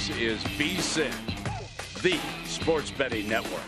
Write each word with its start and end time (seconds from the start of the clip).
This 0.00 0.16
is 0.18 0.40
VSIN, 0.56 1.12
the 2.00 2.18
Sports 2.48 2.90
Betting 2.90 3.28
Network. 3.28 3.60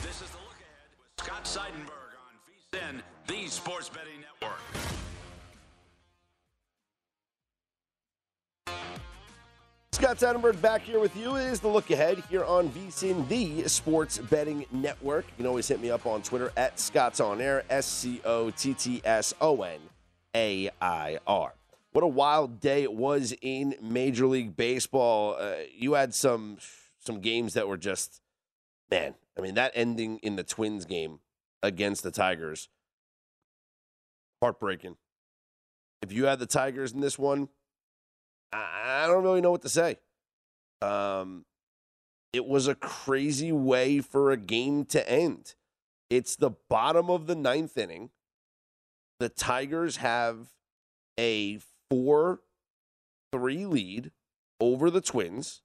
This 0.00 0.22
is 0.22 0.30
the 0.30 0.38
look 0.38 0.56
ahead 0.56 0.88
with 0.98 1.10
Scott 1.18 1.44
Seidenberg 1.44 2.14
on 2.16 2.32
VSIN, 2.72 3.02
the 3.26 3.46
Sports 3.50 3.90
Betting 3.90 4.20
Network. 4.22 4.58
Scott 9.92 10.16
Seidenberg 10.16 10.62
back 10.62 10.80
here 10.80 10.98
with 10.98 11.14
you. 11.14 11.36
It 11.36 11.44
is 11.44 11.60
the 11.60 11.68
look 11.68 11.90
ahead 11.90 12.24
here 12.30 12.44
on 12.44 12.70
VSIN, 12.70 13.28
the 13.28 13.68
Sports 13.68 14.16
Betting 14.16 14.64
Network. 14.72 15.26
You 15.26 15.36
can 15.36 15.46
always 15.46 15.68
hit 15.68 15.78
me 15.78 15.90
up 15.90 16.06
on 16.06 16.22
Twitter 16.22 16.52
at 16.56 16.80
Scott's 16.80 17.20
On 17.20 17.38
Air, 17.38 17.64
S 17.68 17.84
C 17.84 18.22
O 18.24 18.48
T 18.48 18.72
T 18.72 19.02
S 19.04 19.34
O 19.42 19.60
N 19.60 19.78
A 20.34 20.70
I 20.80 21.18
R. 21.26 21.52
What 21.92 22.04
a 22.04 22.08
wild 22.08 22.58
day 22.58 22.82
it 22.82 22.94
was 22.94 23.34
in 23.42 23.74
Major 23.82 24.26
League 24.26 24.56
Baseball. 24.56 25.36
Uh, 25.38 25.56
you 25.74 25.92
had 25.92 26.14
some 26.14 26.56
some 26.98 27.20
games 27.20 27.54
that 27.54 27.68
were 27.68 27.76
just 27.76 28.22
man. 28.90 29.14
I 29.36 29.42
mean, 29.42 29.54
that 29.54 29.72
ending 29.74 30.18
in 30.18 30.36
the 30.36 30.42
Twins 30.42 30.86
game 30.86 31.20
against 31.62 32.02
the 32.02 32.10
Tigers, 32.10 32.70
heartbreaking. 34.40 34.96
If 36.00 36.12
you 36.12 36.24
had 36.24 36.38
the 36.38 36.46
Tigers 36.46 36.92
in 36.92 37.00
this 37.00 37.18
one, 37.18 37.48
I, 38.52 39.02
I 39.04 39.06
don't 39.06 39.22
really 39.22 39.40
know 39.42 39.50
what 39.50 39.62
to 39.62 39.68
say. 39.68 39.98
Um, 40.80 41.44
it 42.32 42.46
was 42.46 42.68
a 42.68 42.74
crazy 42.74 43.52
way 43.52 44.00
for 44.00 44.30
a 44.30 44.36
game 44.38 44.86
to 44.86 45.10
end. 45.10 45.54
It's 46.08 46.36
the 46.36 46.50
bottom 46.70 47.10
of 47.10 47.26
the 47.26 47.34
ninth 47.34 47.76
inning. 47.76 48.10
The 49.20 49.28
Tigers 49.28 49.98
have 49.98 50.48
a 51.18 51.58
4 51.92 52.40
3 53.32 53.66
lead 53.66 54.12
over 54.60 54.90
the 54.90 55.02
Twins. 55.02 55.60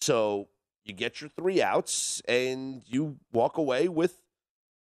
So 0.00 0.48
you 0.84 0.92
get 0.92 1.20
your 1.20 1.30
three 1.30 1.62
outs 1.62 2.20
and 2.26 2.82
you 2.86 3.18
walk 3.32 3.56
away 3.56 3.86
with 3.86 4.20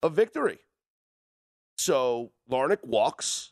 a 0.02 0.09
victory. 0.09 0.58
So 1.78 2.31
Larnach 2.50 2.84
walks. 2.84 3.52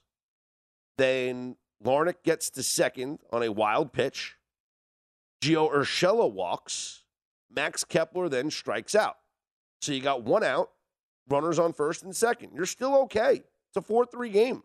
Then 0.97 1.55
Larnach 1.83 2.23
gets 2.23 2.49
to 2.51 2.63
second 2.63 3.19
on 3.31 3.43
a 3.43 3.51
wild 3.51 3.93
pitch. 3.93 4.37
Gio 5.43 5.71
Urshela 5.71 6.31
walks. 6.31 7.03
Max 7.55 7.83
Kepler 7.83 8.27
then 8.27 8.49
strikes 8.49 8.95
out. 8.95 9.17
So 9.83 9.91
you 9.91 10.01
got 10.01 10.23
one 10.23 10.43
out, 10.43 10.71
runners 11.29 11.59
on 11.59 11.73
first 11.73 12.01
and 12.01 12.15
second. 12.15 12.53
You're 12.55 12.65
still 12.65 12.95
okay. 13.03 13.43
It's 13.69 13.77
a 13.77 13.81
4 13.83 14.07
3 14.07 14.29
game. 14.29 14.63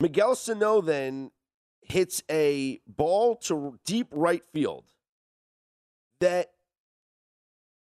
Miguel 0.00 0.34
Sano 0.34 0.80
then 0.80 1.30
hits 1.82 2.22
a 2.30 2.80
ball 2.86 3.34
to 3.36 3.78
deep 3.84 4.08
right 4.12 4.44
field 4.52 4.84
that 6.20 6.52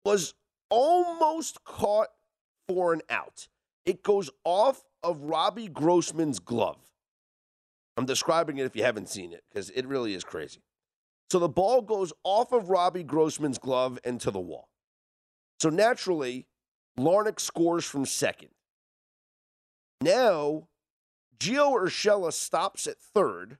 was 0.04 0.34
almost 0.70 1.64
caught 1.64 2.08
for 2.68 2.92
an 2.92 3.00
out. 3.08 3.48
It 3.86 4.02
goes 4.02 4.30
off 4.44 4.84
of 5.02 5.22
Robbie 5.22 5.68
Grossman's 5.68 6.38
glove. 6.38 6.78
I'm 7.96 8.06
describing 8.06 8.58
it 8.58 8.64
if 8.64 8.74
you 8.74 8.82
haven't 8.82 9.08
seen 9.08 9.32
it 9.32 9.44
because 9.48 9.70
it 9.70 9.86
really 9.86 10.14
is 10.14 10.24
crazy. 10.24 10.62
So 11.30 11.38
the 11.38 11.48
ball 11.48 11.82
goes 11.82 12.12
off 12.22 12.52
of 12.52 12.68
Robbie 12.70 13.02
Grossman's 13.02 13.58
glove 13.58 13.98
and 14.04 14.20
to 14.20 14.30
the 14.30 14.40
wall. 14.40 14.68
So 15.60 15.70
naturally, 15.70 16.46
Larnach 16.98 17.40
scores 17.40 17.84
from 17.84 18.04
second. 18.04 18.50
Now, 20.00 20.68
Gio 21.44 21.78
Urshela 21.78 22.32
stops 22.32 22.86
at 22.86 22.98
third. 22.98 23.58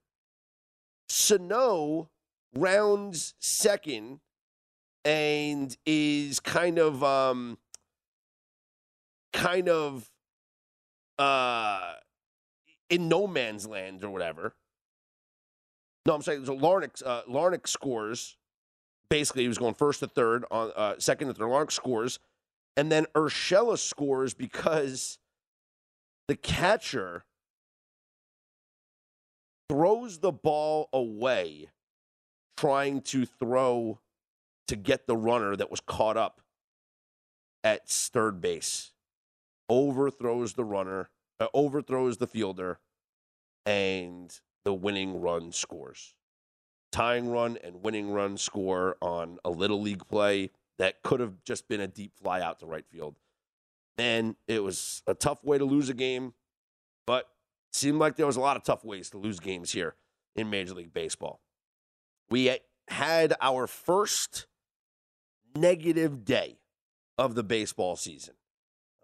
Sano 1.11 2.09
rounds 2.57 3.35
second 3.41 4.21
and 5.05 5.77
is 5.85 6.41
kind 6.41 6.79
of 6.79 7.05
um 7.05 7.59
kind 9.35 9.69
of 9.69 10.09
uh 11.19 11.93
in 12.89 13.09
no 13.09 13.27
man's 13.27 13.67
land 13.67 14.03
or 14.03 14.11
whatever. 14.11 14.55
No, 16.07 16.15
I'm 16.15 16.23
saying 16.23 16.47
so 16.47 16.57
Larnach 16.57 17.03
uh, 17.05 17.23
Larnach 17.29 17.69
scores. 17.69 18.39
Basically, 19.11 19.43
he 19.43 19.49
was 19.49 19.59
going 19.59 19.75
first 19.75 20.01
to 20.01 20.07
third 20.07 20.47
on 20.51 20.73
uh, 20.75 20.95
second 20.99 21.29
to 21.29 21.35
third. 21.35 21.49
Larnach 21.49 21.71
scores, 21.73 22.19
and 22.79 22.91
then 22.91 23.05
Urshela 23.15 23.77
scores 23.77 24.33
because 24.33 25.19
the 26.29 26.37
catcher 26.37 27.27
throws 29.69 30.19
the 30.19 30.33
ball 30.33 30.89
away 30.93 31.71
trying 32.57 33.01
to 33.03 33.27
throw 33.27 34.01
to 34.69 34.77
get 34.77 35.07
the 35.07 35.17
runner 35.17 35.57
that 35.57 35.71
was 35.71 35.81
caught 35.81 36.17
up 36.17 36.41
at 37.63 37.89
third 37.89 38.41
base. 38.41 38.93
Overthrows 39.69 40.55
the 40.55 40.65
runner, 40.65 41.11
uh, 41.41 41.47
overthrows 41.55 42.19
the 42.19 42.27
fielder, 42.27 42.79
and 43.65 44.41
the 44.65 44.75
winning 44.75 45.21
run 45.21 45.53
scores. 45.53 46.15
Tying 46.93 47.31
run 47.31 47.59
and 47.65 47.83
winning 47.83 48.11
run 48.11 48.37
score 48.37 48.97
on 49.01 49.39
a 49.45 49.51
little 49.51 49.81
league 49.81 50.07
play 50.07 50.51
that 50.79 51.03
could 51.03 51.21
have 51.21 51.43
just 51.45 51.67
been 51.67 51.81
a 51.81 51.89
deep 51.89 52.13
fly 52.15 52.41
out 52.41 52.61
to 52.61 52.67
right 52.67 52.87
field. 52.87 53.17
And 53.97 54.37
it 54.47 54.63
was 54.63 55.03
a 55.07 55.15
tough 55.15 55.43
way 55.45 55.59
to 55.59 55.65
lose 55.65 55.89
a 55.89 55.95
game, 55.95 56.35
but 57.07 57.29
Seemed 57.75 57.99
like 57.99 58.15
there 58.15 58.25
was 58.25 58.37
a 58.37 58.41
lot 58.41 58.57
of 58.57 58.63
tough 58.63 58.85
ways 58.85 59.11
to 59.11 59.19
lose 59.19 59.41
games 59.41 59.73
here 59.73 59.97
in 60.37 60.49
Major 60.49 60.75
League 60.75 60.95
Baseball. 60.95 61.41
We 62.31 62.57
had 62.87 63.35
our 63.41 63.67
first 63.67 64.47
negative 65.57 66.25
day 66.25 66.61
of 67.19 67.35
the 67.35 67.43
baseball 67.43 67.97
season. 67.97 68.35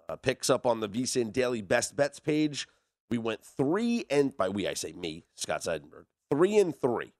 Uh, 0.08 0.14
picks 0.14 0.48
up 0.48 0.66
on 0.66 0.78
the 0.78 0.88
VSIN 0.88 1.32
Daily 1.32 1.62
Best 1.62 1.96
Bets 1.96 2.20
page. 2.20 2.68
We 3.10 3.18
went 3.18 3.44
three 3.44 4.04
and 4.08 4.36
by 4.36 4.48
we 4.48 4.68
I 4.68 4.74
say 4.74 4.92
me, 4.92 5.24
Scott 5.34 5.62
Seidenberg, 5.62 6.04
three 6.30 6.56
and 6.56 6.72
three 6.80 7.12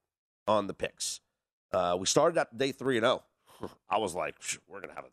on 0.47 0.69
the 0.69 0.75
picks. 0.75 1.21
Uh, 1.73 1.97
we 1.99 2.07
started 2.07 2.39
out 2.39 2.57
day 2.57 2.71
three 2.71 2.97
and 2.97 3.05
zero. 3.05 3.25
Oh. 3.61 3.71
I 3.91 3.99
was 3.99 4.15
like, 4.15 4.37
we're 4.69 4.81
gonna 4.81 4.95
have 4.95 5.05
a 5.05 5.11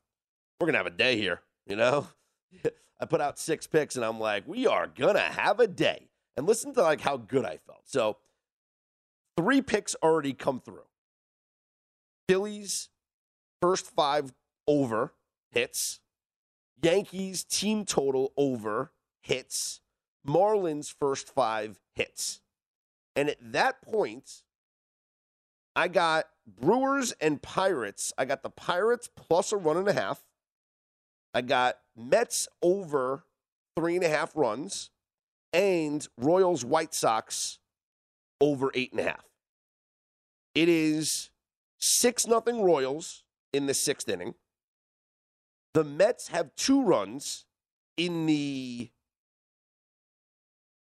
we're 0.59 0.67
gonna 0.67 0.77
have 0.77 0.85
a 0.85 0.91
day 0.91 1.17
here, 1.17 1.41
you 1.65 1.75
know. 1.75 2.05
I 3.01 3.05
put 3.05 3.21
out 3.21 3.39
six 3.39 3.65
picks 3.65 3.95
and 3.95 4.05
I'm 4.05 4.19
like, 4.19 4.47
we 4.47 4.67
are 4.67 4.85
gonna 4.85 5.19
have 5.19 5.59
a 5.59 5.67
day 5.67 6.06
and 6.37 6.47
listen 6.47 6.73
to 6.75 6.83
like 6.83 7.01
how 7.01 7.17
good 7.17 7.43
I 7.43 7.57
felt. 7.57 7.81
So 7.85 8.17
three 9.35 9.61
picks 9.61 9.95
already 9.95 10.33
come 10.33 10.61
through. 10.61 10.85
Phillies 12.29 12.89
first 13.61 13.87
five 13.87 14.33
over 14.67 15.13
hits. 15.51 15.99
Yankees 16.81 17.43
team 17.43 17.83
total 17.85 18.31
over 18.37 18.91
hits. 19.21 19.81
Marlins 20.25 20.93
first 20.93 21.33
five 21.33 21.79
hits. 21.95 22.41
And 23.15 23.29
at 23.29 23.37
that 23.41 23.81
point, 23.81 24.43
I 25.75 25.87
got 25.87 26.25
Brewers 26.45 27.13
and 27.13 27.41
Pirates. 27.41 28.13
I 28.17 28.25
got 28.25 28.43
the 28.43 28.49
Pirates 28.49 29.09
plus 29.15 29.51
a 29.51 29.57
run 29.57 29.77
and 29.77 29.87
a 29.87 29.93
half. 29.93 30.21
I 31.33 31.41
got 31.41 31.77
Mets 31.95 32.47
over 32.61 33.25
three 33.75 33.95
and 33.95 34.03
a 34.03 34.09
half 34.09 34.35
runs 34.35 34.91
and 35.57 36.07
Royals 36.19 36.63
White 36.63 36.93
Sox 36.93 37.57
over 38.39 38.69
eight 38.75 38.91
and 38.91 38.99
a 38.99 39.05
half. 39.05 39.25
It 40.53 40.69
is 40.69 41.31
six 41.79 42.27
nothing 42.27 42.61
Royals 42.61 43.23
in 43.51 43.65
the 43.65 43.73
sixth 43.73 44.07
inning. 44.07 44.35
The 45.73 45.83
Mets 45.83 46.27
have 46.27 46.55
two 46.55 46.83
runs 46.83 47.45
in 47.97 48.27
the 48.27 48.91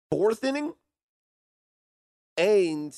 fourth 0.10 0.44
inning, 0.44 0.74
and 2.36 2.96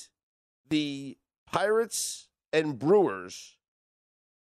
the 0.70 1.18
Pirates 1.52 2.30
and 2.54 2.80
Brewers 2.80 3.58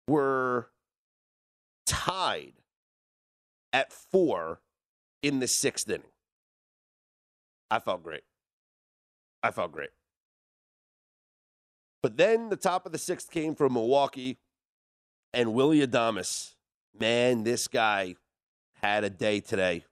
were 0.07 0.71
tied 1.86 2.54
at 3.71 3.94
four 3.94 4.62
in 5.21 5.39
the 5.39 5.48
sixth 5.48 5.88
inning. 5.88 6.12
I 7.74 7.80
felt 7.80 8.04
great. 8.04 8.22
I 9.42 9.50
felt 9.50 9.72
great. 9.72 9.90
But 12.04 12.18
then 12.18 12.50
the 12.50 12.56
top 12.56 12.86
of 12.86 12.92
the 12.92 13.00
sixth 13.00 13.31
came 13.31 13.56
from 13.56 13.74
Milwaukee 13.74 14.38
and 15.34 15.56
Willie 15.56 15.86
Adames. 15.86 16.54
Man, 17.00 17.44
this 17.44 17.68
guy 17.68 18.14
had 18.84 19.04
a 19.04 19.10
day 19.10 19.40
today. 19.40 19.86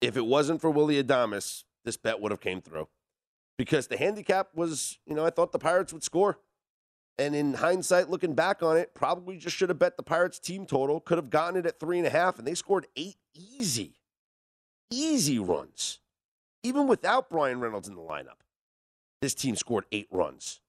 If 0.00 0.16
it 0.16 0.24
wasn't 0.24 0.60
for 0.60 0.70
Willie 0.70 1.02
Adames, 1.02 1.64
this 1.84 1.96
bet 1.96 2.20
would 2.20 2.30
have 2.30 2.40
came 2.40 2.60
through. 2.60 2.86
Because 3.58 3.88
the 3.88 3.96
handicap 3.96 4.50
was, 4.54 5.00
you 5.06 5.16
know, 5.16 5.26
I 5.26 5.30
thought 5.30 5.50
the 5.50 5.58
Pirates 5.58 5.92
would 5.92 6.04
score. 6.04 6.38
And 7.18 7.34
in 7.34 7.54
hindsight, 7.54 8.10
looking 8.10 8.34
back 8.34 8.62
on 8.62 8.76
it, 8.76 8.94
probably 8.94 9.38
just 9.38 9.56
should 9.56 9.70
have 9.70 9.80
bet 9.80 9.96
the 9.96 10.04
Pirates 10.04 10.38
team 10.38 10.66
total. 10.66 11.00
Could 11.00 11.18
have 11.18 11.30
gotten 11.30 11.58
it 11.58 11.66
at 11.66 11.80
three 11.80 11.98
and 11.98 12.06
a 12.06 12.10
half, 12.10 12.38
and 12.38 12.46
they 12.46 12.54
scored 12.54 12.86
eight 12.94 13.16
easy, 13.34 13.98
easy 14.92 15.40
runs. 15.40 15.98
Even 16.66 16.88
without 16.88 17.30
Brian 17.30 17.60
Reynolds 17.60 17.86
in 17.86 17.94
the 17.94 18.00
lineup, 18.00 18.42
this 19.22 19.36
team 19.36 19.54
scored 19.54 19.84
eight 19.92 20.08
runs. 20.10 20.60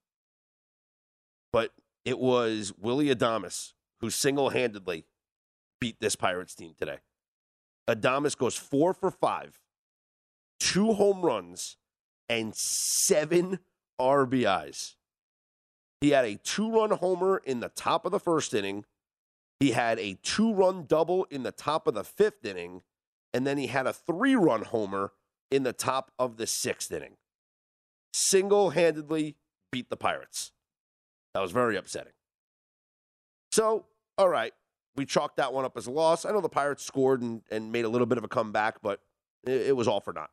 But 1.51 1.71
it 2.05 2.19
was 2.19 2.71
Willie 2.79 3.09
Adames 3.09 3.73
who 3.99 4.11
single 4.11 4.51
handedly 4.51 5.05
beat 5.81 5.99
this 5.99 6.15
Pirates 6.15 6.53
team 6.53 6.75
today. 6.77 6.99
Adames 7.89 8.38
goes 8.38 8.55
four 8.55 8.94
for 8.94 9.09
five, 9.09 9.59
two 10.59 10.94
home 10.94 11.21
runs, 11.21 11.77
and 12.29 12.53
seven 12.53 13.57
RBIs. 13.99 14.97
He 15.99 16.11
had 16.11 16.25
a 16.25 16.35
two 16.35 16.71
run 16.71 16.91
homer 16.91 17.41
in 17.44 17.59
the 17.59 17.69
top 17.69 18.05
of 18.05 18.11
the 18.11 18.19
first 18.19 18.53
inning. 18.53 18.85
He 19.59 19.71
had 19.71 19.97
a 19.97 20.19
two 20.21 20.53
run 20.53 20.85
double 20.85 21.23
in 21.31 21.41
the 21.41 21.51
top 21.51 21.88
of 21.88 21.95
the 21.95 22.03
fifth 22.03 22.45
inning. 22.45 22.83
And 23.33 23.47
then 23.47 23.57
he 23.57 23.65
had 23.65 23.88
a 23.88 23.94
three 23.94 24.35
run 24.35 24.61
homer 24.61 25.13
in 25.51 25.63
the 25.63 25.73
top 25.73 26.11
of 26.19 26.38
the 26.38 26.47
sixth 26.47 26.91
inning. 26.91 27.17
Single 28.13 28.71
handedly 28.71 29.35
beat 29.71 29.89
the 29.89 29.97
Pirates. 29.97 30.51
That 31.33 31.41
was 31.41 31.51
very 31.51 31.77
upsetting. 31.77 32.13
So, 33.51 33.85
all 34.17 34.29
right, 34.29 34.53
we 34.95 35.05
chalked 35.05 35.38
that 35.38 35.53
one 35.53 35.65
up 35.65 35.77
as 35.77 35.88
a 35.88 35.91
loss. 35.91 36.25
I 36.25 36.31
know 36.31 36.41
the 36.41 36.49
Pirates 36.49 36.85
scored 36.85 37.21
and, 37.21 37.41
and 37.51 37.71
made 37.71 37.85
a 37.85 37.89
little 37.89 38.07
bit 38.07 38.17
of 38.17 38.23
a 38.23 38.27
comeback, 38.27 38.81
but 38.81 39.01
it, 39.45 39.67
it 39.67 39.75
was 39.75 39.88
all 39.88 39.99
for 39.99 40.13
naught. 40.13 40.31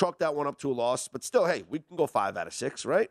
Chalked 0.00 0.20
that 0.20 0.34
one 0.34 0.46
up 0.46 0.58
to 0.58 0.70
a 0.70 0.74
loss, 0.74 1.08
but 1.08 1.22
still, 1.22 1.46
hey, 1.46 1.64
we 1.68 1.78
can 1.78 1.96
go 1.96 2.06
five 2.06 2.36
out 2.36 2.46
of 2.46 2.52
six, 2.52 2.84
right? 2.84 3.10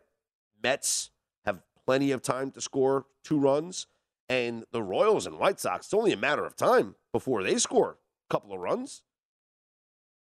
Mets 0.62 1.10
have 1.44 1.62
plenty 1.86 2.12
of 2.12 2.22
time 2.22 2.50
to 2.52 2.60
score 2.60 3.06
two 3.24 3.38
runs, 3.38 3.86
and 4.28 4.64
the 4.72 4.82
Royals 4.82 5.26
and 5.26 5.38
White 5.38 5.60
Sox, 5.60 5.86
it's 5.86 5.94
only 5.94 6.12
a 6.12 6.16
matter 6.16 6.44
of 6.44 6.56
time 6.56 6.94
before 7.12 7.42
they 7.42 7.56
score 7.56 7.98
a 8.30 8.32
couple 8.32 8.52
of 8.52 8.60
runs. 8.60 9.02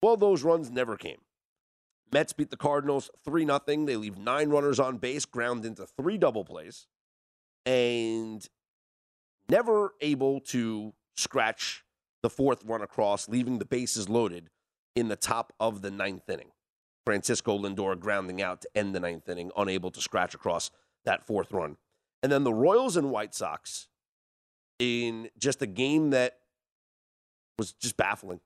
Well, 0.04 0.18
those 0.18 0.44
runs 0.44 0.70
never 0.70 0.98
came. 0.98 1.20
Mets 2.12 2.34
beat 2.34 2.52
the 2.52 2.58
Cardinals 2.58 3.10
3 3.24 3.46
0. 3.46 3.60
They 3.86 3.96
leave 3.96 4.18
nine 4.18 4.50
runners 4.50 4.78
on 4.78 4.98
base, 4.98 5.24
ground 5.24 5.64
into 5.64 5.86
three 5.86 6.18
double 6.18 6.44
plays, 6.44 6.88
and 7.66 8.46
never 9.48 9.94
able 10.02 10.42
to 10.42 10.94
scratch 11.16 11.86
the 12.22 12.30
fourth 12.30 12.66
run 12.66 12.82
across, 12.82 13.30
leaving 13.30 13.60
the 13.60 13.66
bases 13.66 14.10
loaded 14.10 14.50
in 14.94 15.08
the 15.08 15.16
top 15.16 15.54
of 15.58 15.82
the 15.82 15.90
ninth 15.90 16.30
inning. 16.30 16.52
Francisco 17.06 17.58
Lindor 17.58 17.98
grounding 17.98 18.42
out 18.42 18.60
to 18.64 18.70
end 18.76 18.94
the 18.94 19.00
ninth 19.00 19.30
inning, 19.30 19.52
unable 19.56 19.90
to 19.90 20.02
scratch 20.02 20.36
across 20.36 20.70
that 21.06 21.26
fourth 21.26 21.54
run. 21.54 21.78
And 22.22 22.30
then 22.30 22.44
the 22.44 22.54
Royals 22.54 22.98
and 22.98 23.10
White 23.10 23.34
Sox 23.34 23.88
in 24.80 25.30
just 25.40 25.62
a 25.62 25.68
game 25.68 26.10
that 26.10 26.40
was 27.58 27.72
just 27.72 27.96
baffling. 27.96 28.42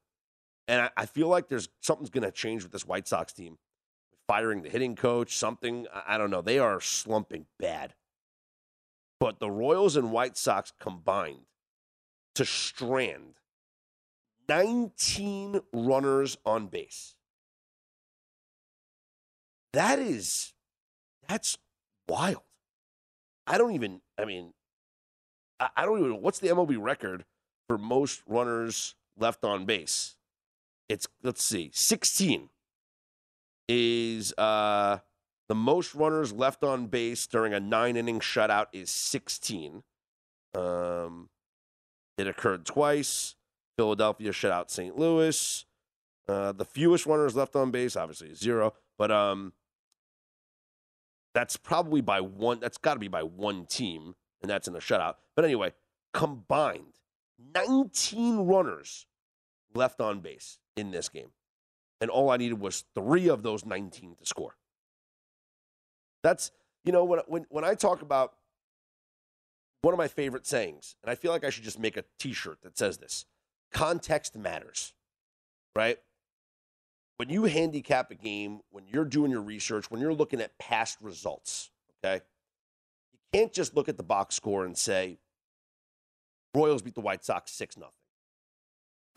And 0.67 0.81
I, 0.81 0.89
I 0.97 1.05
feel 1.05 1.27
like 1.27 1.47
there's 1.47 1.69
something's 1.81 2.09
going 2.09 2.23
to 2.23 2.31
change 2.31 2.63
with 2.63 2.71
this 2.71 2.85
White 2.85 3.07
Sox 3.07 3.33
team. 3.33 3.57
Firing 4.27 4.61
the 4.61 4.69
hitting 4.69 4.95
coach, 4.95 5.37
something, 5.37 5.87
I, 5.93 6.15
I 6.15 6.17
don't 6.17 6.29
know. 6.29 6.41
They 6.41 6.59
are 6.59 6.81
slumping 6.81 7.45
bad. 7.57 7.93
But 9.19 9.39
the 9.39 9.49
Royals 9.49 9.95
and 9.95 10.11
White 10.11 10.37
Sox 10.37 10.73
combined 10.79 11.45
to 12.35 12.45
strand 12.45 13.39
19 14.49 15.61
runners 15.73 16.37
on 16.45 16.67
base. 16.67 17.15
That 19.73 19.99
is, 19.99 20.53
that's 21.27 21.57
wild. 22.07 22.43
I 23.45 23.57
don't 23.57 23.73
even, 23.73 24.01
I 24.17 24.25
mean, 24.25 24.53
I, 25.59 25.69
I 25.77 25.85
don't 25.85 25.99
even, 25.99 26.21
what's 26.21 26.39
the 26.39 26.49
MLB 26.49 26.77
record 26.79 27.25
for 27.67 27.77
most 27.77 28.21
runners 28.27 28.95
left 29.17 29.43
on 29.43 29.65
base? 29.65 30.16
It's, 30.89 31.07
let's 31.23 31.43
see, 31.43 31.69
16 31.73 32.49
is 33.67 34.33
uh, 34.37 34.99
the 35.49 35.55
most 35.55 35.93
runners 35.93 36.31
left 36.31 36.63
on 36.63 36.87
base 36.87 37.27
during 37.27 37.53
a 37.53 37.59
nine 37.59 37.97
inning 37.97 38.19
shutout 38.19 38.67
is 38.71 38.89
16. 38.89 39.83
Um, 40.55 41.29
it 42.17 42.27
occurred 42.27 42.65
twice. 42.65 43.35
Philadelphia 43.77 44.31
shut 44.31 44.51
out 44.51 44.71
St. 44.71 44.97
Louis. 44.97 45.65
Uh, 46.27 46.51
the 46.51 46.65
fewest 46.65 47.05
runners 47.05 47.35
left 47.35 47.55
on 47.55 47.71
base, 47.71 47.95
obviously, 47.95 48.29
is 48.29 48.39
zero. 48.39 48.73
But 48.97 49.11
um, 49.11 49.53
that's 51.33 51.55
probably 51.55 52.01
by 52.01 52.21
one. 52.21 52.59
That's 52.59 52.77
got 52.77 52.95
to 52.95 52.99
be 52.99 53.07
by 53.07 53.23
one 53.23 53.65
team, 53.65 54.15
and 54.41 54.49
that's 54.49 54.67
in 54.67 54.75
a 54.75 54.79
shutout. 54.79 55.15
But 55.35 55.45
anyway, 55.45 55.73
combined, 56.13 56.99
19 57.53 58.39
runners 58.39 59.05
left 59.73 60.01
on 60.01 60.19
base 60.19 60.57
in 60.77 60.91
this 60.91 61.09
game, 61.09 61.31
and 61.99 62.09
all 62.09 62.29
I 62.29 62.37
needed 62.37 62.59
was 62.59 62.85
three 62.95 63.27
of 63.27 63.43
those 63.43 63.65
19 63.65 64.15
to 64.19 64.25
score. 64.25 64.55
That's 66.23 66.51
you 66.83 66.91
know 66.91 67.03
when 67.03 67.19
when 67.27 67.45
when 67.49 67.63
I 67.63 67.75
talk 67.75 68.01
about 68.01 68.33
one 69.81 69.93
of 69.93 69.97
my 69.97 70.07
favorite 70.07 70.47
sayings, 70.47 70.95
and 71.03 71.11
I 71.11 71.15
feel 71.15 71.31
like 71.31 71.43
I 71.43 71.49
should 71.49 71.63
just 71.63 71.79
make 71.79 71.97
a 71.97 72.03
T-shirt 72.19 72.61
that 72.63 72.77
says 72.77 72.97
this: 72.97 73.25
context 73.71 74.35
matters, 74.35 74.93
right? 75.75 75.97
When 77.17 77.29
you 77.29 77.45
handicap 77.45 78.11
a 78.11 78.15
game, 78.15 78.61
when 78.69 78.85
you're 78.87 79.05
doing 79.05 79.31
your 79.31 79.41
research, 79.41 79.89
when 79.89 79.99
you're 79.99 80.13
looking 80.13 80.39
at 80.39 80.57
past 80.59 80.99
results, 81.01 81.71
okay, 82.05 82.21
you 83.11 83.19
can't 83.33 83.51
just 83.51 83.75
look 83.75 83.89
at 83.89 83.97
the 83.97 84.03
box 84.03 84.35
score 84.35 84.65
and 84.65 84.77
say 84.77 85.17
Royals 86.53 86.81
beat 86.81 86.95
the 86.95 87.01
White 87.01 87.23
Sox 87.23 87.51
six 87.51 87.77
nothing. 87.77 87.93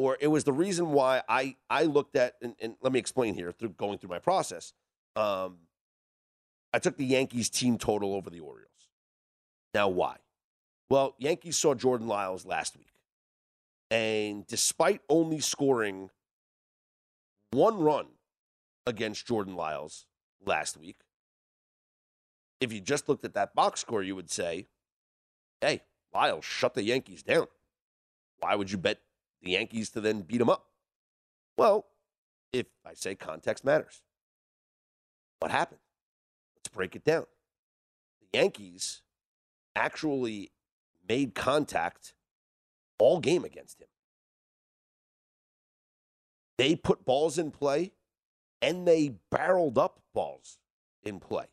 Or 0.01 0.17
it 0.19 0.29
was 0.29 0.45
the 0.45 0.53
reason 0.53 0.93
why 0.93 1.23
I 1.29 1.57
I 1.69 1.85
looked 1.85 2.17
at 2.17 2.37
and, 2.41 2.55
and 2.59 2.75
let 2.81 2.91
me 2.91 2.99
explain 2.99 3.35
here 3.35 3.53
through 3.53 3.71
going 3.71 3.99
through 3.99 4.09
my 4.09 4.19
process. 4.19 4.73
Um, 5.15 5.59
I 6.73 6.79
took 6.79 6.97
the 6.97 7.05
Yankees 7.05 7.51
team 7.51 7.77
total 7.77 8.15
over 8.15 8.31
the 8.31 8.41
Orioles. 8.41 8.89
Now, 9.75 9.89
why? 9.89 10.17
Well, 10.89 11.15
Yankees 11.19 11.59
saw 11.59 11.75
Jordan 11.75 12.09
Lyles 12.09 12.47
last 12.47 12.79
week. 12.79 12.87
And 13.91 14.47
despite 14.47 15.03
only 15.11 15.41
scoring 15.41 16.11
one 17.51 17.79
run 17.79 18.07
against 18.87 19.27
Jordan 19.27 19.55
Lyles 19.55 20.07
last 20.45 20.79
week, 20.79 21.01
if 22.61 22.73
you 22.73 22.81
just 22.81 23.09
looked 23.09 23.25
at 23.25 23.35
that 23.35 23.55
box 23.55 23.81
score, 23.81 24.03
you 24.03 24.15
would 24.15 24.31
say, 24.31 24.67
hey, 25.61 25.83
Lyles 26.15 26.45
shut 26.45 26.75
the 26.75 26.85
Yankees 26.85 27.23
down. 27.23 27.49
Why 28.39 28.55
would 28.55 28.71
you 28.71 28.79
bet 28.79 29.01
the 29.43 29.51
Yankees 29.51 29.91
to 29.91 30.01
then 30.01 30.23
beat 30.23 30.39
them 30.39 30.51
up? 30.51 30.67
Well, 31.57 31.87
if 32.53 32.67
I 32.87 32.95
say 32.95 33.15
context 33.15 33.65
matters, 33.65 34.03
what 35.39 35.51
happened? 35.51 35.81
Let's 36.57 36.69
break 36.69 36.97
it 36.97 37.05
down. 37.05 37.27
The 38.21 38.39
Yankees 38.39 39.03
actually 39.75 40.53
made 41.09 41.35
contact 41.35 42.15
all 42.99 43.21
game 43.21 43.45
against 43.45 43.81
him. 43.81 43.89
They 46.59 46.77
put 46.77 47.07
balls 47.07 47.39
in 47.39 47.51
play 47.51 47.93
and 48.61 48.87
they 48.87 49.15
barreled 49.31 49.79
up 49.79 50.01
balls 50.13 50.59
in 51.03 51.19
play. 51.19 51.47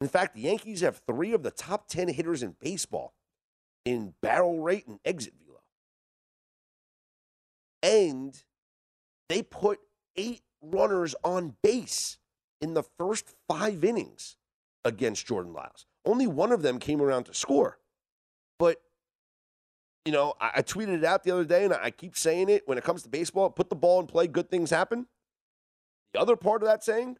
In 0.00 0.08
fact, 0.08 0.34
the 0.34 0.42
Yankees 0.42 0.82
have 0.82 1.00
three 1.06 1.32
of 1.32 1.42
the 1.42 1.50
top 1.50 1.88
10 1.88 2.08
hitters 2.08 2.42
in 2.42 2.56
baseball 2.60 3.14
in 3.86 4.14
barrel 4.20 4.60
rate 4.62 4.86
and 4.86 4.98
exit 5.04 5.32
They 9.28 9.42
put 9.42 9.80
eight 10.16 10.42
runners 10.62 11.14
on 11.24 11.56
base 11.62 12.18
in 12.60 12.74
the 12.74 12.82
first 12.82 13.34
five 13.48 13.84
innings 13.84 14.36
against 14.84 15.26
Jordan 15.26 15.52
Lyles. 15.52 15.86
Only 16.04 16.26
one 16.26 16.52
of 16.52 16.62
them 16.62 16.78
came 16.78 17.02
around 17.02 17.24
to 17.24 17.34
score. 17.34 17.78
But, 18.58 18.80
you 20.04 20.12
know, 20.12 20.34
I, 20.40 20.52
I 20.56 20.62
tweeted 20.62 20.98
it 20.98 21.04
out 21.04 21.24
the 21.24 21.32
other 21.32 21.44
day, 21.44 21.64
and 21.64 21.74
I 21.74 21.90
keep 21.90 22.16
saying 22.16 22.48
it 22.48 22.66
when 22.66 22.78
it 22.78 22.84
comes 22.84 23.02
to 23.02 23.08
baseball 23.08 23.50
put 23.50 23.68
the 23.68 23.76
ball 23.76 24.00
in 24.00 24.06
play, 24.06 24.26
good 24.26 24.50
things 24.50 24.70
happen. 24.70 25.06
The 26.14 26.20
other 26.20 26.36
part 26.36 26.62
of 26.62 26.68
that 26.68 26.84
saying, 26.84 27.18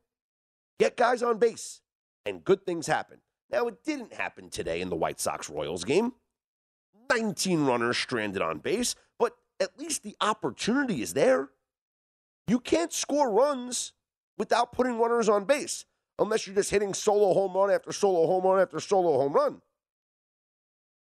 get 0.79 0.97
guys 0.97 1.23
on 1.23 1.39
base, 1.39 1.83
and 2.25 2.45
good 2.45 2.65
things 2.65 2.87
happen. 2.87 3.19
Now, 3.51 3.67
it 3.69 3.85
didn't 3.85 4.15
happen 4.15 4.51
today 4.51 4.81
in 4.81 4.89
the 4.89 4.97
White 4.97 5.21
Sox 5.21 5.51
Royals 5.51 5.85
game. 5.85 6.13
19 7.11 7.65
runners 7.67 7.97
stranded 7.97 8.43
on 8.43 8.59
base, 8.59 8.97
at 9.61 9.79
least 9.79 10.03
the 10.03 10.17
opportunity 10.21 11.03
is 11.03 11.15
there. 11.15 11.51
You 12.47 12.61
can't 12.61 12.93
score 12.93 13.31
runs 13.31 13.93
without 14.39 14.73
putting 14.73 14.99
runners 14.99 15.29
on 15.29 15.45
base 15.45 15.85
unless 16.19 16.47
you're 16.47 16.57
just 16.57 16.71
hitting 16.71 16.95
solo 16.95 17.35
home 17.35 17.55
run 17.55 17.71
after 17.71 17.93
solo 17.93 18.27
home 18.27 18.45
run 18.45 18.61
after 18.61 18.81
solo 18.81 19.19
home 19.19 19.33
run. 19.33 19.61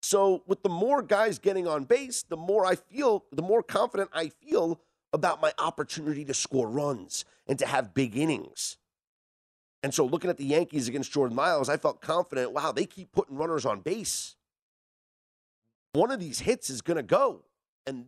So, 0.01 0.43
with 0.47 0.63
the 0.63 0.69
more 0.69 1.01
guys 1.01 1.39
getting 1.39 1.65
on 1.65 1.85
base, 1.85 2.23
the 2.23 2.35
more 2.35 2.65
I 2.65 2.75
feel, 2.75 3.23
the 3.31 3.41
more 3.41 3.63
confident 3.63 4.09
I 4.13 4.29
feel 4.29 4.81
about 5.13 5.41
my 5.41 5.53
opportunity 5.57 6.25
to 6.25 6.33
score 6.33 6.67
runs 6.67 7.23
and 7.47 7.57
to 7.59 7.65
have 7.65 7.93
big 7.93 8.17
innings. 8.17 8.77
And 9.81 9.93
so, 9.93 10.05
looking 10.05 10.29
at 10.29 10.37
the 10.37 10.45
Yankees 10.45 10.89
against 10.89 11.13
Jordan 11.13 11.37
Lyles, 11.37 11.69
I 11.69 11.77
felt 11.77 12.01
confident 12.01 12.51
wow, 12.51 12.73
they 12.73 12.85
keep 12.85 13.13
putting 13.13 13.37
runners 13.37 13.65
on 13.65 13.79
base. 13.79 14.35
One 15.93 16.11
of 16.11 16.19
these 16.19 16.39
hits 16.39 16.69
is 16.69 16.81
going 16.81 16.97
to 16.97 17.03
go. 17.03 17.45
And 17.85 18.07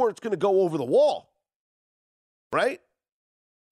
or 0.00 0.10
it's 0.10 0.20
going 0.20 0.32
to 0.32 0.36
go 0.36 0.62
over 0.62 0.78
the 0.78 0.84
wall. 0.84 1.32
Right? 2.52 2.80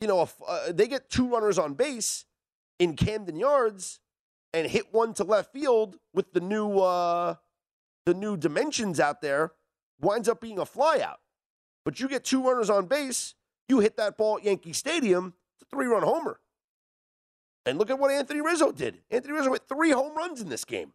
You 0.00 0.08
know, 0.08 0.22
if 0.22 0.34
uh, 0.46 0.72
they 0.72 0.88
get 0.88 1.10
two 1.10 1.28
runners 1.28 1.58
on 1.58 1.74
base 1.74 2.24
in 2.78 2.96
Camden 2.96 3.36
Yards 3.36 4.00
and 4.52 4.66
hit 4.66 4.92
one 4.92 5.14
to 5.14 5.24
left 5.24 5.52
field 5.52 5.96
with 6.12 6.32
the 6.32 6.40
new 6.40 6.78
uh, 6.78 7.36
the 8.04 8.14
new 8.14 8.36
dimensions 8.36 8.98
out 8.98 9.20
there, 9.22 9.52
winds 10.00 10.28
up 10.28 10.40
being 10.40 10.58
a 10.58 10.64
flyout. 10.64 11.18
But 11.84 12.00
you 12.00 12.08
get 12.08 12.24
two 12.24 12.42
runners 12.42 12.70
on 12.70 12.86
base, 12.86 13.34
you 13.68 13.80
hit 13.80 13.96
that 13.96 14.16
ball 14.16 14.38
at 14.38 14.44
Yankee 14.44 14.72
Stadium, 14.72 15.34
it's 15.54 15.68
a 15.70 15.76
three-run 15.76 16.02
homer. 16.02 16.40
And 17.64 17.78
look 17.78 17.90
at 17.90 17.98
what 17.98 18.10
Anthony 18.10 18.40
Rizzo 18.40 18.72
did. 18.72 18.98
Anthony 19.10 19.34
Rizzo 19.34 19.52
hit 19.52 19.62
three 19.68 19.90
home 19.90 20.16
runs 20.16 20.40
in 20.40 20.48
this 20.48 20.64
game. 20.64 20.92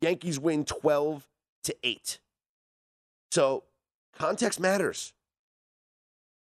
Yankees 0.00 0.38
win 0.38 0.64
12 0.64 1.28
to 1.64 1.76
8. 1.84 2.18
So 3.30 3.64
context 4.12 4.60
matters. 4.60 5.12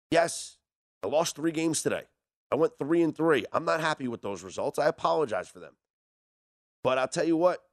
Yes, 0.10 0.58
I 1.03 1.08
lost 1.08 1.36
three 1.36 1.51
games 1.51 1.82
today. 1.82 2.03
I 2.51 2.56
went 2.56 2.74
three 2.77 3.01
and 3.01 3.15
three. 3.15 3.46
I'm 3.53 3.65
not 3.65 3.80
happy 3.80 4.08
with 4.08 4.22
those 4.22 4.44
results. 4.44 4.77
I 4.77 4.88
apologize 4.88 5.48
for 5.48 5.60
them. 5.60 5.74
But 6.84 6.98
I'll 6.98 7.08
tell 7.08 7.24
you 7.24 7.38
what, 7.38 7.63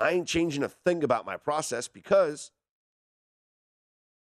I 0.00 0.10
ain't 0.10 0.28
changing 0.28 0.62
a 0.62 0.68
thing 0.68 1.02
about 1.02 1.26
my 1.26 1.36
process 1.36 1.88
because 1.88 2.52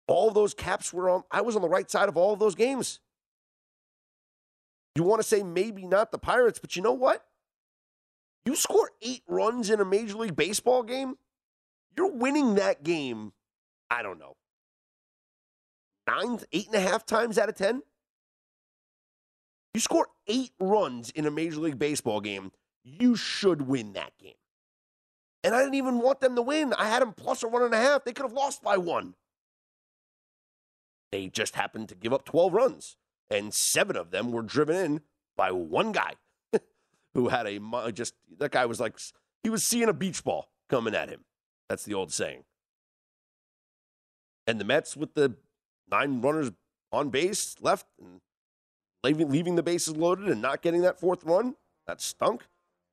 all 0.08 0.30
those 0.30 0.53
caps 0.53 0.94
were 0.94 1.10
on, 1.10 1.24
I 1.32 1.42
was 1.42 1.56
on 1.56 1.62
the 1.62 1.70
right 1.70 1.89
side 1.89 2.10
of 2.10 2.18
all 2.18 2.34
of 2.34 2.39
those 2.39 2.56
games. 2.56 3.00
You 4.96 5.03
want 5.03 5.22
to 5.22 5.27
say 5.27 5.42
maybe 5.42 5.88
not 5.88 6.12
the 6.12 6.20
Pirates, 6.20 6.60
but 6.60 6.75
you 6.75 6.84
know 6.84 6.94
what? 6.94 7.25
You 8.46 8.56
score 8.56 8.92
eight 9.01 9.24
runs 9.27 9.70
in 9.70 9.80
a 9.80 9.86
Major 9.86 10.18
League 10.18 10.36
Baseball 10.36 10.84
game, 10.84 11.15
you're 11.98 12.12
winning 12.12 12.56
that 12.56 12.84
game 12.84 13.32
I 13.94 14.01
don't 14.01 14.18
know, 14.18 14.36
nine, 16.08 16.40
eight 16.52 16.68
and 16.68 16.76
a 16.76 16.80
half 16.80 17.06
times 17.06 17.38
out 17.38 17.50
of 17.50 17.56
10. 17.56 17.82
You 19.74 19.80
score 19.80 20.08
eight 20.28 20.52
runs 20.60 21.10
in 21.10 21.26
a 21.26 21.32
Major 21.32 21.60
League 21.60 21.80
Baseball 21.80 22.22
game, 22.22 22.52
you 22.84 23.16
should 23.16 23.64
win 23.64 23.94
that 23.94 24.12
game. 24.20 24.34
And 25.44 25.56
I 25.56 25.60
didn't 25.60 25.76
even 25.76 26.00
want 26.00 26.22
them 26.22 26.36
to 26.36 26.42
win. 26.42 26.74
I 26.74 26.88
had 26.88 27.02
them 27.02 27.14
plus 27.14 27.44
a 27.44 27.48
one 27.48 27.64
and 27.64 27.74
a 27.74 27.78
half. 27.78 28.04
They 28.04 28.14
could 28.14 28.24
have 28.24 28.34
lost 28.34 28.62
by 28.62 28.78
one. 28.78 29.16
They 31.12 31.28
just 31.28 31.56
happened 31.56 31.90
to 31.90 31.96
give 31.96 32.14
up 32.14 32.26
12 32.26 32.54
runs, 32.54 32.98
and 33.30 33.54
seven 33.54 33.96
of 33.96 34.12
them 34.12 34.32
were 34.32 34.42
driven 34.42 34.76
in 34.76 35.02
by 35.36 35.52
one 35.52 35.92
guy 35.92 36.14
who 37.14 37.30
had 37.30 37.46
a 37.46 37.92
just, 37.92 38.16
that 38.40 38.52
guy 38.52 38.66
was 38.66 38.80
like, 38.80 38.98
he 39.44 39.50
was 39.50 39.64
seeing 39.64 39.90
a 39.90 39.94
beach 39.94 40.24
ball 40.24 40.50
coming 40.70 40.96
at 40.96 41.10
him. 41.10 41.26
That's 41.70 41.84
the 41.84 41.94
old 41.94 42.12
saying. 42.12 42.44
And 44.48 44.60
the 44.60 44.66
Mets 44.66 44.98
with 44.98 45.14
the 45.14 45.36
nine 45.90 46.22
runners 46.22 46.52
on 46.92 47.10
base 47.10 47.56
left 47.62 47.86
and 48.00 48.22
leaving, 49.04 49.30
leaving 49.30 49.56
the 49.56 49.63
bases 49.63 49.96
loaded 49.96 50.30
and 50.30 50.42
not 50.42 50.62
getting 50.62 50.82
that 50.82 51.00
fourth 51.00 51.24
run, 51.24 51.56
that 51.88 52.02
stunk. 52.02 52.44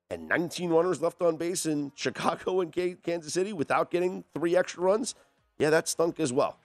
And 0.09 0.27
19 0.27 0.69
runners 0.71 1.01
left 1.01 1.21
on 1.21 1.37
base 1.37 1.65
in 1.65 1.91
Chicago 1.95 2.61
and 2.61 2.73
Kansas 3.03 3.33
City 3.33 3.53
without 3.53 3.91
getting 3.91 4.23
three 4.33 4.57
extra 4.57 4.83
runs. 4.83 5.15
Yeah, 5.57 5.69
that 5.69 5.87
stunk 5.87 6.19
as 6.19 6.33
well. 6.33 6.57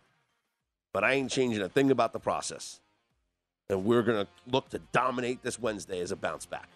But 0.92 1.04
I 1.04 1.12
ain't 1.12 1.30
changing 1.30 1.62
a 1.62 1.68
thing 1.68 1.90
about 1.90 2.12
the 2.12 2.18
process. 2.18 2.80
And 3.68 3.84
we're 3.84 4.02
going 4.02 4.24
to 4.24 4.30
look 4.50 4.68
to 4.70 4.80
dominate 4.92 5.42
this 5.42 5.58
Wednesday 5.58 6.00
as 6.00 6.10
a 6.12 6.16
bounce 6.16 6.46
back. 6.46 6.68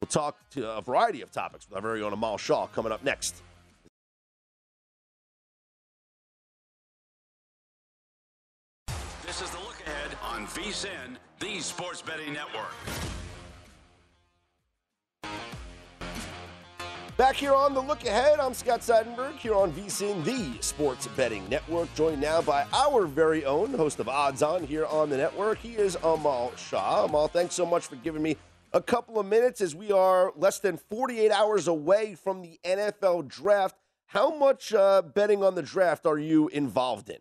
We'll 0.00 0.08
talk 0.08 0.36
to 0.50 0.68
a 0.68 0.80
variety 0.80 1.22
of 1.22 1.30
topics 1.30 1.68
with 1.68 1.76
our 1.76 1.82
very 1.82 2.02
own 2.02 2.12
Amal 2.12 2.38
Shah 2.38 2.66
coming 2.66 2.92
up 2.92 3.04
next. 3.04 3.42
On 10.22 10.46
VSIN, 10.48 11.16
the 11.40 11.58
Sports 11.60 12.02
Betting 12.02 12.34
Network. 12.34 12.74
Back 17.16 17.36
here 17.36 17.54
on 17.54 17.72
the 17.72 17.80
look 17.80 18.04
ahead, 18.04 18.40
I'm 18.40 18.52
Scott 18.52 18.80
Seidenberg 18.80 19.38
here 19.38 19.54
on 19.54 19.72
VSIN, 19.72 20.22
the 20.24 20.60
Sports 20.60 21.06
Betting 21.16 21.48
Network, 21.48 21.94
joined 21.94 22.20
now 22.20 22.42
by 22.42 22.66
our 22.74 23.06
very 23.06 23.46
own 23.46 23.72
host 23.72 24.00
of 24.00 24.08
Odds 24.10 24.42
On 24.42 24.64
here 24.64 24.84
on 24.84 25.08
the 25.08 25.16
network. 25.16 25.56
He 25.56 25.76
is 25.76 25.96
Amal 26.02 26.52
Shah. 26.56 27.06
Amal, 27.06 27.28
thanks 27.28 27.54
so 27.54 27.64
much 27.64 27.86
for 27.86 27.96
giving 27.96 28.22
me 28.22 28.36
a 28.74 28.82
couple 28.82 29.18
of 29.18 29.24
minutes 29.24 29.62
as 29.62 29.74
we 29.74 29.92
are 29.92 30.34
less 30.36 30.58
than 30.58 30.76
48 30.76 31.30
hours 31.30 31.68
away 31.68 32.16
from 32.16 32.42
the 32.42 32.60
NFL 32.64 33.28
draft. 33.28 33.76
How 34.08 34.36
much 34.36 34.74
uh, 34.74 35.00
betting 35.00 35.42
on 35.42 35.54
the 35.54 35.62
draft 35.62 36.04
are 36.04 36.18
you 36.18 36.48
involved 36.48 37.08
in? 37.08 37.20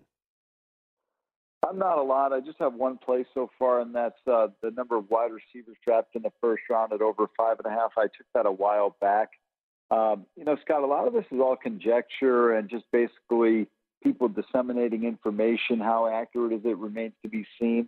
I'm 1.71 1.79
not 1.79 1.99
a 1.99 2.03
lot. 2.03 2.33
I 2.33 2.41
just 2.41 2.59
have 2.59 2.73
one 2.73 2.97
play 2.97 3.23
so 3.33 3.49
far, 3.57 3.79
and 3.79 3.95
that's 3.95 4.19
uh, 4.27 4.47
the 4.61 4.71
number 4.71 4.97
of 4.97 5.09
wide 5.09 5.31
receivers 5.31 5.77
drafted 5.87 6.17
in 6.17 6.23
the 6.23 6.33
first 6.41 6.63
round 6.69 6.91
at 6.91 7.01
over 7.01 7.27
five 7.37 7.59
and 7.63 7.65
a 7.65 7.69
half. 7.69 7.91
I 7.97 8.03
took 8.03 8.27
that 8.35 8.45
a 8.45 8.51
while 8.51 8.97
back. 8.99 9.29
Um, 9.89 10.25
you 10.35 10.43
know, 10.43 10.57
Scott, 10.65 10.83
a 10.83 10.85
lot 10.85 11.07
of 11.07 11.13
this 11.13 11.23
is 11.31 11.39
all 11.39 11.55
conjecture 11.55 12.51
and 12.51 12.69
just 12.69 12.83
basically 12.91 13.67
people 14.03 14.27
disseminating 14.27 15.05
information. 15.05 15.79
How 15.79 16.07
accurate 16.07 16.51
is 16.51 16.61
it 16.65 16.77
remains 16.77 17.13
to 17.23 17.29
be 17.29 17.45
seen. 17.57 17.87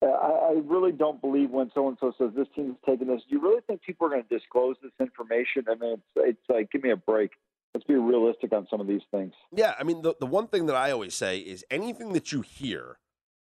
Uh, 0.00 0.06
I, 0.06 0.50
I 0.50 0.60
really 0.64 0.92
don't 0.92 1.20
believe 1.20 1.50
when 1.50 1.72
so 1.74 1.88
and 1.88 1.96
so 2.00 2.14
says 2.16 2.30
this 2.36 2.48
team 2.54 2.70
is 2.70 2.76
taking 2.86 3.08
this. 3.08 3.22
Do 3.28 3.34
you 3.34 3.42
really 3.42 3.62
think 3.66 3.82
people 3.82 4.06
are 4.06 4.10
going 4.10 4.22
to 4.22 4.38
disclose 4.38 4.76
this 4.80 4.92
information? 5.00 5.64
I 5.68 5.74
mean, 5.74 5.94
it's, 5.94 6.02
it's 6.16 6.48
like, 6.48 6.70
give 6.70 6.84
me 6.84 6.90
a 6.90 6.96
break 6.96 7.32
let's 7.74 7.86
be 7.86 7.94
realistic 7.94 8.52
on 8.52 8.66
some 8.70 8.80
of 8.80 8.86
these 8.86 9.02
things. 9.10 9.32
Yeah, 9.54 9.74
I 9.78 9.84
mean, 9.84 10.02
the, 10.02 10.14
the 10.18 10.26
one 10.26 10.46
thing 10.46 10.66
that 10.66 10.76
I 10.76 10.90
always 10.90 11.14
say 11.14 11.38
is 11.38 11.64
anything 11.70 12.12
that 12.12 12.32
you 12.32 12.42
hear 12.42 12.98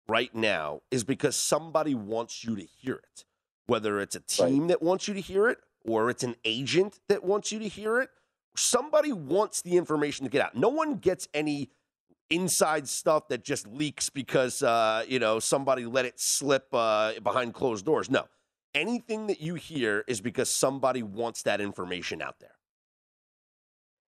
right 0.08 0.34
now 0.34 0.82
is 0.92 1.04
because 1.04 1.36
somebody 1.36 1.96
wants 1.96 2.44
you 2.44 2.56
to 2.56 2.64
hear 2.64 2.96
it. 2.96 3.26
Whether 3.68 4.00
it's 4.00 4.16
a 4.16 4.22
team 4.22 4.68
that 4.68 4.82
wants 4.82 5.08
you 5.08 5.14
to 5.14 5.22
hear 5.22 5.48
it 5.48 5.60
or 5.86 6.10
it's 6.10 6.24
an 6.24 6.36
agent 6.44 7.00
that 7.08 7.24
wants 7.24 7.52
you 7.52 7.60
to 7.60 7.68
hear 7.68 8.02
it, 8.02 8.10
somebody 8.56 9.14
wants 9.14 9.62
the 9.62 9.78
information 9.78 10.26
to 10.26 10.30
get 10.30 10.44
out. 10.44 10.56
No 10.56 10.70
one 10.70 10.96
gets 10.96 11.28
any 11.34 11.70
inside 12.32 12.88
stuff 12.88 13.28
that 13.28 13.44
just 13.44 13.68
leaks 13.68 14.10
because 14.10 14.64
uh, 14.64 15.04
you 15.08 15.20
know 15.20 15.40
somebody 15.40 15.86
let 15.86 16.06
it 16.06 16.20
slip 16.20 16.68
uh, 16.74 17.14
behind 17.22 17.54
closed 17.54 17.86
doors. 17.86 18.10
No, 18.10 18.26
anything 18.74 19.28
that 19.28 19.40
you 19.40 19.54
hear 19.56 20.04
is 20.08 20.20
because 20.20 20.50
somebody 20.50 21.04
wants 21.04 21.44
that 21.44 21.62
information 21.62 22.22
out 22.22 22.40
there. 22.40 22.59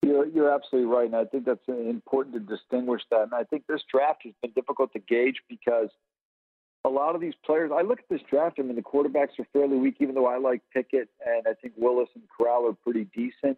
You're, 0.04 0.26
you're 0.28 0.52
absolutely 0.52 0.90
right, 0.90 1.06
and 1.06 1.16
I 1.16 1.26
think 1.26 1.46
that's 1.46 1.68
important 1.68 2.34
to 2.36 2.40
distinguish 2.40 3.04
that. 3.12 3.24
And 3.24 3.34
I 3.34 3.44
think 3.44 3.68
this 3.68 3.82
draft 3.92 4.22
has 4.24 4.34
been 4.42 4.52
difficult 4.52 4.94
to 4.94 5.00
gauge 5.00 5.42
because 5.48 5.90
a 6.84 6.90
lot 6.90 7.14
of 7.14 7.22
these 7.22 7.36
players. 7.46 7.72
I 7.72 7.84
look 7.84 8.00
at 8.00 8.10
this 8.10 8.22
draft. 8.28 8.58
I 8.58 8.64
mean, 8.64 8.76
the 8.76 8.82
quarterbacks 8.82 9.38
are 9.40 9.46
fairly 9.54 9.78
weak, 9.78 9.98
even 10.00 10.16
though 10.16 10.26
I 10.26 10.38
like 10.38 10.62
Pickett 10.74 11.10
and 11.24 11.48
I 11.48 11.54
think 11.54 11.76
Willis 11.78 12.10
and 12.16 12.24
Corral 12.36 12.68
are 12.68 12.74
pretty 12.74 13.08
decent 13.16 13.58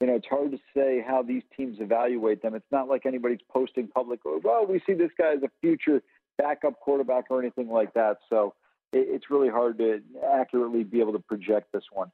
you 0.00 0.06
know, 0.06 0.14
it's 0.14 0.26
hard 0.26 0.50
to 0.50 0.58
say 0.74 1.02
how 1.06 1.22
these 1.22 1.42
teams 1.56 1.78
evaluate 1.80 2.42
them. 2.42 2.54
It's 2.54 2.70
not 2.70 2.88
like 2.88 3.06
anybody's 3.06 3.40
posting 3.50 3.88
publicly, 3.88 4.32
well, 4.42 4.66
we 4.66 4.80
see 4.86 4.92
this 4.92 5.10
guy 5.16 5.32
as 5.32 5.42
a 5.42 5.50
future 5.60 6.02
backup 6.38 6.80
quarterback 6.80 7.26
or 7.30 7.40
anything 7.40 7.68
like 7.68 7.94
that. 7.94 8.18
So 8.28 8.54
it, 8.92 9.06
it's 9.08 9.30
really 9.30 9.48
hard 9.48 9.78
to 9.78 10.02
accurately 10.34 10.84
be 10.84 11.00
able 11.00 11.12
to 11.12 11.18
project 11.18 11.72
this 11.72 11.84
one. 11.92 12.10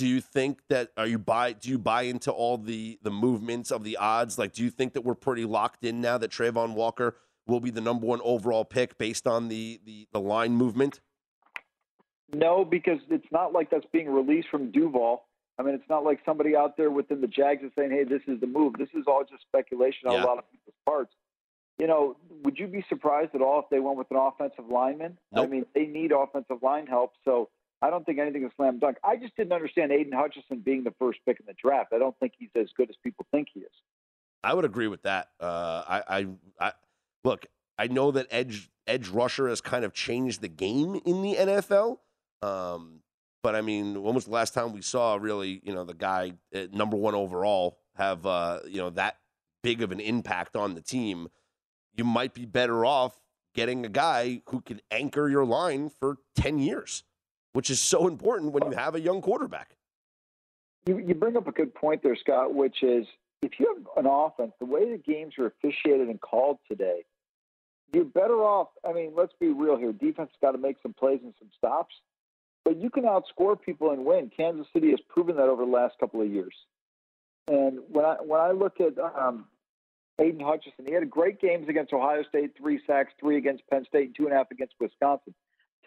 Do 0.00 0.06
you 0.06 0.22
think 0.22 0.60
that 0.70 0.92
are 0.96 1.06
you 1.06 1.18
buy 1.18 1.52
do 1.52 1.68
you 1.68 1.76
buy 1.76 2.04
into 2.04 2.32
all 2.32 2.56
the 2.56 2.98
the 3.02 3.10
movements 3.10 3.70
of 3.70 3.84
the 3.84 3.98
odds? 3.98 4.38
Like 4.38 4.54
do 4.54 4.64
you 4.64 4.70
think 4.70 4.94
that 4.94 5.02
we're 5.02 5.14
pretty 5.14 5.44
locked 5.44 5.84
in 5.84 6.00
now 6.00 6.16
that 6.16 6.30
Travon 6.30 6.72
Walker 6.72 7.18
will 7.46 7.60
be 7.60 7.68
the 7.68 7.82
number 7.82 8.06
one 8.06 8.22
overall 8.24 8.64
pick 8.64 8.96
based 8.96 9.26
on 9.26 9.48
the 9.48 9.78
the, 9.84 10.08
the 10.10 10.18
line 10.18 10.52
movement? 10.52 11.00
No, 12.32 12.64
because 12.64 12.98
it's 13.10 13.30
not 13.30 13.52
like 13.52 13.68
that's 13.68 13.84
being 13.92 14.08
released 14.08 14.48
from 14.48 14.70
Duval. 14.70 15.26
I 15.58 15.64
mean, 15.64 15.74
it's 15.74 15.90
not 15.90 16.02
like 16.02 16.20
somebody 16.24 16.56
out 16.56 16.78
there 16.78 16.90
within 16.90 17.20
the 17.20 17.26
Jags 17.26 17.62
is 17.62 17.70
saying, 17.76 17.90
"Hey, 17.90 18.04
this 18.04 18.22
is 18.26 18.40
the 18.40 18.46
move." 18.46 18.76
This 18.78 18.88
is 18.94 19.04
all 19.06 19.22
just 19.28 19.42
speculation 19.42 20.08
on 20.08 20.14
yeah. 20.14 20.24
a 20.24 20.26
lot 20.26 20.38
of 20.38 20.50
people's 20.50 20.76
parts. 20.86 21.12
You 21.78 21.88
know, 21.88 22.16
would 22.42 22.58
you 22.58 22.68
be 22.68 22.86
surprised 22.88 23.34
at 23.34 23.42
all 23.42 23.58
if 23.58 23.66
they 23.68 23.80
went 23.80 23.98
with 23.98 24.10
an 24.10 24.16
offensive 24.16 24.64
lineman? 24.70 25.18
Nope. 25.30 25.44
I 25.44 25.46
mean, 25.46 25.66
they 25.74 25.84
need 25.84 26.12
offensive 26.12 26.62
line 26.62 26.86
help, 26.86 27.12
so 27.26 27.50
I 27.82 27.90
don't 27.90 28.04
think 28.04 28.18
anything 28.18 28.44
is 28.44 28.50
slam 28.56 28.78
dunk. 28.78 28.98
I 29.02 29.16
just 29.16 29.36
didn't 29.36 29.52
understand 29.52 29.90
Aidan 29.92 30.12
Hutchinson 30.12 30.58
being 30.58 30.84
the 30.84 30.94
first 30.98 31.18
pick 31.26 31.40
in 31.40 31.46
the 31.46 31.54
draft. 31.54 31.92
I 31.94 31.98
don't 31.98 32.18
think 32.18 32.34
he's 32.38 32.50
as 32.54 32.68
good 32.76 32.90
as 32.90 32.96
people 33.02 33.26
think 33.30 33.48
he 33.52 33.60
is. 33.60 33.72
I 34.44 34.54
would 34.54 34.64
agree 34.64 34.86
with 34.86 35.02
that. 35.02 35.28
Uh, 35.38 35.82
I, 35.86 36.02
I, 36.08 36.26
I, 36.60 36.72
look. 37.24 37.46
I 37.78 37.86
know 37.86 38.10
that 38.10 38.26
edge 38.30 38.70
edge 38.86 39.08
rusher 39.08 39.48
has 39.48 39.62
kind 39.62 39.84
of 39.84 39.94
changed 39.94 40.42
the 40.42 40.48
game 40.48 41.00
in 41.06 41.22
the 41.22 41.34
NFL. 41.36 41.98
Um, 42.42 43.00
but 43.42 43.54
I 43.54 43.62
mean, 43.62 44.02
when 44.02 44.14
was 44.14 44.26
the 44.26 44.32
last 44.32 44.52
time 44.52 44.72
we 44.72 44.82
saw 44.82 45.16
really, 45.16 45.62
you 45.64 45.72
know, 45.72 45.84
the 45.84 45.94
guy 45.94 46.34
at 46.52 46.74
number 46.74 46.96
one 46.96 47.14
overall 47.14 47.78
have, 47.96 48.26
uh, 48.26 48.60
you 48.66 48.78
know, 48.78 48.90
that 48.90 49.16
big 49.62 49.82
of 49.82 49.92
an 49.92 50.00
impact 50.00 50.56
on 50.56 50.74
the 50.74 50.82
team? 50.82 51.28
You 51.96 52.04
might 52.04 52.34
be 52.34 52.44
better 52.44 52.84
off 52.84 53.18
getting 53.54 53.84
a 53.84 53.88
guy 53.88 54.42
who 54.48 54.60
can 54.60 54.80
anchor 54.90 55.28
your 55.28 55.44
line 55.44 55.88
for 55.88 56.18
10 56.36 56.58
years, 56.58 57.04
which 57.52 57.70
is 57.70 57.80
so 57.80 58.06
important 58.06 58.52
when 58.52 58.70
you 58.70 58.76
have 58.76 58.94
a 58.94 59.00
young 59.00 59.20
quarterback. 59.20 59.76
You, 60.86 60.98
you 60.98 61.14
bring 61.14 61.36
up 61.36 61.46
a 61.46 61.52
good 61.52 61.74
point 61.74 62.02
there, 62.02 62.16
Scott, 62.16 62.54
which 62.54 62.82
is 62.82 63.06
if 63.42 63.58
you 63.58 63.74
have 63.74 64.04
an 64.04 64.10
offense, 64.10 64.52
the 64.58 64.66
way 64.66 64.90
the 64.90 64.98
games 64.98 65.34
are 65.38 65.46
officiated 65.46 66.08
and 66.08 66.20
called 66.20 66.58
today, 66.68 67.04
you're 67.92 68.04
better 68.04 68.36
off. 68.36 68.68
I 68.88 68.92
mean, 68.92 69.12
let's 69.16 69.32
be 69.40 69.48
real 69.48 69.76
here. 69.76 69.92
Defense 69.92 70.30
got 70.40 70.52
to 70.52 70.58
make 70.58 70.76
some 70.82 70.94
plays 70.94 71.20
and 71.22 71.34
some 71.38 71.50
stops 71.56 71.94
but 72.64 72.76
you 72.80 72.90
can 72.90 73.04
outscore 73.04 73.60
people 73.60 73.90
and 73.90 74.04
win. 74.04 74.30
Kansas 74.34 74.66
City 74.72 74.90
has 74.90 75.00
proven 75.08 75.36
that 75.36 75.48
over 75.48 75.64
the 75.64 75.70
last 75.70 75.98
couple 75.98 76.20
of 76.20 76.30
years. 76.30 76.54
And 77.48 77.80
when 77.88 78.04
I 78.04 78.16
when 78.20 78.40
I 78.40 78.50
look 78.50 78.80
at 78.80 78.98
um, 78.98 79.46
Aidan 80.20 80.40
Hutchinson, 80.40 80.86
he 80.86 80.92
had 80.92 81.08
great 81.10 81.40
games 81.40 81.68
against 81.68 81.92
Ohio 81.92 82.22
State, 82.28 82.52
three 82.56 82.80
sacks, 82.86 83.12
three 83.18 83.38
against 83.38 83.66
Penn 83.70 83.84
State, 83.88 84.14
two 84.14 84.24
and 84.24 84.32
a 84.32 84.36
half 84.36 84.50
against 84.50 84.74
Wisconsin. 84.78 85.34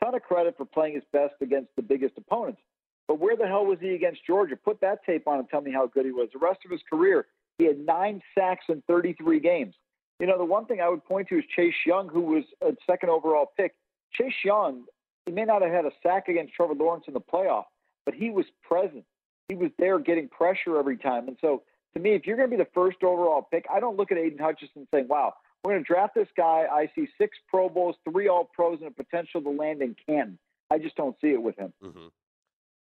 Ton 0.04 0.16
of 0.16 0.22
credit 0.24 0.56
for 0.58 0.66
playing 0.66 0.96
his 0.96 1.04
best 1.14 1.36
against 1.42 1.70
the 1.76 1.82
biggest 1.82 2.18
opponents. 2.18 2.62
But 3.08 3.20
where 3.20 3.36
the 3.36 3.48
hell 3.48 3.66
was 3.66 3.78
he 3.80 3.96
against 3.96 4.26
Georgia? 4.26 4.56
Put 4.56 4.82
that 4.82 5.00
tape 5.06 5.28
on 5.28 5.40
and 5.40 5.50
tell 5.50 5.62
me 5.62 5.72
how 5.72 5.88
good 5.88 6.06
he 6.06 6.12
was. 6.12 6.30
The 6.34 6.40
rest 6.40 6.60
of 6.66 6.72
his 6.72 6.82
career, 6.90 7.28
he 7.58 7.66
had 7.66 7.80
nine 7.80 8.22
sacks 8.38 8.66
in 8.70 8.82
33 8.88 9.40
games. 9.40 9.76
You 10.20 10.28
know, 10.28 10.38
the 10.38 10.46
one 10.46 10.66
thing 10.66 10.80
I 10.82 10.90
would 10.90 11.04
point 11.04 11.28
to 11.30 11.38
is 11.38 11.44
Chase 11.56 11.74
Young, 11.86 12.08
who 12.08 12.22
was 12.22 12.44
a 12.62 12.76
second 12.90 13.10
overall 13.10 13.52
pick. 13.58 13.76
Chase 14.14 14.34
Young 14.44 14.84
he 15.26 15.32
may 15.32 15.46
not 15.46 15.62
have 15.62 15.72
had 15.72 15.86
a 15.86 15.92
sack 16.02 16.28
against 16.28 16.54
Trevor 16.54 16.74
Lawrence 16.74 17.06
in 17.08 17.14
the 17.14 17.22
playoff, 17.22 17.66
but 18.06 18.14
he 18.14 18.30
was 18.30 18.46
present. 18.62 19.06
He 19.48 19.56
was 19.56 19.72
there 19.80 20.00
getting 20.00 20.28
pressure 20.28 20.78
every 20.78 20.98
time. 20.98 21.28
And 21.28 21.38
so, 21.40 21.64
to 21.94 22.00
me, 22.00 22.12
if 22.12 22.26
you're 22.26 22.38
going 22.38 22.50
to 22.50 22.58
be 22.58 22.62
the 22.62 22.70
first 22.74 23.04
overall 23.04 23.48
pick, 23.50 23.66
I 23.74 23.80
don't 23.80 23.98
look 23.98 24.12
at 24.12 24.18
Aidan 24.18 24.40
Hutchinson 24.40 24.88
saying, 24.92 25.08
wow, 25.08 25.34
we're 25.64 25.72
going 25.72 25.84
to 25.84 25.88
draft 25.88 26.16
this 26.16 26.28
guy. 26.36 26.66
I 26.72 26.90
see 26.96 27.08
six 27.18 27.38
Pro 27.48 27.70
Bowls, 27.70 27.96
three 28.10 28.28
All 28.28 28.50
Pros, 28.54 28.80
and 28.82 28.90
a 28.90 28.92
potential 28.92 29.42
to 29.42 29.50
land 29.50 29.82
in 29.82 29.96
Canton. 30.06 30.38
I 30.70 30.78
just 30.78 30.96
don't 30.96 31.16
see 31.22 31.30
it 31.30 31.42
with 31.42 31.58
him. 31.58 31.74
Mm-hmm. 31.84 32.08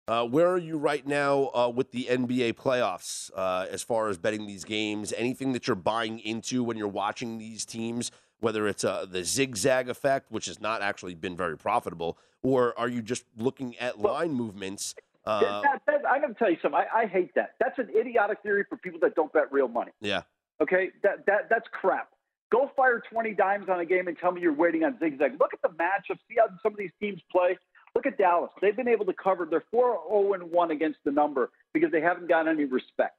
Uh, 0.08 0.26
where 0.26 0.50
are 0.50 0.58
you 0.58 0.78
right 0.78 1.06
now 1.06 1.52
uh, 1.54 1.70
with 1.70 1.92
the 1.92 2.06
NBA 2.06 2.54
playoffs 2.54 3.30
uh, 3.36 3.68
as 3.70 3.84
far 3.84 4.10
as 4.10 4.18
betting 4.18 4.48
these 4.48 4.64
games? 4.64 5.14
Anything 5.16 5.54
that 5.54 5.68
you're 5.68 5.76
buying 5.76 6.20
into 6.20 6.64
when 6.64 6.78
you're 6.78 6.88
watching 6.88 7.38
these 7.38 7.64
teams, 7.64 8.12
whether 8.40 8.68
it's 8.68 8.84
uh, 8.84 9.06
the 9.08 9.24
zigzag 9.24 9.88
effect, 9.88 10.32
which 10.32 10.48
has 10.48 10.60
not 10.60 10.82
actually 10.82 11.14
been 11.14 11.38
very 11.38 11.58
profitable, 11.58 12.18
or 12.42 12.78
are 12.80 12.88
you 12.88 13.04
just 13.04 13.26
looking 13.38 13.78
at 13.78 14.00
line 14.00 14.32
movements? 14.32 14.96
Uh, 15.26 15.62
that, 15.62 15.82
that, 15.86 16.02
I'm 16.10 16.22
going 16.22 16.34
to 16.34 16.40
tell 16.40 16.50
you 16.50 16.58
something. 16.62 16.80
I, 16.80 17.02
I 17.02 17.06
hate 17.06 17.36
that. 17.36 17.54
That's 17.60 17.78
an 17.78 17.90
idiotic 17.96 18.40
theory 18.42 18.66
for 18.68 18.78
people 18.78 19.00
that 19.02 19.14
don't 19.14 19.32
bet 19.32 19.52
real 19.52 19.68
money. 19.68 19.92
Yeah. 20.02 20.24
Okay. 20.60 20.90
That 21.04 21.26
that 21.28 21.50
that's 21.50 21.68
crap. 21.72 22.10
Go 22.52 22.72
fire 22.76 23.02
20 23.12 23.34
dimes 23.34 23.70
on 23.70 23.80
a 23.80 23.86
game 23.86 24.08
and 24.08 24.18
tell 24.18 24.32
me 24.32 24.42
you're 24.42 24.54
waiting 24.54 24.84
on 24.84 24.98
zigzag. 25.00 25.34
Look 25.40 25.54
at 25.54 25.62
the 25.62 25.70
matchup. 25.70 26.18
See 26.28 26.36
how 26.38 26.48
some 26.64 26.74
of 26.74 26.78
these 26.80 26.92
teams 27.00 27.22
play. 27.32 27.58
Look 27.96 28.06
at 28.06 28.18
Dallas. 28.18 28.52
They've 28.62 28.76
been 28.76 28.88
able 28.88 29.06
to 29.06 29.14
cover. 29.14 29.48
They're 29.50 29.64
4 29.72 30.00
0 30.10 30.46
1 30.46 30.72
against 30.72 31.00
the 31.06 31.12
number 31.12 31.52
because 31.74 31.92
they 31.92 32.02
haven't 32.02 32.28
gotten 32.28 32.48
any 32.48 32.66
respect. 32.66 33.18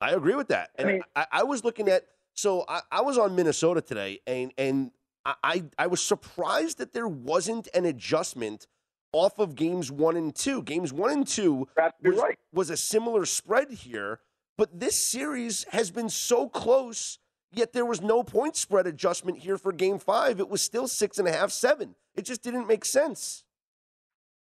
I 0.00 0.12
agree 0.12 0.34
with 0.34 0.48
that. 0.48 0.70
And 0.76 0.88
I, 0.88 0.92
mean, 0.92 1.02
I, 1.16 1.26
I 1.32 1.42
was 1.44 1.64
looking 1.64 1.88
at 1.88 2.04
so 2.34 2.64
I, 2.68 2.80
I, 2.90 3.00
was 3.02 3.16
on 3.16 3.36
Minnesota 3.36 3.80
today, 3.80 4.20
and 4.26 4.52
and 4.58 4.90
I, 5.24 5.64
I 5.78 5.86
was 5.86 6.02
surprised 6.02 6.78
that 6.78 6.92
there 6.92 7.08
wasn't 7.08 7.68
an 7.72 7.86
adjustment 7.86 8.66
off 9.12 9.38
of 9.38 9.54
games 9.54 9.90
one 9.90 10.16
and 10.16 10.34
two. 10.34 10.62
Games 10.62 10.92
one 10.92 11.10
and 11.10 11.26
two 11.26 11.68
was, 12.02 12.18
right. 12.18 12.38
was 12.52 12.70
a 12.70 12.76
similar 12.76 13.24
spread 13.24 13.70
here, 13.70 14.20
but 14.58 14.80
this 14.80 14.98
series 14.98 15.64
has 15.70 15.90
been 15.90 16.08
so 16.08 16.48
close, 16.48 17.18
yet 17.56 17.72
there 17.72 17.86
was 17.86 18.00
no 18.00 18.22
point 18.22 18.56
spread 18.56 18.86
adjustment 18.86 19.38
here 19.38 19.58
for 19.58 19.72
game 19.72 19.98
five. 19.98 20.40
It 20.40 20.48
was 20.48 20.62
still 20.62 20.88
six 20.88 21.18
and 21.18 21.28
a 21.28 21.32
half, 21.32 21.50
seven. 21.50 21.94
It 22.16 22.24
just 22.24 22.42
didn't 22.42 22.66
make 22.66 22.84
sense. 22.84 23.44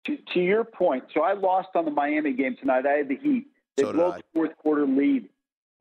To, 0.06 0.16
to 0.34 0.40
your 0.40 0.64
point, 0.64 1.04
so 1.12 1.22
I 1.22 1.34
lost 1.34 1.68
on 1.74 1.84
the 1.84 1.90
Miami 1.90 2.32
game 2.32 2.56
tonight. 2.58 2.86
I 2.86 2.92
had 2.98 3.08
the 3.08 3.16
Heat. 3.16 3.48
They 3.76 3.82
so 3.82 3.92
blew 3.92 4.12
the 4.12 4.22
fourth 4.32 4.56
quarter 4.56 4.86
lead. 4.86 5.28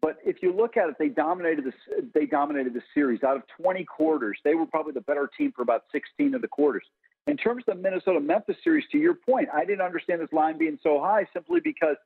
But 0.01 0.17
if 0.23 0.43
you 0.43 0.53
look 0.53 0.77
at 0.77 0.89
it, 0.89 0.95
they 0.99 1.09
dominated 1.09 1.65
the 1.65 2.09
they 2.13 2.25
dominated 2.25 2.73
the 2.73 2.83
series. 2.93 3.23
Out 3.23 3.37
of 3.37 3.43
20 3.61 3.83
quarters, 3.85 4.37
they 4.43 4.53
were 4.53 4.65
probably 4.65 4.93
the 4.93 5.01
better 5.01 5.29
team 5.37 5.51
for 5.55 5.61
about 5.61 5.83
16 5.91 6.35
of 6.35 6.41
the 6.41 6.47
quarters. 6.47 6.83
In 7.25 7.35
terms 7.35 7.63
of 7.67 7.75
the 7.75 7.81
Minnesota 7.81 8.19
Memphis 8.19 8.55
series, 8.63 8.85
to 8.91 8.97
your 8.97 9.15
point, 9.15 9.49
I 9.53 9.65
didn't 9.65 9.81
understand 9.81 10.21
this 10.21 10.31
line 10.31 10.57
being 10.57 10.79
so 10.81 11.01
high 11.01 11.27
simply 11.33 11.59
because 11.61 11.97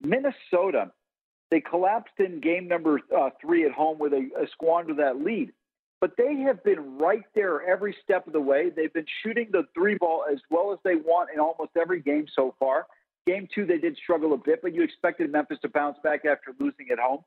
Minnesota 0.00 0.92
they 1.50 1.60
collapsed 1.60 2.14
in 2.18 2.40
game 2.40 2.68
number 2.68 3.00
uh, 3.16 3.30
three 3.40 3.64
at 3.64 3.72
home 3.72 3.98
where 3.98 4.10
they 4.10 4.28
uh, 4.38 4.46
squandered 4.52 4.98
that 4.98 5.22
lead. 5.22 5.52
But 6.00 6.12
they 6.16 6.36
have 6.46 6.62
been 6.62 6.98
right 6.98 7.24
there 7.34 7.66
every 7.68 7.96
step 8.04 8.26
of 8.26 8.32
the 8.32 8.40
way. 8.40 8.70
They've 8.70 8.92
been 8.92 9.06
shooting 9.22 9.48
the 9.50 9.64
three 9.74 9.96
ball 9.96 10.24
as 10.30 10.38
well 10.50 10.72
as 10.72 10.78
they 10.84 10.94
want 10.94 11.30
in 11.34 11.40
almost 11.40 11.70
every 11.76 12.00
game 12.00 12.26
so 12.36 12.54
far. 12.60 12.86
Game 13.26 13.48
two, 13.52 13.66
they 13.66 13.78
did 13.78 13.96
struggle 13.96 14.32
a 14.32 14.36
bit, 14.36 14.60
but 14.62 14.74
you 14.74 14.82
expected 14.82 15.30
Memphis 15.32 15.58
to 15.62 15.68
bounce 15.68 15.98
back 16.04 16.24
after 16.24 16.54
losing 16.60 16.86
at 16.92 16.98
home. 16.98 17.24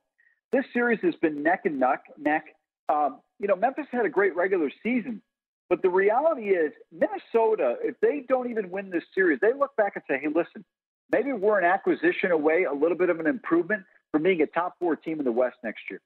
This 0.51 0.65
series 0.73 0.99
has 1.03 1.15
been 1.15 1.43
neck 1.43 1.62
and 1.65 1.79
neck. 1.79 2.03
Neck. 2.17 2.45
Um, 2.89 3.19
you 3.39 3.47
know, 3.47 3.55
Memphis 3.55 3.88
had 3.91 4.05
a 4.05 4.10
great 4.10 4.36
regular 4.36 4.71
season, 4.84 5.21
but 5.69 5.81
the 5.81 5.89
reality 5.89 6.49
is, 6.49 6.73
Minnesota, 6.91 7.75
if 7.81 7.99
they 8.01 8.23
don't 8.27 8.49
even 8.49 8.69
win 8.69 8.89
this 8.89 9.03
series, 9.13 9.39
they 9.41 9.53
look 9.53 9.75
back 9.75 9.93
and 9.95 10.03
say, 10.10 10.17
"Hey, 10.19 10.27
listen, 10.27 10.65
maybe 11.12 11.31
we're 11.34 11.60
an 11.60 11.65
acquisition 11.65 12.31
away, 12.31 12.63
a 12.63 12.73
little 12.73 12.97
bit 12.97 13.10
of 13.10 13.19
an 13.19 13.27
improvement 13.27 13.84
from 14.12 14.24
being 14.24 14.41
a 14.41 14.47
top 14.47 14.76
four 14.80 14.95
team 14.95 15.19
in 15.19 15.26
the 15.26 15.32
West 15.32 15.58
next 15.63 15.82
year." 15.89 16.02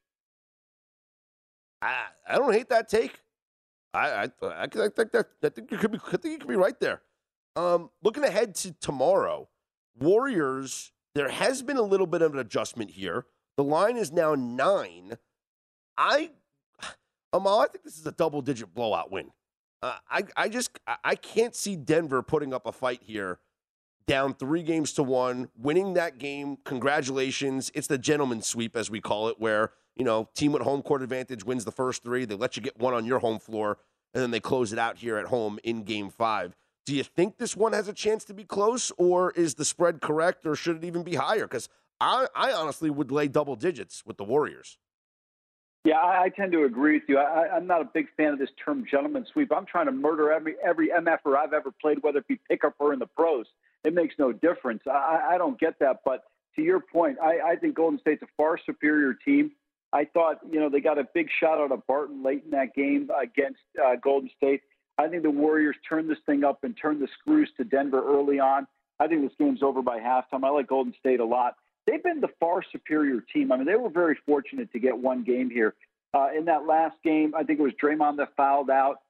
I 1.82 2.06
I 2.28 2.38
don't 2.38 2.54
hate 2.54 2.70
that 2.70 2.90
take. 2.90 3.22
I 3.94 4.30
I, 4.42 4.64
I, 4.64 4.68
think 4.68 5.12
that 5.12 5.28
I 5.44 5.50
think 5.50 5.72
you 5.72 5.78
could 5.78 5.92
be 5.92 6.00
I 6.08 6.18
think 6.18 6.26
you 6.34 6.38
could 6.38 6.48
be 6.48 6.56
right 6.56 6.80
there. 6.80 7.02
Um, 7.56 7.90
looking 8.04 8.24
ahead 8.24 8.56
to 8.56 8.74
tomorrow, 8.74 9.50
Warriors. 9.98 10.92
There 11.14 11.30
has 11.30 11.62
been 11.62 11.78
a 11.78 11.82
little 11.82 12.08
bit 12.08 12.22
of 12.22 12.34
an 12.34 12.40
adjustment 12.40 12.92
here. 12.92 13.26
The 13.56 13.64
line 13.64 13.96
is 13.96 14.12
now 14.12 14.36
nine. 14.36 15.18
I, 15.98 16.32
Amal, 17.32 17.62
I 17.62 17.68
think 17.68 17.86
this 17.86 17.98
is 17.98 18.06
a 18.06 18.12
double 18.12 18.42
digit 18.42 18.74
blowout 18.74 19.12
win. 19.12 19.32
Uh, 19.82 19.96
I 20.10 20.24
I 20.36 20.50
just 20.50 20.78
I 21.04 21.16
can't 21.16 21.56
see 21.56 21.76
Denver 21.76 22.22
putting 22.22 22.54
up 22.54 22.66
a 22.66 22.72
fight 22.72 23.02
here, 23.04 23.40
down 24.08 24.34
three 24.34 24.64
games 24.64 24.94
to 24.94 25.04
one, 25.04 25.50
winning 25.58 25.94
that 25.94 26.18
game. 26.18 26.58
Congratulations! 26.64 27.72
It's 27.74 27.88
the 27.88 27.98
gentleman's 27.98 28.48
sweep 28.48 28.76
as 28.76 28.90
we 28.90 29.02
call 29.02 29.28
it, 29.28 29.40
where 29.40 29.72
you 29.96 30.06
know 30.06 30.30
team 30.36 30.52
with 30.52 30.62
home 30.62 30.82
court 30.82 31.02
advantage 31.02 31.44
wins 31.44 31.66
the 31.66 31.72
first 31.72 32.04
three. 32.04 32.26
They 32.26 32.36
let 32.36 32.56
you 32.56 32.64
get 32.64 32.80
one 32.80 32.94
on 32.94 33.06
your 33.06 33.20
home 33.20 33.40
floor, 33.40 33.78
and 34.14 34.22
then 34.22 34.32
they 34.32 34.40
close 34.40 34.74
it 34.74 34.80
out 34.80 34.98
here 34.98 35.18
at 35.18 35.28
home 35.28 35.60
in 35.64 35.84
Game 35.84 36.10
Five. 36.10 36.56
Do 36.86 36.96
you 36.96 37.04
think 37.04 37.38
this 37.38 37.56
one 37.56 37.74
has 37.74 37.88
a 37.88 37.94
chance 37.94 38.24
to 38.26 38.34
be 38.34 38.44
close, 38.44 38.92
or 38.98 39.32
is 39.32 39.56
the 39.56 39.66
spread 39.66 40.02
correct, 40.02 40.46
or 40.46 40.56
should 40.56 40.78
it 40.78 40.84
even 40.84 41.02
be 41.02 41.16
higher? 41.16 41.48
Because 41.48 41.68
I, 42.00 42.28
I 42.36 42.52
honestly 42.52 42.92
would 42.92 43.12
lay 43.12 43.28
double 43.28 43.56
digits 43.56 44.04
with 44.06 44.18
the 44.18 44.24
Warriors. 44.24 44.78
Yeah, 45.84 45.98
I, 45.98 46.24
I 46.24 46.30
tend 46.30 46.52
to 46.52 46.64
agree 46.64 46.94
with 46.94 47.04
you. 47.08 47.18
I, 47.18 47.56
I'm 47.56 47.66
not 47.66 47.82
a 47.82 47.86
big 47.86 48.08
fan 48.18 48.34
of 48.34 48.40
this 48.40 48.50
term 48.64 48.86
"gentleman 48.90 49.26
sweep." 49.32 49.52
I'm 49.56 49.66
trying 49.66 49.88
to 49.88 49.92
murder 49.92 50.32
every 50.32 50.56
every 50.64 50.90
MFer 50.90 51.36
I've 51.38 51.54
ever 51.54 51.72
played, 51.82 52.00
whether 52.02 52.20
it 52.20 52.28
be 52.28 52.40
pickup 52.50 52.76
or 52.80 52.94
in 52.94 53.00
the 53.00 53.08
pros. 53.08 53.46
It 53.86 53.94
makes 53.94 54.16
no 54.18 54.32
difference. 54.32 54.82
I, 54.88 55.32
I 55.32 55.38
don't 55.38 55.60
get 55.60 55.80
that. 55.80 56.02
But 56.04 56.24
to 56.56 56.62
your 56.62 56.80
point, 56.80 57.18
I, 57.22 57.52
I 57.52 57.56
think 57.56 57.76
Golden 57.76 58.00
State's 58.00 58.24
a 58.24 58.28
far 58.38 58.60
superior 58.66 59.14
team. 59.14 59.52
I 59.94 60.06
thought, 60.06 60.40
you 60.50 60.60
know, 60.60 60.70
they 60.70 60.82
got 60.82 60.98
a 60.98 61.08
big 61.14 61.28
shot 61.40 61.60
out 61.60 61.72
of 61.72 61.86
Barton 61.88 62.24
late 62.24 62.44
in 62.44 62.52
that 62.52 62.76
game 62.76 63.10
against 63.22 63.60
uh, 63.84 63.96
Golden 64.02 64.30
State. 64.36 64.62
I 64.98 65.08
think 65.08 65.24
the 65.24 65.32
Warriors 65.32 65.76
turned 65.88 66.10
this 66.10 66.18
thing 66.26 66.44
up 66.44 66.64
and 66.64 66.76
turned 66.82 67.02
the 67.02 67.08
screws 67.20 67.50
to 67.58 67.64
Denver 67.64 68.04
early 68.06 68.40
on. 68.40 68.68
I 69.00 69.08
think 69.08 69.22
this 69.22 69.32
game's 69.38 69.62
over 69.62 69.82
by 69.82 70.00
halftime. 70.00 70.44
I 70.44 70.50
like 70.50 70.68
Golden 70.68 70.94
State 71.00 71.20
a 71.20 71.26
lot 71.26 71.56
they've 71.86 72.04
been 72.04 72.22
the 72.22 72.30
far 72.40 72.62
superior 72.72 73.22
team. 73.34 73.52
I 73.52 73.58
mean, 73.58 73.66
they 73.66 73.76
were 73.76 73.90
very 73.90 74.18
fortunate 74.26 74.72
to 74.74 74.80
get 74.80 74.98
one 74.98 75.24
game 75.24 75.50
here. 75.50 75.76
Uh, 76.14 76.30
in 76.38 76.46
that 76.46 76.66
last 76.66 76.96
game, 77.04 77.34
I 77.36 77.44
think 77.44 77.60
it 77.60 77.64
was 77.64 77.74
Draymond 77.82 78.18
that 78.18 78.30
fouled 78.38 78.70
out. 78.70 79.02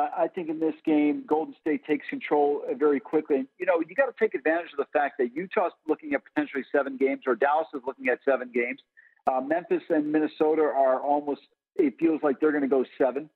I 0.00 0.28
think 0.32 0.48
in 0.48 0.60
this 0.60 0.74
game, 0.84 1.24
Golden 1.26 1.54
State 1.60 1.84
takes 1.84 2.06
control 2.08 2.62
uh, 2.70 2.74
very 2.74 3.00
quickly. 3.00 3.46
You 3.58 3.66
know, 3.66 3.80
you 3.86 3.94
got 3.94 4.06
to 4.06 4.14
take 4.18 4.34
advantage 4.34 4.70
of 4.72 4.78
the 4.78 4.86
fact 4.92 5.18
that 5.18 5.34
Utah's 5.34 5.72
looking 5.88 6.14
at 6.14 6.22
potentially 6.24 6.64
seven 6.70 6.96
games, 6.96 7.22
or 7.26 7.34
Dallas 7.34 7.66
is 7.74 7.82
looking 7.86 8.08
at 8.08 8.18
seven 8.24 8.50
games. 8.52 8.80
Uh, 9.26 9.40
Memphis 9.40 9.82
and 9.88 10.10
Minnesota 10.10 10.62
are 10.62 11.00
almost, 11.00 11.42
it 11.76 11.94
feels 11.98 12.20
like 12.22 12.40
they're 12.40 12.52
going 12.52 12.62
to 12.62 12.68
go 12.68 12.84
seven. 12.96 13.28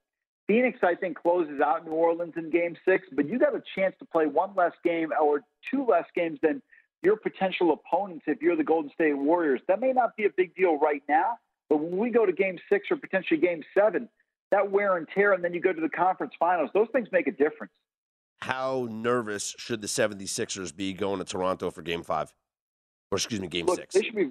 Phoenix, 0.46 0.79
I 0.83 0.94
think, 0.94 1.16
closes 1.16 1.61
out 1.61 1.85
New 1.87 1.92
Orleans 1.92 2.35
in 2.37 2.51
game 2.51 2.77
six, 2.85 3.07
but 3.12 3.29
you 3.29 3.38
got 3.38 3.55
a 3.55 3.62
chance 3.75 3.94
to 4.01 4.05
play 4.05 4.27
one 4.27 4.51
less 4.57 4.72
game 4.85 5.11
or 5.20 5.42
two 5.70 5.87
less 5.87 6.07
games 6.14 6.38
than 6.42 6.61
your 7.03 7.16
potential 7.16 7.72
opponents 7.72 8.25
if 8.27 8.42
you're 8.42 8.57
the 8.57 8.64
Golden 8.64 8.90
State 8.92 9.16
Warriors. 9.16 9.61
That 9.68 9.81
may 9.81 9.92
not 9.92 10.16
be 10.16 10.25
a 10.25 10.31
big 10.37 10.55
deal 10.55 10.79
right 10.79 11.03
now, 11.09 11.38
but 11.68 11.79
when 11.79 11.96
we 11.96 12.11
go 12.11 12.27
to 12.27 12.33
game 12.33 12.59
six 12.68 12.88
or 12.90 12.96
potentially 12.96 13.40
game 13.40 13.62
seven, 13.77 14.09
that 14.52 14.70
wear 14.70 14.96
and 14.96 15.08
tear, 15.12 15.32
and 15.32 15.42
then 15.42 15.52
you 15.52 15.60
go 15.60 15.72
to 15.72 15.80
the 15.80 15.88
conference 15.88 16.34
finals, 16.38 16.70
those 16.72 16.86
things 16.92 17.08
make 17.10 17.26
a 17.26 17.32
difference. 17.32 17.72
How 18.40 18.86
nervous 18.90 19.54
should 19.58 19.80
the 19.80 19.86
76ers 19.88 20.74
be 20.74 20.92
going 20.92 21.18
to 21.18 21.24
Toronto 21.24 21.70
for 21.70 21.82
game 21.82 22.02
five? 22.02 22.32
Or 23.10 23.16
excuse 23.16 23.40
me, 23.40 23.48
game 23.48 23.66
Look, 23.66 23.78
six? 23.78 23.94
They 23.94 24.02
should 24.02 24.14
be 24.14 24.30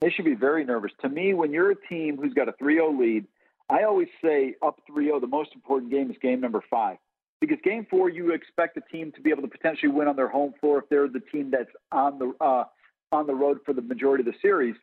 they 0.00 0.10
should 0.10 0.24
be 0.24 0.34
very 0.34 0.64
nervous. 0.64 0.92
To 1.00 1.08
me, 1.08 1.34
when 1.34 1.52
you're 1.52 1.72
a 1.72 1.86
team 1.88 2.16
who's 2.16 2.32
got 2.32 2.48
a 2.48 2.52
3-0 2.52 2.98
lead, 3.00 3.26
I 3.68 3.82
always 3.82 4.06
say 4.22 4.54
up 4.62 4.80
3-0, 4.88 5.20
the 5.20 5.26
most 5.26 5.50
important 5.54 5.90
game 5.90 6.08
is 6.08 6.16
game 6.22 6.40
number 6.40 6.62
five 6.70 6.98
because 7.40 7.58
game 7.64 7.86
four 7.90 8.08
you 8.08 8.32
expect 8.32 8.76
a 8.76 8.80
team 8.92 9.12
to 9.12 9.20
be 9.20 9.30
able 9.30 9.42
to 9.42 9.48
potentially 9.48 9.90
win 9.90 10.08
on 10.08 10.16
their 10.16 10.28
home 10.28 10.54
floor 10.60 10.78
if 10.78 10.88
they're 10.88 11.08
the 11.08 11.20
team 11.32 11.50
that's 11.50 11.70
on 11.92 12.18
the 12.18 12.32
uh, 12.40 12.64
on 13.12 13.26
the 13.26 13.34
road 13.34 13.58
for 13.64 13.72
the 13.72 13.82
majority 13.82 14.22
of 14.22 14.26
the 14.26 14.38
series. 14.40 14.74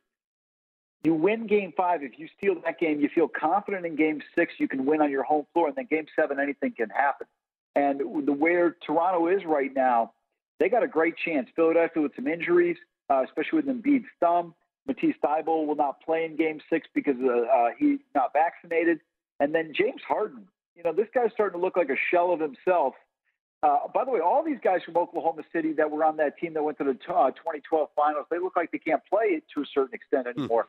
You 1.05 1.13
win 1.13 1.47
game 1.47 1.73
five. 1.77 2.03
If 2.03 2.17
you 2.17 2.27
steal 2.37 2.55
that 2.65 2.79
game, 2.79 2.99
you 2.99 3.09
feel 3.13 3.27
confident 3.27 3.85
in 3.85 3.95
game 3.95 4.21
six. 4.33 4.53
You 4.57 4.67
can 4.67 4.85
win 4.85 5.01
on 5.01 5.11
your 5.11 5.23
home 5.23 5.45
floor, 5.53 5.67
and 5.67 5.75
then 5.75 5.87
game 5.89 6.07
seven, 6.15 6.39
anything 6.39 6.73
can 6.75 6.89
happen. 6.89 7.27
And 7.75 8.25
the 8.25 8.33
where 8.33 8.75
Toronto 8.85 9.27
is 9.27 9.45
right 9.45 9.71
now, 9.73 10.13
they 10.59 10.69
got 10.69 10.83
a 10.83 10.87
great 10.87 11.15
chance. 11.17 11.47
Philadelphia 11.55 12.01
with 12.01 12.15
some 12.15 12.27
injuries, 12.27 12.77
uh, 13.09 13.23
especially 13.23 13.61
with 13.61 13.67
Embiid's 13.67 14.07
thumb. 14.19 14.55
Matisse 14.87 15.15
Thybulle 15.23 15.65
will 15.65 15.75
not 15.75 16.01
play 16.01 16.25
in 16.25 16.35
game 16.35 16.59
six 16.69 16.87
because 16.93 17.15
uh, 17.23 17.41
uh, 17.41 17.69
he's 17.77 17.99
not 18.13 18.33
vaccinated. 18.33 18.99
And 19.39 19.53
then 19.53 19.73
James 19.75 20.01
Harden 20.07 20.47
you 20.75 20.83
know, 20.83 20.93
this 20.93 21.07
guy's 21.13 21.31
starting 21.33 21.59
to 21.59 21.65
look 21.65 21.77
like 21.77 21.89
a 21.89 21.95
shell 22.11 22.31
of 22.31 22.39
himself. 22.39 22.95
Uh, 23.65 23.87
by 23.91 24.05
the 24.05 24.11
way, 24.11 24.19
all 24.19 24.43
these 24.43 24.59
guys 24.63 24.81
from 24.85 24.95
Oklahoma 24.95 25.41
City 25.51 25.73
that 25.73 25.89
were 25.89 26.03
on 26.03 26.17
that 26.17 26.37
team 26.37 26.53
that 26.53 26.63
went 26.63 26.77
to 26.77 26.83
the 26.83 26.91
uh, 26.91 27.31
2012 27.31 27.89
finals, 27.95 28.27
they 28.29 28.37
look 28.37 28.55
like 28.55 28.71
they 28.71 28.77
can't 28.77 29.01
play 29.09 29.25
it 29.25 29.43
to 29.55 29.61
a 29.61 29.65
certain 29.73 29.95
extent 29.95 30.27
anymore. 30.27 30.67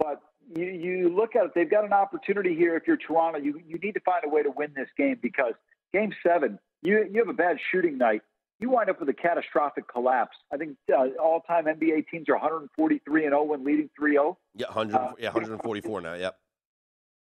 but 0.00 0.20
you, 0.56 0.64
you 0.64 1.08
look 1.08 1.36
at 1.36 1.44
it, 1.44 1.52
they've 1.54 1.70
got 1.70 1.84
an 1.84 1.92
opportunity 1.92 2.56
here. 2.56 2.76
If 2.76 2.82
you're 2.88 2.96
Toronto, 2.96 3.38
you, 3.38 3.60
you 3.64 3.78
need 3.78 3.92
to 3.92 4.00
find 4.00 4.24
a 4.24 4.28
way 4.28 4.42
to 4.42 4.50
win 4.50 4.72
this 4.74 4.88
game 4.98 5.20
because 5.22 5.52
game 5.92 6.12
seven, 6.26 6.58
you, 6.82 7.06
you 7.12 7.20
have 7.20 7.28
a 7.28 7.32
bad 7.32 7.58
shooting 7.70 7.96
night. 7.96 8.22
You 8.58 8.70
wind 8.70 8.90
up 8.90 8.98
with 8.98 9.08
a 9.08 9.14
catastrophic 9.14 9.86
collapse. 9.86 10.36
I 10.52 10.56
think 10.56 10.76
uh, 10.92 11.10
all-time 11.22 11.66
NBA 11.66 12.08
teams 12.10 12.28
are 12.28 12.34
143 12.34 13.24
and 13.24 13.32
0 13.32 13.44
when 13.44 13.64
leading 13.64 13.88
3-0. 14.00 14.36
Yeah, 14.56 14.66
100, 14.66 14.96
uh, 14.96 15.12
yeah, 15.16 15.28
144 15.28 16.00
now. 16.00 16.14
Yep. 16.14 16.38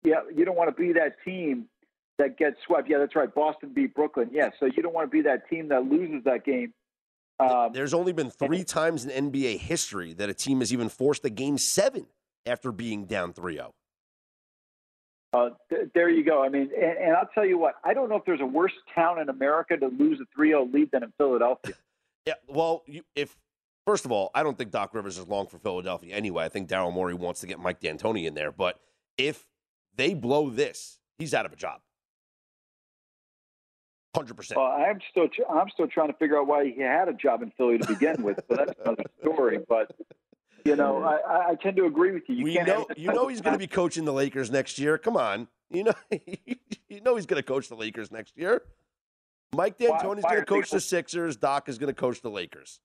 Yeah, 0.05 0.15
you 0.33 0.45
don't 0.45 0.57
want 0.57 0.75
to 0.75 0.81
be 0.81 0.93
that 0.93 1.17
team 1.25 1.67
that 2.19 2.37
gets 2.37 2.57
swept. 2.67 2.91
Yeah, 2.91 2.99
that's 2.99 3.17
right. 3.17 3.33
Boston 3.33 3.71
beat 3.75 3.95
Brooklyn. 3.95 4.29
Yeah, 4.33 4.51
so 4.61 4.67
you 4.67 4.83
don't 4.83 4.95
want 4.95 5.07
to 5.07 5.11
be 5.11 5.23
that 5.23 5.49
team 5.49 5.69
that 5.69 5.85
loses 5.85 6.25
that 6.25 6.45
game. 6.45 6.75
Um, 7.41 7.71
There's 7.73 7.95
only 7.95 8.13
been 8.13 8.31
three 8.31 8.65
times 8.65 9.05
in 9.05 9.31
NBA 9.31 9.59
history 9.59 10.13
that 10.15 10.29
a 10.29 10.35
team 10.35 10.59
has 10.59 10.73
even 10.73 10.89
forced 10.89 11.25
a 11.25 11.31
game 11.31 11.57
seven 11.57 12.07
after 12.47 12.73
being 12.73 13.07
down 13.07 13.33
3 13.33 13.55
0. 13.55 13.75
Uh, 15.33 15.51
th- 15.69 15.91
there 15.95 16.09
you 16.09 16.25
go. 16.25 16.43
I 16.43 16.49
mean, 16.49 16.71
and, 16.75 16.99
and, 16.99 17.13
I'll 17.17 17.29
tell 17.35 17.45
you 17.45 17.59
what, 17.59 17.75
I 17.85 17.95
don't 17.95 18.09
know 18.09 18.17
if 18.17 18.25
there's 18.25 18.41
a 18.41 18.47
worse 18.47 18.73
town 18.95 19.21
in 19.21 19.29
America 19.29 19.77
to 19.77 19.87
lose 19.87 20.19
a 20.21 20.25
3 20.35 20.51
0 20.51 20.69
lead 20.73 20.91
than 20.91 21.05
in 21.05 21.13
Philadelphia. 21.17 21.75
yeah, 22.27 22.35
well, 22.49 22.83
you, 22.87 23.03
if 23.15 23.37
first 23.87 24.05
of 24.05 24.11
all, 24.11 24.31
I 24.35 24.43
don't 24.43 24.59
think 24.59 24.73
Doc 24.73 24.95
Rivers 24.95 25.19
is 25.19 25.29
long 25.29 25.47
for 25.47 25.59
Philadelphia 25.59 26.17
anyway. 26.17 26.45
I 26.45 26.49
think 26.49 26.69
Daryl 26.69 26.93
Morey 26.93 27.15
wants 27.15 27.41
to 27.41 27.47
get 27.47 27.61
Mike 27.61 27.79
D'Antoni 27.79 28.27
in 28.27 28.35
there. 28.35 28.51
But 28.51 28.81
if 29.17 29.47
they 29.95 30.15
blow 30.15 30.51
this, 30.51 30.99
he's 31.19 31.35
out 31.35 31.47
of 31.47 31.53
a 31.53 31.57
job 31.57 31.81
hundred 34.15 34.37
percent. 34.37 34.59
I'm 34.59 35.01
still 35.11 35.29
I'm 35.51 35.69
still 35.71 35.87
trying 35.87 36.09
to 36.09 36.15
figure 36.15 36.39
out 36.39 36.47
why 36.47 36.65
he 36.65 36.81
had 36.81 37.09
a 37.09 37.13
job 37.13 37.43
in 37.43 37.51
Philly 37.57 37.79
to 37.79 37.87
begin 37.87 38.23
with. 38.23 38.41
So 38.49 38.57
that's 38.57 38.73
another 38.85 39.05
story. 39.21 39.59
But 39.69 39.95
you 40.65 40.77
know, 40.77 41.03
I, 41.03 41.51
I 41.51 41.55
tend 41.55 41.77
to 41.77 41.87
agree 41.87 42.13
with 42.13 42.25
you. 42.29 42.47
You 42.49 42.65
know 42.65 42.87
you 42.97 43.13
know 43.13 43.29
he's 43.29 43.41
going 43.41 43.55
to 43.55 43.59
be 43.59 43.67
coaching 43.67 44.05
the 44.05 44.13
Lakers 44.13 44.51
next 44.51 44.79
year. 44.79 44.99
Come 44.99 45.17
on, 45.17 45.49
you 45.71 45.85
know 45.85 45.95
you 46.89 47.01
know 47.03 47.17
he's 47.17 47.27
going 47.27 47.41
to 47.41 47.47
coach 47.47 47.69
the 47.69 47.77
Lakers 47.77 48.11
next 48.11 48.37
year. 48.37 48.63
Mike 49.55 49.79
D'Antoni's 49.79 50.25
going 50.25 50.41
to 50.41 50.45
coach 50.45 50.65
people. 50.65 50.77
the 50.77 50.81
Sixers. 50.81 51.37
Doc 51.37 51.69
is 51.69 51.79
going 51.79 51.93
to 51.93 51.99
coach 51.99 52.21
the 52.21 52.31
Lakers. 52.31 52.81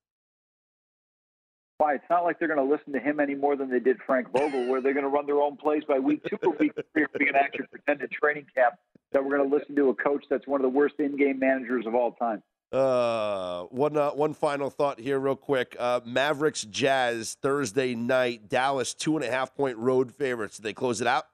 Why? 1.78 1.96
It's 1.96 2.06
not 2.10 2.24
like 2.24 2.40
they're 2.40 2.48
going 2.48 2.66
to 2.66 2.72
listen 2.72 2.94
to 2.94 3.00
him 3.00 3.20
any 3.20 3.36
more 3.36 3.58
than 3.58 3.70
they 3.70 3.80
did 3.80 3.98
Frank 4.06 4.32
Vogel, 4.32 4.68
where 4.70 4.80
they're 4.80 4.94
going 4.94 5.04
to 5.04 5.10
run 5.10 5.26
their 5.26 5.42
own 5.42 5.58
plays 5.58 5.84
by 5.86 6.00
week 6.00 6.24
two 6.24 6.38
or 6.42 6.54
week 6.54 6.72
three. 6.94 7.06
We're 7.14 7.20
going 7.20 7.34
to 7.34 7.40
actually 7.40 7.68
pretend 7.68 8.00
to 8.00 8.08
training 8.08 8.46
camp 8.56 8.76
that 9.14 9.24
we're 9.24 9.38
going 9.38 9.50
to 9.50 9.56
listen 9.56 9.76
to 9.76 9.90
a 9.90 9.96
coach 9.96 10.26
that's 10.30 10.46
one 10.48 10.60
of 10.60 10.64
the 10.64 10.78
worst 10.78 10.96
in-game 11.00 11.40
managers 11.40 11.86
of 11.86 11.96
all 11.96 12.12
time. 12.14 12.44
Uh, 12.72 13.64
one 13.66 13.96
uh, 13.96 14.10
one 14.10 14.34
final 14.34 14.72
thought 14.72 15.00
here, 15.00 15.20
real 15.20 15.36
quick. 15.36 15.76
Uh, 15.78 16.00
Mavericks 16.06 16.64
Jazz 16.64 17.38
Thursday 17.40 17.94
night. 17.94 18.50
Dallas 18.50 18.96
two 18.96 19.16
and 19.16 19.24
a 19.24 19.30
half 19.30 19.56
point 19.56 19.78
road 19.78 20.12
favorites. 20.12 20.58
Did 20.58 20.64
they 20.64 20.74
close 20.74 21.00
it 21.00 21.06
out? 21.06 21.28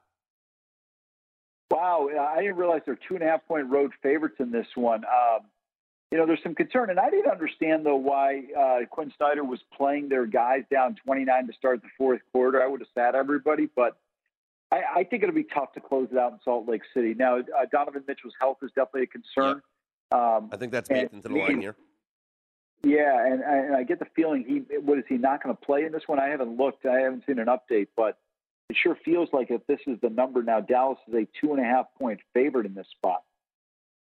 Wow, 1.70 2.10
I 2.34 2.42
didn't 2.42 2.56
realize 2.56 2.82
they're 2.84 2.98
two 3.08 3.14
and 3.14 3.22
a 3.22 3.26
half 3.26 3.46
point 3.46 3.70
road 3.70 3.92
favorites 4.02 4.36
in 4.38 4.50
this 4.50 4.66
one. 4.74 5.04
Um, 5.04 5.46
you 6.10 6.18
know, 6.18 6.26
there's 6.26 6.42
some 6.42 6.54
concern, 6.54 6.90
and 6.90 6.98
I 6.98 7.08
didn't 7.08 7.30
understand 7.30 7.86
though 7.86 7.96
why 7.96 8.42
uh, 8.58 8.78
Quin 8.90 9.12
Snyder 9.16 9.44
was 9.44 9.60
playing 9.74 10.08
their 10.08 10.26
guys 10.26 10.64
down 10.70 10.96
29 11.06 11.46
to 11.46 11.52
start 11.54 11.80
the 11.80 11.88
fourth 11.96 12.20
quarter. 12.32 12.62
I 12.62 12.66
would 12.66 12.80
have 12.80 12.88
sat 12.94 13.14
everybody, 13.14 13.68
but 13.74 13.96
I, 14.72 14.82
I, 14.96 15.04
think 15.04 15.22
it'll 15.22 15.34
be 15.34 15.44
tough 15.44 15.72
to 15.72 15.80
close 15.80 16.08
it 16.12 16.18
out 16.18 16.32
in 16.32 16.38
Salt 16.44 16.68
Lake 16.68 16.82
City. 16.94 17.14
Now, 17.14 17.38
uh, 17.38 17.42
Donovan 17.72 18.04
Mitchell's 18.06 18.34
health 18.40 18.58
is 18.62 18.70
definitely 18.74 19.02
a 19.02 19.06
concern. 19.06 19.62
Um, 20.12 20.50
I 20.52 20.56
think 20.56 20.72
that's 20.72 20.88
baked 20.88 21.12
into 21.12 21.28
the 21.28 21.34
line 21.34 21.60
here. 21.60 21.76
Yeah, 22.82 23.26
and, 23.26 23.42
and, 23.42 23.76
I 23.76 23.82
get 23.82 23.98
the 23.98 24.06
feeling 24.16 24.44
he 24.46 24.76
what 24.78 24.98
is 24.98 25.04
he 25.08 25.16
not 25.16 25.42
going 25.42 25.54
to 25.54 25.60
play 25.60 25.84
in 25.84 25.92
this 25.92 26.02
one? 26.06 26.18
I 26.18 26.28
haven't 26.28 26.56
looked. 26.56 26.86
I 26.86 27.00
haven't 27.00 27.24
seen 27.26 27.38
an 27.38 27.46
update, 27.46 27.88
but 27.94 28.18
it 28.70 28.76
sure 28.82 28.96
feels 29.04 29.28
like 29.32 29.50
if 29.50 29.66
this 29.66 29.80
is 29.86 29.98
the 30.00 30.08
number 30.08 30.42
now, 30.42 30.60
Dallas 30.60 30.98
is 31.06 31.14
a 31.14 31.28
two 31.40 31.52
and 31.52 31.60
a 31.60 31.64
half 31.64 31.86
point 31.98 32.20
favorite 32.32 32.64
in 32.64 32.74
this 32.74 32.86
spot. 32.96 33.22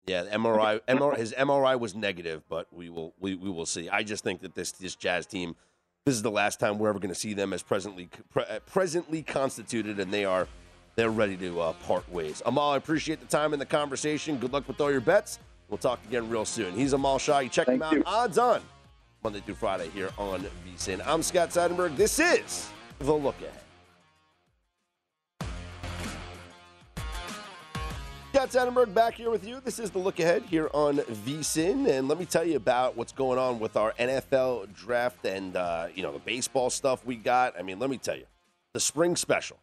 Yeah, 0.04 0.24
MRI, 0.24 0.80
MRI, 0.86 1.16
his 1.16 1.32
MRI 1.32 1.80
was 1.80 1.94
negative, 1.94 2.42
but 2.48 2.72
we 2.72 2.90
will 2.90 3.14
we, 3.18 3.34
we 3.34 3.50
will 3.50 3.66
see. 3.66 3.88
I 3.88 4.02
just 4.02 4.22
think 4.22 4.42
that 4.42 4.54
this 4.54 4.72
this 4.72 4.94
Jazz 4.94 5.26
team 5.26 5.56
this 6.06 6.14
is 6.14 6.22
the 6.22 6.30
last 6.30 6.60
time 6.60 6.78
we're 6.78 6.88
ever 6.88 7.00
going 7.00 7.12
to 7.12 7.18
see 7.18 7.34
them 7.34 7.52
as 7.52 7.64
presently 7.64 8.08
pre- 8.30 8.44
uh, 8.44 8.60
presently 8.60 9.22
constituted, 9.22 9.98
and 9.98 10.14
they 10.14 10.24
are 10.24 10.46
they're 10.94 11.10
ready 11.10 11.36
to 11.36 11.60
uh, 11.60 11.72
part 11.84 12.08
ways. 12.10 12.40
Amal, 12.46 12.70
I 12.70 12.76
appreciate 12.76 13.18
the 13.20 13.26
time 13.26 13.52
and 13.52 13.60
the 13.60 13.66
conversation. 13.66 14.38
Good 14.38 14.52
luck 14.52 14.66
with 14.68 14.80
all 14.80 14.90
your 14.90 15.00
bets. 15.00 15.40
We'll 15.68 15.78
talk 15.78 15.98
again 16.06 16.30
real 16.30 16.44
soon. 16.44 16.74
He's 16.74 16.92
Amal 16.92 17.18
Shah. 17.18 17.40
You 17.40 17.48
check 17.48 17.66
Thank 17.66 17.78
him 17.78 17.82
out. 17.82 17.92
You. 17.92 18.02
Odds 18.06 18.38
on 18.38 18.62
Monday 19.24 19.40
through 19.40 19.56
Friday 19.56 19.90
here 19.90 20.10
on 20.16 20.46
VSIN. 20.64 21.02
I'm 21.04 21.24
Scott 21.24 21.50
Seidenberg. 21.50 21.96
This 21.96 22.20
is 22.20 22.70
the 23.00 23.12
look 23.12 23.36
ahead. 23.40 23.65
Scott 28.36 28.50
Seidenberg 28.50 28.92
back 28.92 29.14
here 29.14 29.30
with 29.30 29.48
you. 29.48 29.62
This 29.64 29.78
is 29.78 29.90
the 29.90 29.98
look 29.98 30.20
ahead 30.20 30.42
here 30.42 30.68
on 30.74 30.98
VSIN, 30.98 31.88
and 31.88 32.06
let 32.06 32.18
me 32.18 32.26
tell 32.26 32.44
you 32.44 32.56
about 32.56 32.94
what's 32.94 33.12
going 33.12 33.38
on 33.38 33.58
with 33.58 33.78
our 33.78 33.92
NFL 33.92 34.74
draft 34.74 35.24
and 35.24 35.56
uh, 35.56 35.86
you 35.94 36.02
know 36.02 36.12
the 36.12 36.18
baseball 36.18 36.68
stuff 36.68 37.02
we 37.06 37.16
got. 37.16 37.58
I 37.58 37.62
mean, 37.62 37.78
let 37.78 37.88
me 37.88 37.96
tell 37.96 38.14
you, 38.14 38.26
the 38.74 38.80
spring 38.80 39.16
special, 39.16 39.56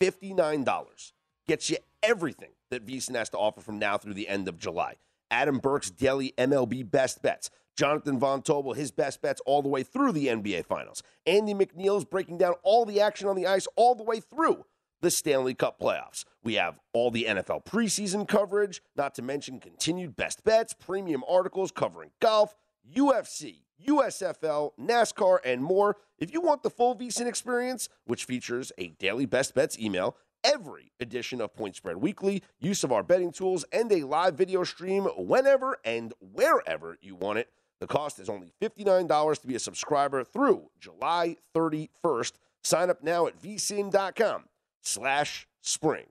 fifty 0.00 0.32
nine 0.32 0.64
dollars, 0.64 1.12
gets 1.46 1.68
you 1.68 1.76
everything 2.02 2.48
that 2.70 2.86
VSIN 2.86 3.14
has 3.14 3.28
to 3.28 3.36
offer 3.36 3.60
from 3.60 3.78
now 3.78 3.98
through 3.98 4.14
the 4.14 4.26
end 4.26 4.48
of 4.48 4.58
July. 4.58 4.94
Adam 5.30 5.58
Burke's 5.58 5.90
daily 5.90 6.32
MLB 6.38 6.90
best 6.90 7.20
bets. 7.20 7.50
Jonathan 7.76 8.18
Von 8.18 8.40
Tobel, 8.40 8.72
his 8.72 8.90
best 8.90 9.20
bets 9.20 9.42
all 9.44 9.60
the 9.60 9.68
way 9.68 9.82
through 9.82 10.12
the 10.12 10.28
NBA 10.28 10.64
Finals. 10.64 11.02
Andy 11.26 11.52
McNeil's 11.52 12.06
breaking 12.06 12.38
down 12.38 12.54
all 12.62 12.86
the 12.86 13.02
action 13.02 13.28
on 13.28 13.36
the 13.36 13.46
ice 13.46 13.68
all 13.76 13.94
the 13.94 14.02
way 14.02 14.18
through 14.18 14.64
the 15.04 15.10
Stanley 15.10 15.52
Cup 15.52 15.78
playoffs. 15.78 16.24
We 16.42 16.54
have 16.54 16.80
all 16.94 17.10
the 17.10 17.26
NFL 17.28 17.66
preseason 17.66 18.26
coverage, 18.26 18.80
not 18.96 19.14
to 19.16 19.22
mention 19.22 19.60
continued 19.60 20.16
best 20.16 20.42
bets, 20.44 20.72
premium 20.72 21.22
articles 21.28 21.70
covering 21.70 22.10
golf, 22.20 22.54
UFC, 22.90 23.64
USFL, 23.86 24.70
NASCAR, 24.80 25.40
and 25.44 25.62
more. 25.62 25.98
If 26.18 26.32
you 26.32 26.40
want 26.40 26.62
the 26.62 26.70
full 26.70 26.96
VSIN 26.96 27.26
experience, 27.26 27.90
which 28.06 28.24
features 28.24 28.72
a 28.78 28.88
daily 28.98 29.26
best 29.26 29.54
bets 29.54 29.78
email, 29.78 30.16
every 30.42 30.90
edition 30.98 31.42
of 31.42 31.54
Point 31.54 31.76
Spread 31.76 31.98
Weekly, 31.98 32.42
use 32.58 32.82
of 32.82 32.90
our 32.90 33.02
betting 33.02 33.30
tools, 33.30 33.62
and 33.72 33.92
a 33.92 34.04
live 34.04 34.36
video 34.36 34.64
stream 34.64 35.04
whenever 35.18 35.76
and 35.84 36.14
wherever 36.32 36.96
you 37.02 37.14
want 37.14 37.38
it. 37.38 37.50
The 37.80 37.86
cost 37.86 38.18
is 38.18 38.30
only 38.30 38.54
$59 38.62 39.40
to 39.42 39.46
be 39.46 39.54
a 39.54 39.58
subscriber 39.58 40.24
through 40.24 40.70
July 40.80 41.36
31st. 41.54 42.32
Sign 42.62 42.88
up 42.88 43.02
now 43.02 43.26
at 43.26 43.38
vsin.com 43.42 44.44
slash 44.86 45.46
spring. 45.60 46.06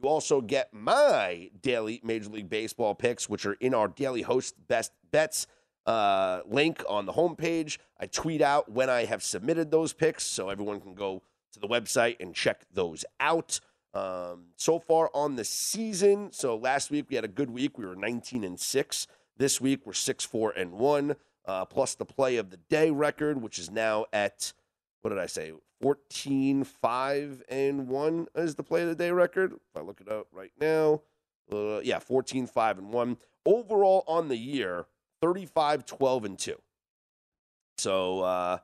You 0.00 0.08
also 0.08 0.40
get 0.40 0.72
my 0.72 1.50
daily 1.60 2.00
Major 2.04 2.30
League 2.30 2.48
Baseball 2.48 2.94
picks, 2.94 3.28
which 3.28 3.44
are 3.46 3.54
in 3.54 3.74
our 3.74 3.88
daily 3.88 4.22
host 4.22 4.54
best 4.68 4.92
bets 5.10 5.46
uh, 5.86 6.42
link 6.46 6.84
on 6.88 7.06
the 7.06 7.12
homepage. 7.12 7.78
I 7.98 8.06
tweet 8.06 8.42
out 8.42 8.70
when 8.70 8.90
I 8.90 9.06
have 9.06 9.22
submitted 9.22 9.70
those 9.70 9.92
picks, 9.92 10.24
so 10.24 10.50
everyone 10.50 10.80
can 10.80 10.94
go 10.94 11.22
to 11.52 11.58
the 11.58 11.66
website 11.66 12.16
and 12.20 12.34
check 12.34 12.66
those 12.72 13.04
out. 13.18 13.58
Um, 13.94 14.48
so 14.56 14.78
far 14.78 15.10
on 15.14 15.36
the 15.36 15.44
season, 15.44 16.30
so 16.30 16.56
last 16.56 16.90
week 16.90 17.06
we 17.08 17.16
had 17.16 17.24
a 17.24 17.28
good 17.28 17.50
week. 17.50 17.78
We 17.78 17.86
were 17.86 17.96
19 17.96 18.44
and 18.44 18.60
six. 18.60 19.06
This 19.36 19.60
week 19.60 19.86
we're 19.86 19.94
six 19.94 20.24
four 20.24 20.52
and 20.52 20.72
one, 20.72 21.16
uh, 21.46 21.64
plus 21.64 21.94
the 21.94 22.04
play 22.04 22.36
of 22.36 22.50
the 22.50 22.58
day 22.58 22.90
record, 22.90 23.40
which 23.40 23.58
is 23.58 23.70
now 23.70 24.04
at 24.12 24.52
what 25.02 25.10
did 25.10 25.18
I 25.18 25.26
say? 25.26 25.52
14 25.80 26.64
5 26.64 27.42
and 27.48 27.88
1 27.88 28.26
is 28.34 28.54
the 28.56 28.62
play 28.62 28.82
of 28.82 28.88
the 28.88 28.94
day 28.94 29.10
record. 29.10 29.52
If 29.52 29.76
I 29.76 29.80
look 29.80 30.00
it 30.00 30.10
up 30.10 30.26
right 30.32 30.52
now, 30.60 31.02
uh, 31.52 31.80
yeah, 31.80 31.98
14 31.98 32.46
5 32.46 32.78
and 32.78 32.92
1. 32.92 33.16
Overall 33.46 34.04
on 34.06 34.28
the 34.28 34.36
year, 34.36 34.86
35 35.22 35.86
12 35.86 36.24
and 36.24 36.38
2. 36.38 36.54
So, 37.78 38.20
uh, 38.22 38.58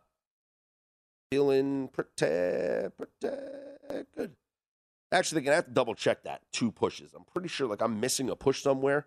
feeling 1.31 1.89
pretty, 1.89 2.11
pretty 2.97 3.13
good. 4.17 4.33
Actually, 5.13 5.37
they're 5.37 5.45
going 5.45 5.53
to 5.53 5.57
have 5.57 5.67
to 5.67 5.71
double 5.71 5.95
check 5.95 6.25
that. 6.25 6.43
Two 6.53 6.73
pushes. 6.73 7.13
I'm 7.15 7.23
pretty 7.23 7.47
sure, 7.47 7.69
like, 7.69 7.81
I'm 7.81 8.01
missing 8.01 8.29
a 8.29 8.35
push 8.35 8.61
somewhere. 8.63 9.07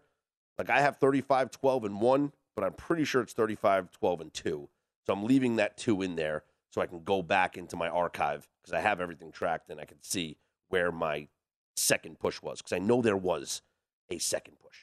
Like, 0.57 0.69
I 0.69 0.79
have 0.79 0.97
35 0.97 1.51
12 1.51 1.83
and 1.83 2.01
1, 2.01 2.31
but 2.55 2.63
I'm 2.63 2.73
pretty 2.73 3.03
sure 3.03 3.21
it's 3.21 3.33
35 3.33 3.91
12 3.91 4.21
and 4.21 4.33
2. 4.33 4.69
So 5.05 5.13
I'm 5.13 5.25
leaving 5.25 5.57
that 5.57 5.77
2 5.77 6.01
in 6.01 6.15
there 6.15 6.43
so 6.71 6.82
I 6.82 6.88
can 6.88 7.03
go 7.03 7.21
back 7.21 7.58
into 7.58 7.75
my 7.75 7.89
archive 7.89 8.47
because 8.62 8.73
I 8.73 8.82
have 8.82 9.01
everything 9.01 9.32
tracked 9.32 9.69
and 9.69 9.80
I 9.80 9.86
can 9.86 9.97
see 10.01 10.38
where 10.69 10.91
my 10.91 11.27
second 11.75 12.19
push 12.19 12.41
was 12.41 12.60
because 12.60 12.73
I 12.73 12.80
know 12.80 13.01
there 13.01 13.17
was 13.17 13.62
a 14.10 14.17
second 14.17 14.60
push. 14.60 14.77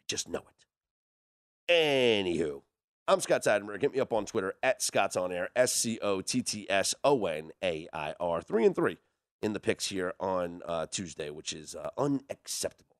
I 0.00 0.04
just 0.08 0.28
know 0.28 0.40
it. 0.40 1.72
Anywho, 1.72 2.62
I'm 3.06 3.20
Scott 3.20 3.44
Seidenberg. 3.44 3.80
Hit 3.80 3.92
me 3.92 4.00
up 4.00 4.12
on 4.12 4.26
Twitter 4.26 4.54
at 4.62 4.82
Scott's 4.82 5.16
On 5.16 5.32
Air, 5.32 5.50
S 5.54 5.72
C 5.72 5.98
O 6.02 6.20
T 6.20 6.42
T 6.42 6.66
S 6.68 6.94
O 7.04 7.26
N 7.26 7.50
A 7.62 7.88
I 7.92 8.14
R. 8.20 8.42
Three 8.42 8.66
and 8.66 8.74
three 8.74 8.98
in 9.42 9.52
the 9.52 9.60
picks 9.60 9.86
here 9.86 10.14
on 10.20 10.62
uh, 10.66 10.86
Tuesday, 10.86 11.30
which 11.30 11.52
is 11.52 11.74
uh, 11.74 11.90
unacceptable. 11.96 12.96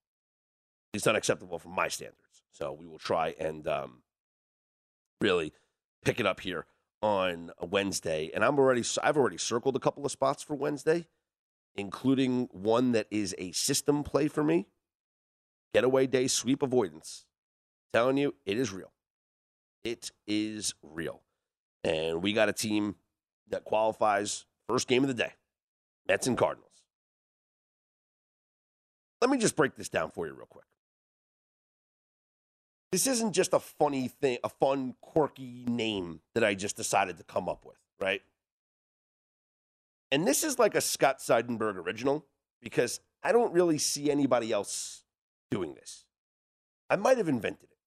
It's 0.92 1.07
unacceptable 1.07 1.59
from 1.59 1.72
my 1.72 1.88
standards. 1.88 2.42
So 2.53 2.72
we 2.72 2.87
will 2.87 2.98
try 2.98 3.35
and 3.38 3.66
um, 3.68 4.03
really 5.20 5.53
pick 6.05 6.18
it 6.18 6.26
up 6.26 6.40
here 6.40 6.66
on 7.02 7.50
Wednesday, 7.60 8.30
and 8.34 8.44
I'm 8.44 8.58
already 8.58 8.84
I've 9.02 9.16
already 9.16 9.38
circled 9.38 9.76
a 9.76 9.80
couple 9.80 10.04
of 10.04 10.12
spots 10.12 10.42
for 10.42 10.54
Wednesday, 10.54 11.06
including 11.74 12.48
one 12.52 12.92
that 12.92 13.06
is 13.10 13.34
a 13.38 13.52
system 13.52 14.02
play 14.02 14.28
for 14.28 14.44
me. 14.44 14.66
Getaway 15.72 16.06
day 16.06 16.26
sweep 16.26 16.62
avoidance. 16.62 17.26
telling 17.92 18.16
you, 18.18 18.34
it 18.44 18.58
is 18.58 18.72
real. 18.72 18.92
It 19.84 20.10
is 20.26 20.74
real. 20.82 21.22
And 21.84 22.22
we 22.22 22.32
got 22.32 22.48
a 22.48 22.52
team 22.52 22.96
that 23.48 23.64
qualifies 23.64 24.46
first 24.68 24.88
game 24.88 25.02
of 25.02 25.08
the 25.08 25.14
day. 25.14 25.32
Mets 26.06 26.26
and 26.26 26.36
Cardinals. 26.36 26.66
Let 29.20 29.30
me 29.30 29.38
just 29.38 29.56
break 29.56 29.76
this 29.76 29.88
down 29.88 30.10
for 30.10 30.26
you 30.26 30.34
real 30.34 30.46
quick 30.46 30.64
this 32.92 33.07
isn't 33.07 33.33
just 33.33 33.53
a 33.53 33.61
funny 33.61 34.09
thing, 34.09 34.38
a 34.42 34.48
fun, 34.48 34.94
quirky 35.00 35.64
name 35.66 36.20
that 36.35 36.44
I 36.44 36.55
just 36.55 36.76
decided 36.76 37.18
to 37.18 37.24
come 37.24 37.48
up 37.48 37.64
with, 37.64 37.79
right? 38.00 38.22
And 40.11 40.26
this 40.26 40.42
is 40.42 40.59
like 40.59 40.74
a 40.74 40.81
Scott 40.81 41.20
Seidenberg 41.20 41.76
original 41.76 42.26
because 42.61 43.00
I 43.22 43.31
don't 43.31 43.53
really 43.53 43.79
see 43.79 44.11
anybody 44.11 44.50
else 44.50 45.05
doing 45.50 45.74
this. 45.74 46.05
I 46.88 46.96
might 46.96 47.18
have 47.18 47.29
invented 47.29 47.68
it. 47.70 47.79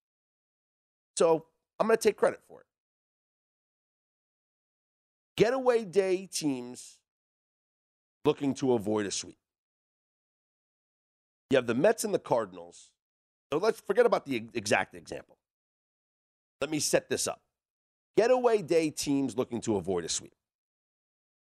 So 1.18 1.46
I'm 1.80 1.88
going 1.88 1.98
to 1.98 2.02
take 2.02 2.16
credit 2.16 2.40
for 2.48 2.62
it. 2.62 2.68
Getaway 5.36 5.84
day 5.84 6.28
teams 6.32 7.00
looking 8.24 8.54
to 8.56 8.74
avoid 8.74 9.06
a 9.06 9.12
sweep. 9.12 9.38
You 11.50 11.58
have 11.58 11.68
the 11.68 11.76
Mets 11.76 12.06
and 12.06 12.14
the 12.14 12.20
Cardinals 12.20 12.92
so 13.54 13.60
let's 13.60 13.80
forget 13.80 14.08
about 14.08 14.26
the 14.26 14.48
exact 14.56 14.96
example. 14.96 15.38
Let 16.60 16.72
me 16.72 16.80
set 16.80 17.08
this 17.08 17.28
up. 17.28 17.44
Getaway 18.18 18.64
day 18.64 18.90
teams 18.90 19.38
looking 19.38 19.62
to 19.62 19.76
avoid 19.76 20.04
a 20.06 20.10
sweep. 20.10 20.34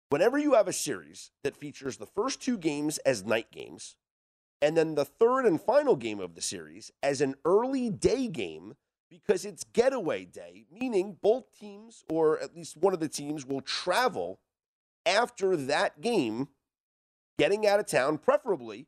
Whenever 0.08 0.38
you 0.38 0.54
have 0.54 0.68
a 0.68 0.72
series 0.72 1.32
that 1.44 1.54
features 1.54 1.98
the 1.98 2.06
first 2.06 2.40
two 2.40 2.56
games 2.56 2.96
as 3.04 3.26
night 3.26 3.52
games, 3.52 3.96
and 4.62 4.74
then 4.74 4.94
the 4.94 5.04
third 5.04 5.44
and 5.44 5.60
final 5.60 5.96
game 5.96 6.18
of 6.18 6.34
the 6.34 6.40
series 6.40 6.90
as 7.02 7.20
an 7.20 7.34
early 7.44 7.90
day 7.90 8.26
game 8.26 8.72
because 9.10 9.44
it's 9.44 9.64
getaway 9.74 10.24
day, 10.24 10.64
meaning 10.72 11.18
both 11.20 11.44
teams, 11.60 12.04
or 12.08 12.40
at 12.40 12.56
least 12.56 12.78
one 12.78 12.94
of 12.94 13.00
the 13.00 13.08
teams, 13.08 13.44
will 13.44 13.60
travel 13.60 14.40
after 15.04 15.58
that 15.58 16.00
game, 16.00 16.48
getting 17.38 17.66
out 17.66 17.80
of 17.80 17.86
town, 17.86 18.16
preferably 18.16 18.86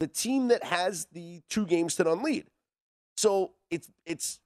the 0.00 0.08
team 0.08 0.48
that 0.48 0.64
has 0.64 1.06
the 1.12 1.42
two 1.48 1.66
games 1.66 1.94
to 1.96 2.04
none 2.04 2.22
lead. 2.22 2.46
So 3.16 3.52
it's 3.70 3.88
it's 4.04 4.40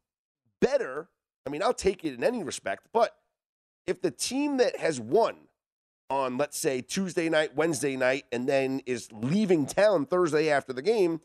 better. 0.61 1.09
I 1.47 1.51
mean, 1.51 1.63
I'll 1.63 1.73
take 1.73 2.05
it 2.05 2.15
in 2.15 2.25
any 2.25 2.43
respect, 2.43 2.87
but 2.93 3.17
if 3.87 4.03
the 4.03 4.11
team 4.11 4.59
that 4.59 4.77
has 4.77 5.01
won 5.01 5.37
on 6.11 6.37
let's 6.37 6.59
say 6.59 6.81
Tuesday 6.81 7.29
night, 7.29 7.55
Wednesday 7.55 7.97
night, 7.97 8.25
and 8.33 8.49
then 8.49 8.81
is 8.85 9.09
leaving 9.13 9.67
town 9.67 10.07
Thursday 10.07 10.51
after 10.51 10.73
the 10.73 10.83
game, 10.83 11.21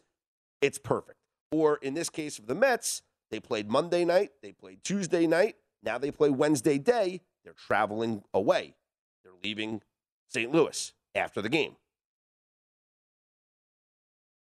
it's 0.61 0.77
perfect. 0.77 1.17
Or 1.51 1.77
in 1.77 1.93
this 1.93 2.09
case 2.09 2.39
of 2.39 2.47
the 2.47 2.55
Mets, 2.55 3.01
they 3.31 3.39
played 3.39 3.69
Monday 3.69 4.05
night, 4.05 4.31
they 4.41 4.51
played 4.51 4.83
Tuesday 4.83 5.27
night, 5.27 5.55
now 5.83 5.97
they 5.97 6.11
play 6.11 6.29
Wednesday 6.29 6.77
day. 6.77 7.21
They're 7.43 7.53
traveling 7.53 8.23
away. 8.33 8.75
They're 9.23 9.33
leaving 9.43 9.81
St. 10.27 10.51
Louis 10.51 10.93
after 11.15 11.41
the 11.41 11.49
game. 11.49 11.75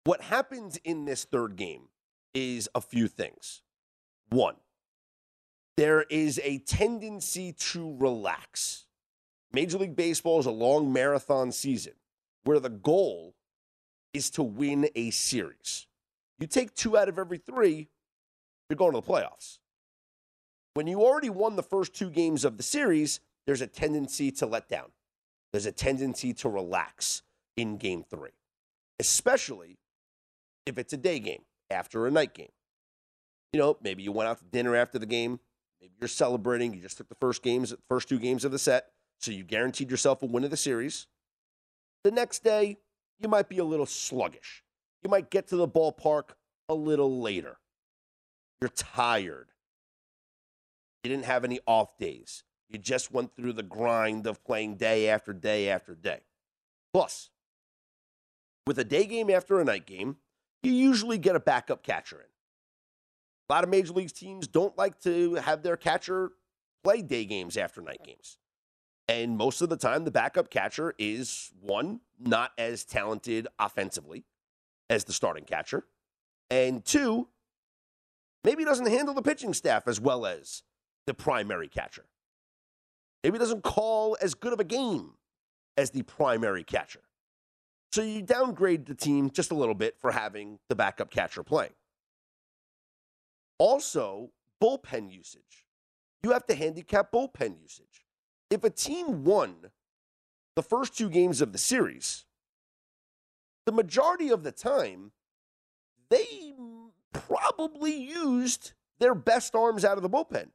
What 0.08 0.22
happens 0.22 0.78
in 0.86 1.04
this 1.04 1.26
third 1.26 1.58
game 1.58 1.90
is 2.34 2.70
a 2.74 2.80
few 2.80 3.10
things. 3.10 3.62
One, 4.30 4.56
there 5.76 6.04
is 6.04 6.40
a 6.46 6.60
tendency 6.60 7.52
to 7.52 7.94
relax. 7.98 8.86
Major 9.52 9.80
League 9.80 9.98
Baseball 9.98 10.40
is 10.40 10.46
a 10.46 10.52
long 10.52 10.94
marathon 10.94 11.52
season 11.52 11.92
where 12.46 12.62
the 12.62 12.70
goal 12.70 13.36
is 14.14 14.30
to 14.30 14.44
win 14.44 14.88
a 14.96 15.10
series. 15.10 15.88
You 16.40 16.48
take 16.48 16.74
two 16.74 16.98
out 16.98 17.10
of 17.10 17.20
every 17.20 17.38
three, 17.38 17.90
you're 18.70 18.78
going 18.78 18.94
to 18.94 19.02
the 19.02 19.06
playoffs. 19.06 19.58
When 20.74 20.88
you 20.88 21.02
already 21.02 21.30
won 21.30 21.58
the 21.58 21.64
first 21.64 21.94
two 21.94 22.12
games 22.12 22.46
of 22.46 22.56
the 22.56 22.64
series, 22.64 23.20
there's 23.46 23.60
a 23.60 23.68
tendency 23.68 24.32
to 24.32 24.46
let 24.46 24.70
down. 24.70 24.94
There's 25.52 25.66
a 25.66 25.74
tendency 25.74 26.32
to 26.36 26.48
relax 26.48 27.24
in 27.58 27.76
game 27.76 28.06
three, 28.10 28.38
especially 29.02 29.80
if 30.68 30.78
it's 30.78 30.94
a 30.94 30.98
day 30.98 31.20
game 31.20 31.44
after 31.70 32.06
a 32.06 32.12
night 32.12 32.34
game. 32.34 32.50
You 33.54 33.60
know, 33.60 33.78
maybe 33.82 34.04
you 34.04 34.12
went 34.12 34.30
out 34.30 34.40
to 34.40 34.46
dinner 34.46 34.76
after 34.76 35.00
the 35.00 35.06
game. 35.06 35.40
Maybe 35.82 35.94
you're 36.00 36.08
celebrating. 36.08 36.74
You 36.74 36.82
just 36.82 36.98
took 36.98 37.10
the 37.10 37.16
first 37.16 37.42
games, 37.42 37.74
first 37.88 38.10
two 38.10 38.20
games 38.20 38.44
of 38.44 38.52
the 38.52 38.60
set, 38.60 38.88
so 39.20 39.32
you 39.32 39.44
guaranteed 39.44 39.90
yourself 39.90 40.22
a 40.22 40.26
win 40.26 40.44
of 40.44 40.52
the 40.52 40.58
series. 40.58 41.08
The 42.04 42.12
next 42.12 42.44
day, 42.44 42.78
you 43.20 43.30
might 43.30 43.50
be 43.50 43.58
a 43.58 43.64
little 43.64 43.86
sluggish. 43.86 44.64
You 45.04 45.10
might 45.10 45.30
get 45.30 45.48
to 45.48 45.56
the 45.56 45.68
ballpark 45.68 46.32
a 46.70 46.74
little 46.74 47.22
later. 47.22 47.58
You're 48.62 48.70
tired. 48.70 49.50
You 51.04 51.10
didn't 51.10 51.26
have 51.26 51.44
any 51.44 51.60
off 51.66 51.98
days. 51.98 52.44
You 52.70 52.78
just 52.78 53.14
went 53.14 53.36
through 53.36 53.54
the 53.54 53.64
grind 53.64 54.28
of 54.28 54.44
playing 54.44 54.76
day 54.76 55.08
after 55.08 55.32
day 55.32 55.70
after 55.70 55.96
day. 55.96 56.22
Plus, 56.94 57.30
with 58.66 58.78
a 58.78 58.84
day 58.84 59.06
game 59.06 59.30
after 59.30 59.60
a 59.60 59.64
night 59.64 59.86
game, 59.86 60.18
you 60.68 60.74
usually 60.74 61.18
get 61.18 61.36
a 61.36 61.40
backup 61.40 61.84
catcher 61.84 62.18
in. 62.18 62.28
A 63.50 63.54
lot 63.54 63.64
of 63.64 63.70
major 63.70 63.94
leagues 63.94 64.12
teams 64.12 64.48
don't 64.48 64.78
like 64.78 65.00
to 65.02 65.36
have 65.36 65.64
their 65.64 65.78
catcher 65.78 66.32
play 66.84 67.02
day 67.02 67.26
games 67.26 67.56
after 67.58 67.82
night 67.82 68.04
games. 68.04 68.38
And 69.08 69.38
most 69.38 69.62
of 69.62 69.70
the 69.70 69.78
time, 69.78 70.04
the 70.04 70.12
backup 70.12 70.50
catcher 70.50 70.94
is 70.98 71.52
one, 71.62 72.02
not 72.20 72.52
as 72.58 72.84
talented 72.84 73.48
offensively 73.58 74.26
as 74.90 75.06
the 75.06 75.14
starting 75.14 75.46
catcher, 75.46 75.86
and 76.50 76.84
two, 76.84 77.28
maybe 78.44 78.66
doesn't 78.66 78.88
handle 78.88 79.14
the 79.14 79.22
pitching 79.22 79.54
staff 79.54 79.88
as 79.88 80.00
well 80.00 80.26
as 80.26 80.64
the 81.06 81.14
primary 81.14 81.68
catcher. 81.68 82.06
Maybe 83.24 83.38
doesn't 83.38 83.64
call 83.64 84.18
as 84.22 84.34
good 84.34 84.54
of 84.54 84.60
a 84.60 84.66
game 84.66 85.12
as 85.78 85.92
the 85.92 86.04
primary 86.04 86.64
catcher. 86.64 87.02
So 87.92 88.02
you 88.02 88.22
downgrade 88.22 88.86
the 88.86 88.96
team 88.96 89.30
just 89.32 89.52
a 89.52 89.56
little 89.56 89.76
bit 89.76 89.98
for 90.00 90.12
having 90.12 90.60
the 90.70 90.76
backup 90.76 91.10
catcher 91.10 91.44
playing. 91.44 91.74
Also, 93.58 94.32
bullpen 94.62 95.12
usage. 95.12 95.66
You 96.24 96.32
have 96.32 96.46
to 96.48 96.56
handicap 96.56 97.12
bullpen 97.12 97.62
usage. 97.62 98.06
If 98.50 98.64
a 98.64 98.70
team 98.70 99.24
won 99.24 99.56
the 100.56 100.64
first 100.64 100.98
two 100.98 101.10
games 101.10 101.42
of 101.42 101.52
the 101.52 101.58
series, 101.58 102.26
the 103.66 103.72
majority 103.72 104.30
of 104.30 104.44
the 104.44 104.52
time, 104.52 105.12
they 106.10 106.54
probably 107.14 107.96
used 107.96 108.74
their 109.00 109.16
best 109.16 109.56
arms 109.56 109.84
out 109.84 109.98
of 109.98 110.04
the 110.04 110.10
bullpen, 110.10 110.50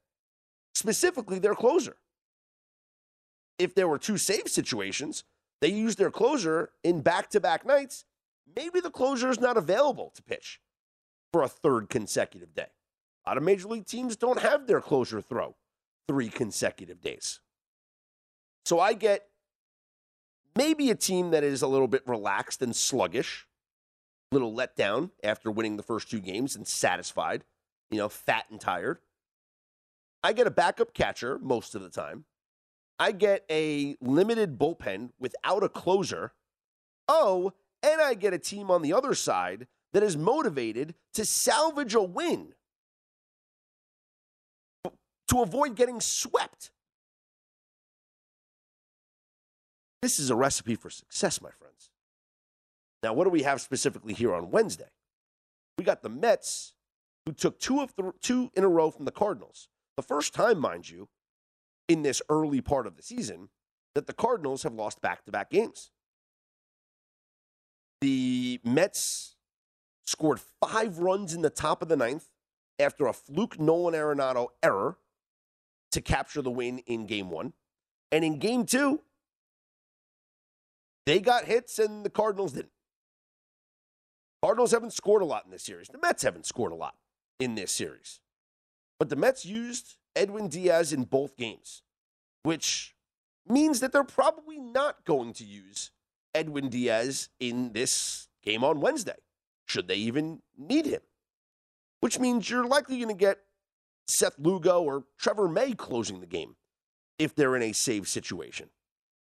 specifically 0.74 1.38
their 1.38 1.54
closer. 1.54 1.96
If 3.58 3.74
there 3.74 3.86
were 3.86 3.98
two 3.98 4.16
save 4.16 4.48
situations, 4.48 5.24
they 5.62 5.68
use 5.68 5.94
their 5.94 6.10
closer 6.10 6.70
in 6.82 7.02
back 7.02 7.30
to 7.30 7.40
back 7.40 7.64
nights. 7.64 8.04
Maybe 8.56 8.80
the 8.80 8.90
closer 8.90 9.30
is 9.30 9.38
not 9.38 9.56
available 9.56 10.12
to 10.16 10.22
pitch 10.22 10.60
for 11.32 11.42
a 11.42 11.48
third 11.48 11.88
consecutive 11.88 12.52
day. 12.52 12.66
A 13.24 13.30
lot 13.30 13.36
of 13.36 13.44
major 13.44 13.68
league 13.68 13.86
teams 13.86 14.16
don't 14.16 14.40
have 14.40 14.66
their 14.66 14.80
closer 14.80 15.20
throw 15.20 15.54
three 16.08 16.28
consecutive 16.28 17.00
days. 17.00 17.38
So 18.64 18.80
I 18.80 18.94
get 18.94 19.28
maybe 20.56 20.90
a 20.90 20.96
team 20.96 21.30
that 21.30 21.44
is 21.44 21.62
a 21.62 21.68
little 21.68 21.86
bit 21.86 22.02
relaxed 22.06 22.60
and 22.60 22.74
sluggish, 22.74 23.46
a 24.32 24.34
little 24.34 24.52
let 24.52 24.74
down 24.74 25.12
after 25.22 25.48
winning 25.48 25.76
the 25.76 25.84
first 25.84 26.10
two 26.10 26.20
games 26.20 26.56
and 26.56 26.66
satisfied, 26.66 27.44
you 27.88 27.98
know, 27.98 28.08
fat 28.08 28.46
and 28.50 28.60
tired. 28.60 28.98
I 30.24 30.32
get 30.32 30.48
a 30.48 30.50
backup 30.50 30.92
catcher 30.92 31.38
most 31.38 31.76
of 31.76 31.82
the 31.82 31.88
time. 31.88 32.24
I 33.02 33.10
get 33.10 33.44
a 33.50 33.96
limited 34.00 34.60
bullpen 34.60 35.10
without 35.18 35.64
a 35.64 35.68
closer. 35.68 36.34
Oh, 37.08 37.52
and 37.82 38.00
I 38.00 38.14
get 38.14 38.32
a 38.32 38.38
team 38.38 38.70
on 38.70 38.80
the 38.80 38.92
other 38.92 39.12
side 39.12 39.66
that 39.92 40.04
is 40.04 40.16
motivated 40.16 40.94
to 41.14 41.24
salvage 41.24 41.96
a 41.96 42.00
win 42.00 42.54
to 45.26 45.42
avoid 45.42 45.74
getting 45.74 46.00
swept. 46.00 46.70
This 50.00 50.20
is 50.20 50.30
a 50.30 50.36
recipe 50.36 50.76
for 50.76 50.88
success, 50.88 51.42
my 51.42 51.50
friends. 51.50 51.90
Now, 53.02 53.14
what 53.14 53.24
do 53.24 53.30
we 53.30 53.42
have 53.42 53.60
specifically 53.60 54.14
here 54.14 54.32
on 54.32 54.52
Wednesday? 54.52 54.92
We 55.76 55.82
got 55.82 56.04
the 56.04 56.08
Mets, 56.08 56.74
who 57.26 57.32
took 57.32 57.58
two 57.58 57.80
of 57.80 57.96
the 57.96 58.12
two 58.20 58.52
in 58.54 58.62
a 58.62 58.68
row 58.68 58.92
from 58.92 59.06
the 59.06 59.10
Cardinals. 59.10 59.66
The 59.96 60.04
first 60.04 60.32
time, 60.32 60.60
mind 60.60 60.88
you, 60.88 61.08
in 61.92 62.02
this 62.02 62.22
early 62.30 62.60
part 62.60 62.86
of 62.86 62.96
the 62.96 63.02
season 63.02 63.50
that 63.94 64.06
the 64.06 64.14
Cardinals 64.14 64.62
have 64.62 64.72
lost 64.72 65.02
back-to-back 65.02 65.50
games. 65.50 65.90
The 68.00 68.58
Mets 68.64 69.36
scored 70.06 70.40
five 70.60 70.98
runs 70.98 71.34
in 71.34 71.42
the 71.42 71.50
top 71.50 71.82
of 71.82 71.88
the 71.88 71.96
ninth 71.96 72.28
after 72.78 73.06
a 73.06 73.12
fluke 73.12 73.60
Nolan 73.60 73.94
Arenado 73.94 74.48
error 74.62 74.96
to 75.92 76.00
capture 76.00 76.40
the 76.40 76.50
win 76.50 76.78
in 76.86 77.06
game 77.06 77.30
one. 77.30 77.52
And 78.10 78.24
in 78.24 78.38
game 78.38 78.64
two, 78.64 79.02
they 81.04 81.20
got 81.20 81.44
hits 81.44 81.78
and 81.78 82.04
the 82.04 82.10
Cardinals 82.10 82.52
didn't. 82.52 82.72
Cardinals 84.42 84.72
haven't 84.72 84.94
scored 84.94 85.22
a 85.22 85.26
lot 85.26 85.44
in 85.44 85.50
this 85.50 85.62
series. 85.62 85.88
The 85.88 85.98
Mets 85.98 86.22
haven't 86.22 86.46
scored 86.46 86.72
a 86.72 86.76
lot 86.76 86.94
in 87.38 87.54
this 87.54 87.70
series. 87.70 88.20
But 88.98 89.10
the 89.10 89.16
Mets 89.16 89.44
used 89.44 89.96
Edwin 90.14 90.48
Diaz 90.48 90.92
in 90.92 91.04
both 91.04 91.36
games, 91.36 91.82
which 92.42 92.94
means 93.48 93.80
that 93.80 93.92
they're 93.92 94.04
probably 94.04 94.58
not 94.58 95.04
going 95.04 95.32
to 95.34 95.44
use 95.44 95.90
Edwin 96.34 96.68
Diaz 96.68 97.28
in 97.40 97.72
this 97.72 98.28
game 98.42 98.64
on 98.64 98.80
Wednesday, 98.80 99.16
should 99.66 99.88
they 99.88 99.96
even 99.96 100.40
need 100.56 100.86
him. 100.86 101.00
Which 102.00 102.18
means 102.18 102.50
you're 102.50 102.66
likely 102.66 102.96
going 102.96 103.08
to 103.08 103.14
get 103.14 103.38
Seth 104.08 104.38
Lugo 104.38 104.82
or 104.82 105.04
Trevor 105.18 105.48
May 105.48 105.72
closing 105.72 106.20
the 106.20 106.26
game 106.26 106.56
if 107.18 107.34
they're 107.34 107.54
in 107.56 107.62
a 107.62 107.72
save 107.72 108.08
situation. 108.08 108.70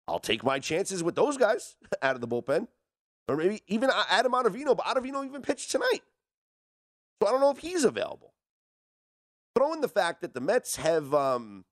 I'll 0.09 0.19
take 0.19 0.43
my 0.43 0.59
chances 0.59 1.03
with 1.03 1.15
those 1.15 1.37
guys 1.37 1.77
out 2.03 2.15
of 2.15 2.21
the 2.21 2.29
bullpen. 2.29 2.69
Or 3.29 3.37
maybe 3.37 3.63
even 3.69 3.89
Adam 4.11 4.33
Ottavino, 4.33 4.77
but 4.77 4.85
Ottavino 4.85 5.25
even 5.25 5.43
pitched 5.43 5.71
tonight. 5.71 6.01
So 7.21 7.29
I 7.29 7.31
don't 7.31 7.41
know 7.41 7.51
if 7.51 7.59
he's 7.59 7.85
available. 7.85 8.35
Throw 9.55 9.73
in 9.73 9.81
the 9.81 9.89
fact 9.89 10.23
that 10.23 10.35
the 10.35 10.41
Mets 10.41 10.77
have, 10.77 11.13
um, 11.13 11.65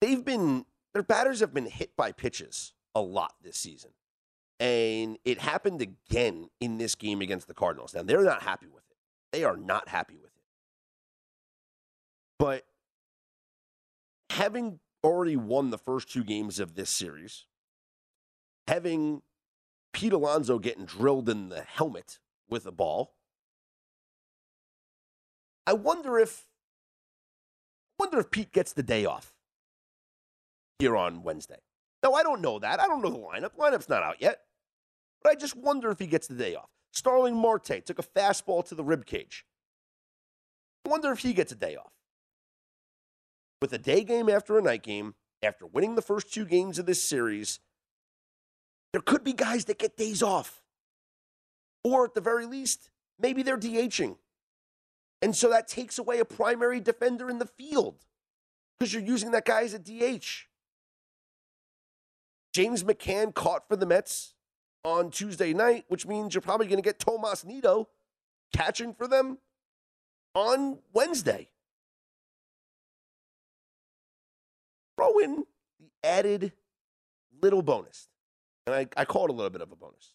they've 0.00 0.24
been, 0.24 0.66
their 0.92 1.02
batters 1.02 1.40
have 1.40 1.54
been 1.54 1.66
hit 1.66 1.96
by 1.96 2.12
pitches 2.12 2.74
a 2.94 3.00
lot 3.00 3.34
this 3.42 3.56
season. 3.56 3.90
And 4.60 5.18
it 5.24 5.40
happened 5.40 5.82
again 5.82 6.48
in 6.60 6.78
this 6.78 6.94
game 6.94 7.20
against 7.20 7.48
the 7.48 7.54
Cardinals. 7.54 7.94
Now, 7.94 8.02
they're 8.02 8.22
not 8.22 8.42
happy 8.42 8.66
with 8.66 8.84
it. 8.90 8.96
They 9.32 9.44
are 9.44 9.56
not 9.56 9.88
happy 9.88 10.16
with 10.16 10.30
it. 10.34 10.42
But 12.38 12.64
having 14.30 14.80
already 15.02 15.36
won 15.36 15.70
the 15.70 15.78
first 15.78 16.10
two 16.10 16.24
games 16.24 16.60
of 16.60 16.74
this 16.74 16.90
series, 16.90 17.46
having 18.68 19.22
Pete 19.92 20.12
Alonso 20.12 20.58
getting 20.58 20.84
drilled 20.84 21.28
in 21.28 21.48
the 21.48 21.62
helmet 21.62 22.18
with 22.48 22.66
a 22.66 22.72
ball, 22.72 23.14
I 25.66 25.72
wonder 25.72 26.18
if 26.18 26.46
wonder 27.98 28.18
if 28.18 28.30
Pete 28.30 28.52
gets 28.52 28.72
the 28.72 28.82
day 28.82 29.04
off 29.04 29.32
here 30.78 30.96
on 30.96 31.22
Wednesday. 31.22 31.60
No, 32.02 32.12
I 32.14 32.22
don't 32.22 32.42
know 32.42 32.58
that. 32.58 32.80
I 32.80 32.86
don't 32.86 33.02
know 33.02 33.10
the 33.10 33.18
lineup. 33.18 33.56
Lineup's 33.58 33.88
not 33.88 34.02
out 34.02 34.20
yet. 34.20 34.40
But 35.22 35.32
I 35.32 35.34
just 35.36 35.56
wonder 35.56 35.90
if 35.90 35.98
he 35.98 36.06
gets 36.06 36.26
the 36.26 36.34
day 36.34 36.54
off. 36.54 36.68
Starling 36.92 37.34
Marte 37.34 37.84
took 37.84 37.98
a 37.98 38.02
fastball 38.02 38.64
to 38.68 38.74
the 38.74 38.84
rib 38.84 39.06
cage. 39.06 39.46
I 40.84 40.90
wonder 40.90 41.10
if 41.12 41.20
he 41.20 41.32
gets 41.32 41.50
a 41.50 41.56
day 41.56 41.76
off 41.76 41.94
with 43.64 43.72
a 43.72 43.78
day 43.78 44.04
game 44.04 44.28
after 44.28 44.58
a 44.58 44.62
night 44.62 44.82
game, 44.82 45.14
after 45.42 45.64
winning 45.64 45.94
the 45.94 46.02
first 46.02 46.34
two 46.34 46.44
games 46.44 46.78
of 46.78 46.84
this 46.84 47.02
series, 47.02 47.60
there 48.92 49.00
could 49.00 49.24
be 49.24 49.32
guys 49.32 49.64
that 49.64 49.78
get 49.78 49.96
days 49.96 50.22
off. 50.22 50.62
Or 51.82 52.04
at 52.04 52.12
the 52.12 52.20
very 52.20 52.44
least, 52.44 52.90
maybe 53.18 53.42
they're 53.42 53.56
DHing. 53.56 54.18
And 55.24 55.34
so 55.34 55.48
that 55.48 55.68
takes 55.68 55.98
away 55.98 56.18
a 56.18 56.24
primary 56.26 56.80
defender 56.80 57.30
in 57.30 57.38
the 57.38 57.46
field 57.46 58.04
because 58.78 58.92
you're 58.92 59.02
using 59.02 59.30
that 59.30 59.46
guy 59.46 59.62
as 59.62 59.72
a 59.72 59.78
DH. 59.78 60.48
James 62.52 62.84
McCann 62.84 63.32
caught 63.32 63.66
for 63.66 63.74
the 63.74 63.86
Mets 63.86 64.34
on 64.84 65.10
Tuesday 65.10 65.54
night, 65.54 65.86
which 65.88 66.06
means 66.06 66.34
you're 66.34 66.42
probably 66.42 66.66
going 66.66 66.76
to 66.76 66.86
get 66.86 66.98
Tomas 66.98 67.42
Nido 67.42 67.88
catching 68.54 68.92
for 68.92 69.08
them 69.08 69.38
on 70.34 70.80
Wednesday. 70.92 71.48
throw 74.96 75.18
in 75.20 75.44
the 75.80 75.88
added 76.06 76.52
little 77.40 77.62
bonus. 77.62 78.08
And 78.66 78.76
I, 78.76 78.86
I 78.94 79.06
call 79.06 79.24
it 79.24 79.30
a 79.30 79.32
little 79.32 79.48
bit 79.48 79.62
of 79.62 79.72
a 79.72 79.76
bonus. 79.76 80.12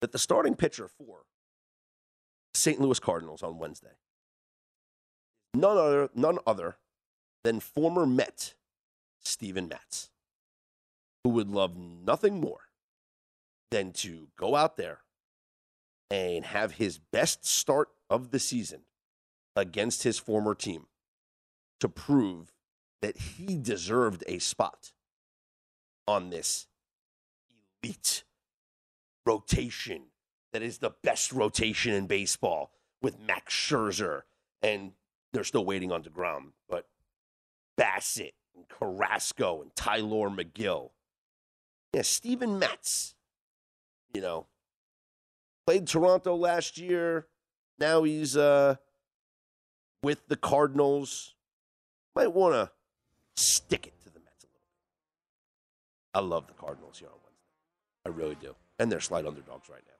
That 0.00 0.12
the 0.12 0.18
starting 0.18 0.54
pitcher 0.54 0.88
for 0.88 1.26
St. 2.56 2.80
Louis 2.80 2.98
Cardinals 2.98 3.42
on 3.42 3.58
Wednesday, 3.58 3.98
none 5.54 5.76
other, 5.76 6.10
none 6.14 6.38
other 6.46 6.76
than 7.44 7.60
former 7.60 8.06
Met 8.06 8.54
Steven 9.20 9.68
Matz, 9.68 10.10
who 11.22 11.30
would 11.30 11.48
love 11.48 11.76
nothing 11.76 12.40
more 12.40 12.60
than 13.70 13.92
to 13.92 14.28
go 14.36 14.54
out 14.54 14.76
there 14.76 15.00
and 16.10 16.44
have 16.44 16.72
his 16.72 16.98
best 16.98 17.44
start 17.44 17.88
of 18.08 18.30
the 18.30 18.38
season 18.38 18.82
against 19.54 20.02
his 20.02 20.18
former 20.18 20.54
team 20.54 20.86
to 21.80 21.88
prove 21.88 22.52
that 23.02 23.16
he 23.16 23.56
deserved 23.56 24.22
a 24.26 24.38
spot 24.38 24.92
on 26.06 26.30
this 26.30 26.66
elite 27.82 28.24
rotation 29.24 30.04
that 30.56 30.62
is 30.62 30.78
the 30.78 30.94
best 31.02 31.34
rotation 31.34 31.92
in 31.92 32.06
baseball 32.06 32.70
with 33.02 33.20
Max 33.20 33.52
Scherzer, 33.52 34.22
and 34.62 34.92
they're 35.34 35.44
still 35.44 35.66
waiting 35.66 35.92
on 35.92 36.02
DeGrom, 36.02 36.52
but 36.66 36.86
Bassitt 37.78 38.32
and 38.54 38.66
Carrasco 38.66 39.60
and 39.60 39.76
Tylor 39.76 40.30
Megill. 40.30 40.92
Yeah, 41.92 42.00
Steven 42.00 42.58
Matz, 42.58 43.16
you 44.14 44.22
know, 44.22 44.46
played 45.66 45.86
Toronto 45.86 46.34
last 46.34 46.78
year. 46.78 47.26
Now 47.78 48.04
he's 48.04 48.34
uh, 48.34 48.76
with 50.02 50.26
the 50.28 50.36
Cardinals. 50.36 51.34
Might 52.14 52.32
want 52.32 52.54
to 52.54 52.70
stick 53.36 53.86
it 53.86 54.00
to 54.04 54.10
the 54.10 54.20
Mets 54.20 54.42
a 54.42 54.46
little 54.46 54.60
bit. 54.62 56.14
I 56.14 56.20
love 56.20 56.46
the 56.46 56.54
Cardinals 56.54 56.98
here 56.98 57.08
on 57.08 57.18
Wednesday. 57.22 58.06
I 58.06 58.08
really 58.08 58.38
do. 58.40 58.54
And 58.78 58.90
they're 58.90 59.00
slight 59.00 59.26
underdogs 59.26 59.68
right 59.68 59.82
now. 59.86 59.95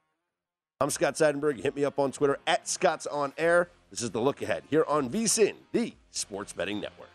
I'm 0.78 0.90
Scott 0.90 1.14
Seidenberg. 1.14 1.58
Hit 1.62 1.74
me 1.74 1.86
up 1.86 1.98
on 1.98 2.12
Twitter 2.12 2.38
at 2.46 2.68
Scott's 2.68 3.06
On 3.06 3.32
Air. 3.38 3.70
This 3.90 4.02
is 4.02 4.10
the 4.10 4.20
look 4.20 4.42
ahead 4.42 4.62
here 4.68 4.84
on 4.86 5.08
VSIN, 5.08 5.54
the 5.72 5.94
Sports 6.10 6.52
Betting 6.52 6.80
Network. 6.80 7.08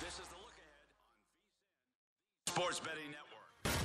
This 0.00 0.14
is 0.14 0.26
the 0.26 0.38
look 0.42 0.54
ahead 0.58 0.88
on 0.90 2.48
VSIN, 2.48 2.52
Sports 2.52 2.80
Betting 2.80 3.12
Network. 3.12 3.76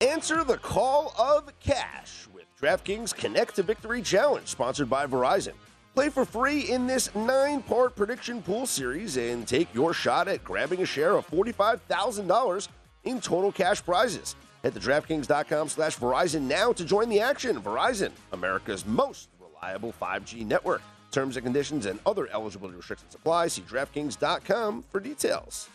Answer 0.00 0.42
the 0.42 0.58
call 0.58 1.14
of 1.16 1.52
cash 1.60 2.26
with 2.34 2.46
DraftKings 2.60 3.14
Connect 3.14 3.54
to 3.54 3.62
Victory 3.62 4.02
Challenge, 4.02 4.48
sponsored 4.48 4.90
by 4.90 5.06
Verizon. 5.06 5.52
Play 5.94 6.08
for 6.08 6.24
free 6.24 6.70
in 6.70 6.86
this 6.86 7.12
nine 7.14 7.62
part 7.62 7.96
prediction 7.96 8.42
pool 8.42 8.66
series 8.66 9.16
and 9.16 9.46
take 9.46 9.72
your 9.74 9.92
shot 9.92 10.28
at 10.28 10.44
grabbing 10.44 10.82
a 10.82 10.86
share 10.86 11.16
of 11.16 11.28
$45,000 11.28 12.68
in 13.04 13.20
total 13.20 13.50
cash 13.50 13.84
prizes. 13.84 14.36
Head 14.62 14.74
to 14.74 14.80
DraftKings.com 14.80 15.68
slash 15.68 15.98
Verizon 15.98 16.42
now 16.42 16.72
to 16.72 16.84
join 16.84 17.08
the 17.08 17.20
action. 17.20 17.60
Verizon, 17.60 18.12
America's 18.32 18.86
most 18.86 19.30
reliable 19.40 19.92
5G 20.00 20.46
network. 20.46 20.82
Terms 21.10 21.36
and 21.36 21.44
conditions 21.44 21.86
and 21.86 21.98
other 22.06 22.28
eligibility 22.32 22.76
restrictions 22.76 23.16
apply. 23.16 23.48
See 23.48 23.62
DraftKings.com 23.62 24.84
for 24.90 25.00
details. 25.00 25.68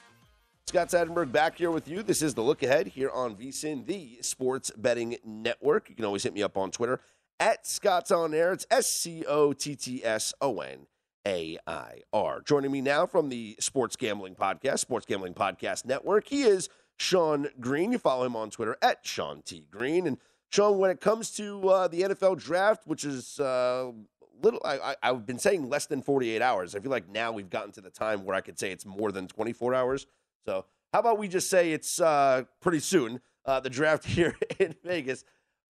Scott 0.68 0.88
Seidenberg 0.90 1.32
back 1.32 1.58
here 1.58 1.72
with 1.72 1.88
you. 1.88 2.02
This 2.02 2.22
is 2.22 2.34
the 2.34 2.42
look 2.42 2.64
ahead 2.64 2.88
here 2.88 3.12
on 3.12 3.36
VSIN, 3.36 3.86
the 3.86 4.18
sports 4.22 4.72
betting 4.78 5.18
network. 5.26 5.90
You 5.90 5.96
can 5.96 6.06
always 6.06 6.24
hit 6.24 6.34
me 6.34 6.42
up 6.42 6.58
on 6.58 6.72
Twitter 6.72 7.02
at 7.40 7.66
Scott's 7.68 8.12
On 8.12 8.34
Air. 8.34 8.54
It's 8.54 8.66
S 8.70 8.88
C 8.88 9.26
O 9.28 9.54
T 9.54 9.76
T 9.76 10.04
S 10.04 10.34
O 10.42 10.60
N 10.60 10.88
A 11.28 11.58
I 11.68 12.02
R. 12.14 12.42
Joining 12.42 12.72
me 12.72 12.82
now 12.82 13.06
from 13.06 13.30
the 13.30 13.56
Sports 13.60 13.96
Gambling 13.96 14.36
Podcast, 14.36 14.80
Sports 14.80 15.06
Gambling 15.06 15.34
Podcast 15.34 15.86
Network, 15.86 16.28
he 16.28 16.44
is 16.44 16.70
Sean 16.98 17.48
Green. 17.60 17.92
You 17.92 17.98
follow 17.98 18.26
him 18.26 18.36
on 18.36 18.50
Twitter 18.50 18.78
at 18.82 19.06
Sean 19.06 19.42
T. 19.42 19.66
Green. 19.70 20.08
And 20.08 20.18
Sean, 20.50 20.78
when 20.78 20.92
it 20.92 21.02
comes 21.02 21.32
to 21.32 21.68
uh, 21.70 21.88
the 21.88 22.02
NFL 22.02 22.40
draft, 22.40 22.88
which 22.88 23.04
is 23.04 23.40
uh, 23.40 23.92
little, 24.42 24.62
I, 24.64 24.78
I, 24.78 24.96
I've 25.04 25.26
been 25.26 25.40
saying 25.40 25.70
less 25.70 25.86
than 25.86 26.02
48 26.02 26.42
hours. 26.42 26.76
I 26.76 26.80
feel 26.80 26.92
like 26.92 27.10
now 27.10 27.32
we've 27.32 27.50
gotten 27.50 27.72
to 27.74 27.82
the 27.82 27.90
time 27.90 28.24
where 28.24 28.36
I 28.36 28.42
could 28.42 28.58
say 28.58 28.72
it's 28.72 28.86
more 28.86 29.12
than 29.12 29.28
24 29.28 29.74
hours. 29.74 30.08
So 30.46 30.66
how 30.94 31.00
about 31.00 31.18
we 31.18 31.28
just 31.28 31.50
say 31.50 31.72
it's 31.74 32.00
uh, 32.00 32.44
pretty 32.62 32.80
soon, 32.80 33.20
uh, 33.46 33.60
the 33.60 33.70
draft 33.70 34.06
here 34.06 34.38
in 34.60 34.76
Vegas. 34.84 35.26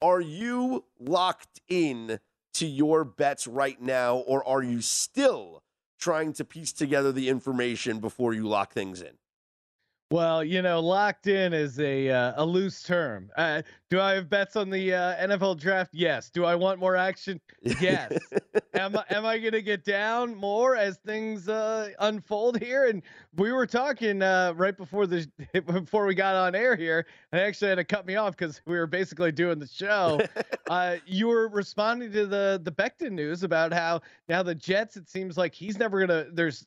Are 0.01 0.21
you 0.21 0.85
locked 1.01 1.61
in 1.69 2.21
to 2.55 2.67
your 2.67 3.05
bets 3.05 3.47
right 3.47 3.81
now, 3.81 4.17
or 4.17 4.47
are 4.47 4.63
you 4.63 4.81
still 4.81 5.63
trying 5.99 6.33
to 6.35 6.45
piece 6.45 6.73
together 6.73 7.13
the 7.13 7.29
information 7.29 7.99
before 7.99 8.33
you 8.33 8.47
lock 8.47 8.73
things 8.73 9.03
in? 9.03 9.15
Well, 10.11 10.43
you 10.43 10.63
know, 10.63 10.81
locked 10.81 11.27
in 11.27 11.53
is 11.53 11.79
a 11.79 12.09
uh, 12.09 12.33
a 12.43 12.47
loose 12.47 12.83
term. 12.83 13.31
Uh, 13.37 13.61
do 13.91 14.01
I 14.01 14.13
have 14.13 14.31
bets 14.31 14.57
on 14.57 14.71
the 14.71 14.95
uh, 14.95 15.27
NFL 15.27 15.61
draft? 15.61 15.91
Yes. 15.93 16.31
Do 16.31 16.47
I 16.47 16.55
want 16.55 16.81
more 16.81 16.97
action? 16.97 17.39
Yes. 17.79 18.19
am 18.75 18.97
I, 18.97 19.05
am 19.11 19.27
I 19.27 19.39
going 19.39 19.53
to 19.53 19.61
get 19.61 19.85
down 19.85 20.35
more 20.35 20.77
as 20.77 20.97
things 20.97 21.47
uh, 21.51 21.91
unfold 21.99 22.59
here? 22.59 22.87
And 22.87 23.03
we 23.37 23.53
were 23.53 23.67
talking 23.67 24.23
uh, 24.23 24.55
right 24.57 24.75
before 24.75 25.07
the 25.07 25.29
before 25.67 26.07
we 26.07 26.15
got 26.15 26.35
on 26.35 26.55
air 26.55 26.75
here, 26.75 27.05
and 27.33 27.43
actually 27.43 27.69
had 27.69 27.75
to 27.75 27.85
cut 27.85 28.07
me 28.07 28.17
off 28.17 28.35
because 28.35 28.63
we 28.65 28.79
were 28.79 28.87
basically 28.87 29.31
doing 29.31 29.59
the 29.59 29.67
show. 29.67 30.23
uh, 30.71 30.97
you 31.05 31.29
were 31.29 31.51
responding 31.51 32.13
to 32.13 32.25
the 32.25 32.59
the 32.65 32.73
Becton 32.73 33.13
news 33.13 33.43
about 33.43 33.75
how 33.75 34.01
now 34.27 34.43
the 34.43 34.55
Jets. 34.55 34.97
It 34.97 35.11
seems 35.11 35.37
like 35.37 35.55
he's 35.55 35.79
never 35.79 36.01
gonna. 36.01 36.29
There's 36.33 36.67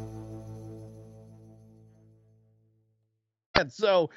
So, 3.71 4.09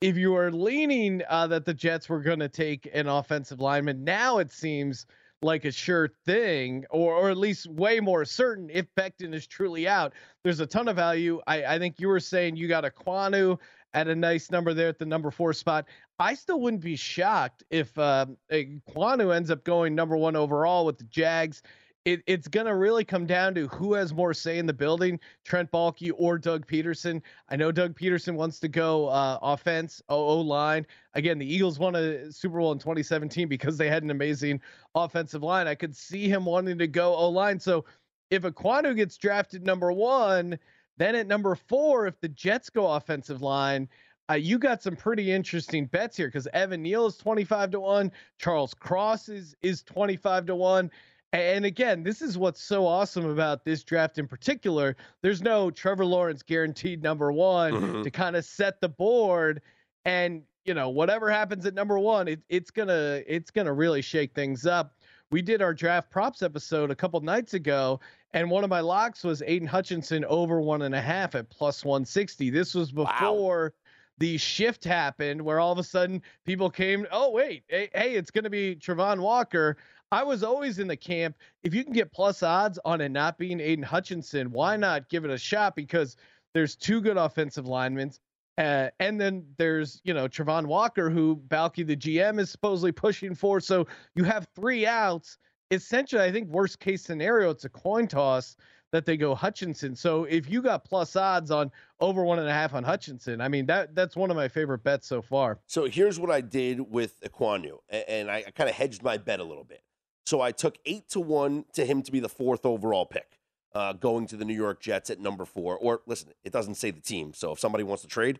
if 0.00 0.16
you 0.16 0.32
were 0.32 0.50
leaning 0.50 1.22
uh, 1.28 1.46
that 1.48 1.66
the 1.66 1.74
Jets 1.74 2.08
were 2.08 2.20
going 2.20 2.38
to 2.38 2.48
take 2.48 2.88
an 2.94 3.06
offensive 3.06 3.60
lineman, 3.60 4.02
now 4.02 4.38
it 4.38 4.50
seems 4.50 5.06
like 5.42 5.64
a 5.64 5.72
sure 5.72 6.10
thing, 6.26 6.84
or 6.90 7.14
or 7.14 7.30
at 7.30 7.36
least 7.36 7.66
way 7.66 8.00
more 8.00 8.24
certain 8.24 8.70
if 8.70 8.86
Becton 8.94 9.34
is 9.34 9.46
truly 9.46 9.88
out. 9.88 10.12
There's 10.44 10.60
a 10.60 10.66
ton 10.66 10.88
of 10.88 10.96
value. 10.96 11.40
I, 11.46 11.64
I 11.64 11.78
think 11.78 11.98
you 11.98 12.08
were 12.08 12.20
saying 12.20 12.56
you 12.56 12.68
got 12.68 12.84
Ekwonu 12.84 13.58
at 13.92 14.08
a 14.08 14.14
nice 14.14 14.50
number 14.50 14.74
there 14.74 14.88
at 14.88 14.98
the 14.98 15.06
number 15.06 15.30
four 15.30 15.52
spot. 15.52 15.86
I 16.18 16.34
still 16.34 16.60
wouldn't 16.60 16.82
be 16.82 16.96
shocked 16.96 17.64
if 17.70 17.96
uh, 17.98 18.26
Ekwonu 18.52 19.34
ends 19.34 19.50
up 19.50 19.64
going 19.64 19.94
number 19.94 20.16
one 20.16 20.36
overall 20.36 20.84
with 20.86 20.98
the 20.98 21.04
Jags 21.04 21.62
it, 22.04 22.22
it's 22.26 22.48
going 22.48 22.66
to 22.66 22.74
really 22.74 23.04
come 23.04 23.26
down 23.26 23.54
to 23.54 23.68
who 23.68 23.94
has 23.94 24.14
more 24.14 24.32
say 24.32 24.58
in 24.58 24.66
the 24.66 24.72
building, 24.72 25.20
Trent 25.44 25.70
Baalke 25.70 26.12
or 26.16 26.38
Doug 26.38 26.66
Pederson. 26.66 27.20
I 27.50 27.56
know 27.56 27.70
Doug 27.70 27.94
Pederson 27.94 28.36
wants 28.36 28.58
to 28.60 28.68
go 28.68 29.08
uh, 29.08 29.38
offense, 29.42 30.00
O 30.08 30.40
line. 30.40 30.86
Again, 31.14 31.38
the 31.38 31.52
Eagles 31.52 31.78
won 31.78 31.96
a 31.96 32.32
Super 32.32 32.58
Bowl 32.58 32.72
in 32.72 32.78
2017 32.78 33.48
because 33.48 33.76
they 33.76 33.88
had 33.88 34.02
an 34.02 34.10
amazing 34.10 34.60
offensive 34.94 35.42
line. 35.42 35.66
I 35.66 35.74
could 35.74 35.94
see 35.94 36.28
him 36.28 36.46
wanting 36.46 36.78
to 36.78 36.86
go 36.86 37.14
O 37.14 37.28
line. 37.28 37.60
So 37.60 37.84
if 38.30 38.42
Ekwonu 38.44 38.96
gets 38.96 39.18
drafted 39.18 39.66
number 39.66 39.92
one, 39.92 40.58
then 40.96 41.14
at 41.14 41.26
number 41.26 41.54
four, 41.54 42.06
if 42.06 42.18
the 42.20 42.28
Jets 42.28 42.70
go 42.70 42.86
offensive 42.86 43.42
line, 43.42 43.88
uh, 44.30 44.34
you 44.34 44.58
got 44.58 44.82
some 44.82 44.94
pretty 44.94 45.32
interesting 45.32 45.86
bets 45.86 46.16
here 46.16 46.28
because 46.28 46.46
Evan 46.52 46.82
Neal 46.82 47.06
is 47.06 47.16
25 47.16 47.72
to 47.72 47.80
1. 47.80 48.12
Charles 48.38 48.72
Cross 48.74 49.28
is 49.28 49.56
is 49.60 49.82
25 49.82 50.46
to 50.46 50.54
1. 50.54 50.90
And 51.32 51.64
again, 51.64 52.02
this 52.02 52.22
is 52.22 52.36
what's 52.36 52.60
so 52.60 52.86
awesome 52.86 53.24
about 53.24 53.64
this 53.64 53.84
draft 53.84 54.18
in 54.18 54.26
particular. 54.26 54.96
There's 55.22 55.42
no 55.42 55.70
Trevor 55.70 56.04
Lawrence 56.04 56.42
guaranteed 56.42 57.02
number 57.02 57.30
one 57.30 57.72
mm-hmm. 57.72 58.02
to 58.02 58.10
kind 58.10 58.34
of 58.34 58.44
set 58.44 58.80
the 58.80 58.88
board. 58.88 59.62
And 60.04 60.42
you 60.64 60.74
know, 60.74 60.88
whatever 60.88 61.30
happens 61.30 61.66
at 61.66 61.74
number 61.74 61.98
one, 61.98 62.28
it, 62.28 62.40
it's 62.48 62.70
gonna 62.70 63.22
it's 63.26 63.50
gonna 63.50 63.72
really 63.72 64.02
shake 64.02 64.34
things 64.34 64.66
up. 64.66 64.94
We 65.30 65.42
did 65.42 65.62
our 65.62 65.72
draft 65.72 66.10
props 66.10 66.42
episode 66.42 66.90
a 66.90 66.96
couple 66.96 67.20
nights 67.20 67.54
ago, 67.54 68.00
and 68.32 68.50
one 68.50 68.64
of 68.64 68.70
my 68.70 68.80
locks 68.80 69.24
was 69.24 69.42
Aidan 69.46 69.68
Hutchinson 69.68 70.24
over 70.24 70.60
one 70.60 70.82
and 70.82 70.94
a 70.94 71.00
half 71.00 71.34
at 71.34 71.50
plus 71.50 71.84
160. 71.84 72.50
This 72.50 72.74
was 72.74 72.90
before 72.90 73.64
wow. 73.64 73.92
the 74.18 74.38
shift 74.38 74.84
happened, 74.84 75.40
where 75.40 75.60
all 75.60 75.70
of 75.70 75.78
a 75.78 75.84
sudden 75.84 76.22
people 76.44 76.68
came, 76.68 77.06
oh 77.12 77.30
wait, 77.30 77.62
hey, 77.68 77.88
hey 77.94 78.14
it's 78.14 78.30
going 78.30 78.44
to 78.44 78.50
be 78.50 78.76
Travon 78.76 79.20
Walker. 79.20 79.76
I 80.12 80.24
was 80.24 80.42
always 80.42 80.78
in 80.78 80.88
the 80.88 80.96
camp. 80.96 81.36
If 81.62 81.72
you 81.72 81.84
can 81.84 81.92
get 81.92 82.12
plus 82.12 82.42
odds 82.42 82.78
on 82.84 83.00
it 83.00 83.10
not 83.10 83.38
being 83.38 83.60
Aidan 83.60 83.84
Hutchinson, 83.84 84.50
why 84.50 84.76
not 84.76 85.08
give 85.08 85.24
it 85.24 85.30
a 85.30 85.38
shot? 85.38 85.76
Because 85.76 86.16
there's 86.52 86.74
two 86.74 87.00
good 87.00 87.16
offensive 87.16 87.66
linemen. 87.66 88.12
Uh, 88.58 88.88
and 88.98 89.20
then 89.20 89.46
there's, 89.56 90.00
you 90.04 90.12
know, 90.12 90.26
Travon 90.26 90.66
Walker, 90.66 91.10
who 91.10 91.36
Baalke, 91.48 91.86
the 91.86 91.96
GM, 91.96 92.40
is 92.40 92.50
supposedly 92.50 92.92
pushing 92.92 93.34
for. 93.34 93.60
So 93.60 93.86
you 94.16 94.24
have 94.24 94.48
three 94.54 94.84
outs. 94.84 95.38
Essentially, 95.70 96.22
I 96.22 96.32
think 96.32 96.48
worst 96.48 96.80
case 96.80 97.02
scenario, 97.02 97.50
it's 97.50 97.64
a 97.64 97.68
coin 97.68 98.08
toss 98.08 98.56
that 98.90 99.06
they 99.06 99.16
go 99.16 99.34
Hutchinson. 99.36 99.94
So 99.94 100.24
if 100.24 100.50
you 100.50 100.60
got 100.62 100.84
plus 100.84 101.14
odds 101.14 101.52
on 101.52 101.70
over 102.00 102.24
one 102.24 102.40
and 102.40 102.48
a 102.48 102.52
half 102.52 102.74
on 102.74 102.82
Hutchinson, 102.82 103.40
I 103.40 103.46
mean 103.46 103.66
that 103.66 103.94
that's 103.94 104.16
one 104.16 104.30
of 104.30 104.36
my 104.36 104.48
favorite 104.48 104.82
bets 104.82 105.06
so 105.06 105.22
far. 105.22 105.60
So 105.68 105.84
here's 105.84 106.18
what 106.18 106.30
I 106.30 106.40
did 106.40 106.80
with 106.80 107.20
Ekwonu, 107.20 107.78
and 107.88 108.28
I 108.28 108.42
kind 108.56 108.68
of 108.68 108.74
hedged 108.74 109.04
my 109.04 109.16
bet 109.16 109.38
a 109.38 109.44
little 109.44 109.62
bit. 109.62 109.82
So 110.30 110.40
I 110.40 110.52
took 110.52 110.78
eight 110.86 111.08
to 111.08 111.18
one 111.18 111.64
to 111.72 111.84
him 111.84 112.02
to 112.02 112.12
be 112.12 112.20
the 112.20 112.28
fourth 112.28 112.64
overall 112.64 113.04
pick, 113.04 113.40
uh, 113.74 113.94
going 113.94 114.28
to 114.28 114.36
the 114.36 114.44
New 114.44 114.54
York 114.54 114.80
Jets 114.80 115.10
at 115.10 115.18
number 115.18 115.44
four. 115.44 115.76
Or 115.76 116.02
listen, 116.06 116.30
it 116.44 116.52
doesn't 116.52 116.76
say 116.76 116.92
the 116.92 117.00
team, 117.00 117.34
so 117.34 117.50
if 117.50 117.58
somebody 117.58 117.82
wants 117.82 118.02
to 118.04 118.08
trade, 118.08 118.38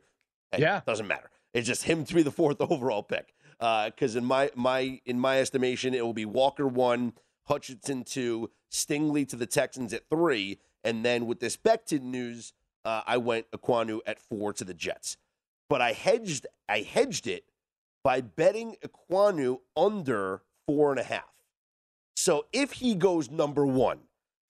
hey, 0.52 0.60
yeah, 0.60 0.82
doesn't 0.86 1.08
matter. 1.08 1.30
It's 1.52 1.66
just 1.66 1.82
him 1.82 2.04
to 2.04 2.14
be 2.14 2.22
the 2.22 2.30
fourth 2.30 2.60
overall 2.70 3.02
pick. 3.02 3.34
Because 3.58 4.14
uh, 4.14 4.20
in 4.20 4.24
my 4.24 4.52
my 4.54 5.00
in 5.04 5.18
my 5.18 5.40
estimation, 5.40 5.92
it 5.92 6.06
will 6.06 6.12
be 6.12 6.24
Walker 6.24 6.68
one, 6.68 7.12
Hutchinson 7.48 8.04
two, 8.04 8.52
Stingley 8.70 9.26
to 9.26 9.34
the 9.34 9.46
Texans 9.46 9.92
at 9.92 10.08
three, 10.08 10.60
and 10.84 11.04
then 11.04 11.26
with 11.26 11.40
this 11.40 11.56
Becton 11.56 12.02
news, 12.02 12.52
uh, 12.84 13.02
I 13.04 13.16
went 13.16 13.50
Ekwonu 13.50 13.98
at 14.06 14.20
four 14.20 14.52
to 14.52 14.62
the 14.62 14.74
Jets. 14.74 15.16
But 15.68 15.80
I 15.80 15.90
hedged 15.90 16.46
I 16.68 16.82
hedged 16.82 17.26
it 17.26 17.46
by 18.04 18.20
betting 18.20 18.76
Ekwonu 18.80 19.58
under 19.76 20.42
four 20.68 20.92
and 20.92 21.00
a 21.00 21.02
half. 21.02 21.39
So 22.20 22.44
if 22.52 22.72
he 22.72 22.94
goes 22.96 23.30
number 23.30 23.64
one 23.64 24.00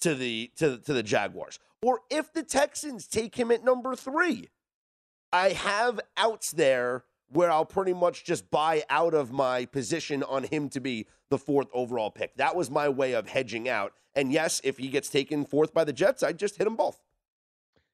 to 0.00 0.16
the 0.16 0.50
to, 0.56 0.78
to 0.78 0.92
the 0.92 1.04
Jaguars, 1.04 1.60
or 1.80 2.00
if 2.10 2.32
the 2.32 2.42
Texans 2.42 3.06
take 3.06 3.36
him 3.36 3.52
at 3.52 3.64
number 3.64 3.94
three, 3.94 4.48
I 5.32 5.50
have 5.50 6.00
outs 6.16 6.50
there 6.50 7.04
where 7.28 7.48
I'll 7.48 7.64
pretty 7.64 7.92
much 7.92 8.24
just 8.24 8.50
buy 8.50 8.82
out 8.90 9.14
of 9.14 9.30
my 9.30 9.66
position 9.66 10.24
on 10.24 10.42
him 10.42 10.68
to 10.70 10.80
be 10.80 11.06
the 11.28 11.38
fourth 11.38 11.68
overall 11.72 12.10
pick. 12.10 12.34
That 12.34 12.56
was 12.56 12.72
my 12.72 12.88
way 12.88 13.12
of 13.12 13.28
hedging 13.28 13.68
out. 13.68 13.92
And 14.16 14.32
yes, 14.32 14.60
if 14.64 14.78
he 14.78 14.88
gets 14.88 15.08
taken 15.08 15.44
fourth 15.44 15.72
by 15.72 15.84
the 15.84 15.92
Jets, 15.92 16.24
I 16.24 16.32
just 16.32 16.56
hit 16.56 16.64
them 16.64 16.74
both. 16.74 17.00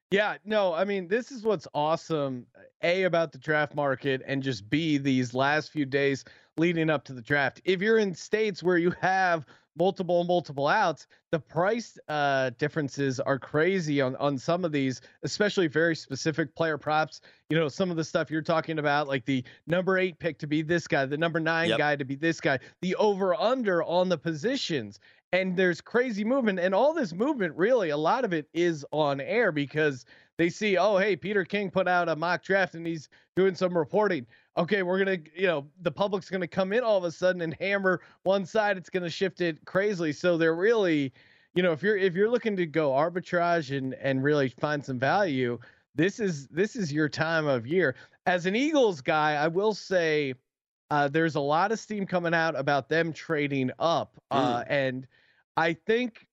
Yeah, 0.09 0.37
no, 0.43 0.73
I 0.73 0.85
mean, 0.85 1.07
this 1.07 1.31
is 1.31 1.43
what's 1.43 1.67
awesome, 1.75 2.47
A, 2.81 3.03
about 3.03 3.31
the 3.31 3.37
draft 3.37 3.75
market, 3.75 4.23
and 4.25 4.41
just 4.41 4.69
B, 4.69 4.97
these 4.97 5.35
last 5.35 5.71
few 5.71 5.85
days 5.85 6.23
leading 6.57 6.89
up 6.89 7.03
to 7.05 7.13
the 7.13 7.21
draft. 7.21 7.61
If 7.65 7.81
you're 7.81 7.97
in 7.97 8.15
states 8.15 8.63
where 8.63 8.77
you 8.77 8.91
have 9.01 9.45
multiple 9.77 10.23
multiple 10.23 10.67
outs 10.67 11.07
the 11.31 11.39
price 11.39 11.97
uh, 12.07 12.49
differences 12.57 13.19
are 13.19 13.37
crazy 13.37 14.01
on 14.01 14.15
on 14.17 14.37
some 14.37 14.65
of 14.65 14.71
these 14.71 15.01
especially 15.23 15.67
very 15.67 15.95
specific 15.95 16.53
player 16.55 16.77
props 16.77 17.21
you 17.49 17.57
know 17.57 17.67
some 17.67 17.91
of 17.91 17.97
the 17.97 18.03
stuff 18.03 18.31
you're 18.31 18.41
talking 18.41 18.79
about 18.79 19.07
like 19.07 19.25
the 19.25 19.43
number 19.67 19.97
eight 19.97 20.17
pick 20.19 20.37
to 20.39 20.47
be 20.47 20.61
this 20.61 20.87
guy 20.87 21.05
the 21.05 21.17
number 21.17 21.39
nine 21.39 21.69
yep. 21.69 21.77
guy 21.77 21.95
to 21.95 22.05
be 22.05 22.15
this 22.15 22.41
guy 22.41 22.57
the 22.81 22.95
over 22.95 23.35
under 23.35 23.83
on 23.83 24.09
the 24.09 24.17
positions 24.17 24.99
and 25.33 25.57
there's 25.57 25.81
crazy 25.81 26.23
movement 26.23 26.59
and 26.59 26.73
all 26.73 26.93
this 26.93 27.13
movement 27.13 27.53
really 27.55 27.89
a 27.89 27.97
lot 27.97 28.23
of 28.23 28.33
it 28.33 28.47
is 28.53 28.85
on 28.91 29.19
air 29.21 29.51
because 29.51 30.05
they 30.37 30.49
see 30.49 30.77
oh 30.77 30.97
hey 30.97 31.15
peter 31.15 31.43
king 31.43 31.69
put 31.69 31.87
out 31.87 32.09
a 32.09 32.15
mock 32.15 32.43
draft 32.43 32.75
and 32.75 32.87
he's 32.87 33.09
doing 33.35 33.55
some 33.55 33.77
reporting 33.77 34.25
okay, 34.57 34.83
we're 34.83 34.97
gonna, 34.97 35.19
you 35.35 35.47
know, 35.47 35.65
the 35.81 35.91
public's 35.91 36.29
gonna 36.29 36.47
come 36.47 36.73
in 36.73 36.83
all 36.83 36.97
of 36.97 37.03
a 37.03 37.11
sudden 37.11 37.41
and 37.41 37.55
hammer 37.59 38.01
one 38.23 38.45
side. 38.45 38.77
It's 38.77 38.89
gonna 38.89 39.09
shift 39.09 39.41
it 39.41 39.63
crazily. 39.65 40.11
So 40.11 40.37
they're 40.37 40.55
really, 40.55 41.13
you 41.53 41.63
know, 41.63 41.71
if 41.71 41.83
you're 41.83 41.97
if 41.97 42.15
you're 42.15 42.29
looking 42.29 42.55
to 42.57 42.65
go 42.65 42.91
arbitrage 42.91 43.75
and 43.75 43.93
and 43.95 44.23
really 44.23 44.49
find 44.49 44.83
some 44.83 44.99
value, 44.99 45.59
this 45.95 46.19
is 46.19 46.47
this 46.47 46.75
is 46.75 46.91
your 46.91 47.07
time 47.07 47.47
of 47.47 47.67
year. 47.67 47.95
As 48.25 48.45
an 48.45 48.55
Eagles 48.55 49.01
guy, 49.01 49.33
I 49.35 49.47
will 49.47 49.73
say. 49.73 50.33
Uh, 50.89 51.05
there's 51.05 51.35
a 51.35 51.39
lot 51.41 51.73
of 51.73 51.77
steam 51.77 52.05
coming 52.05 52.33
out 52.33 52.57
about 52.57 52.87
them 52.87 53.11
trading 53.11 53.69
up, 53.77 54.17
uh, 54.31 54.59
mm. 54.59 54.65
and 54.69 55.05
I 55.57 55.73
think 55.73 56.25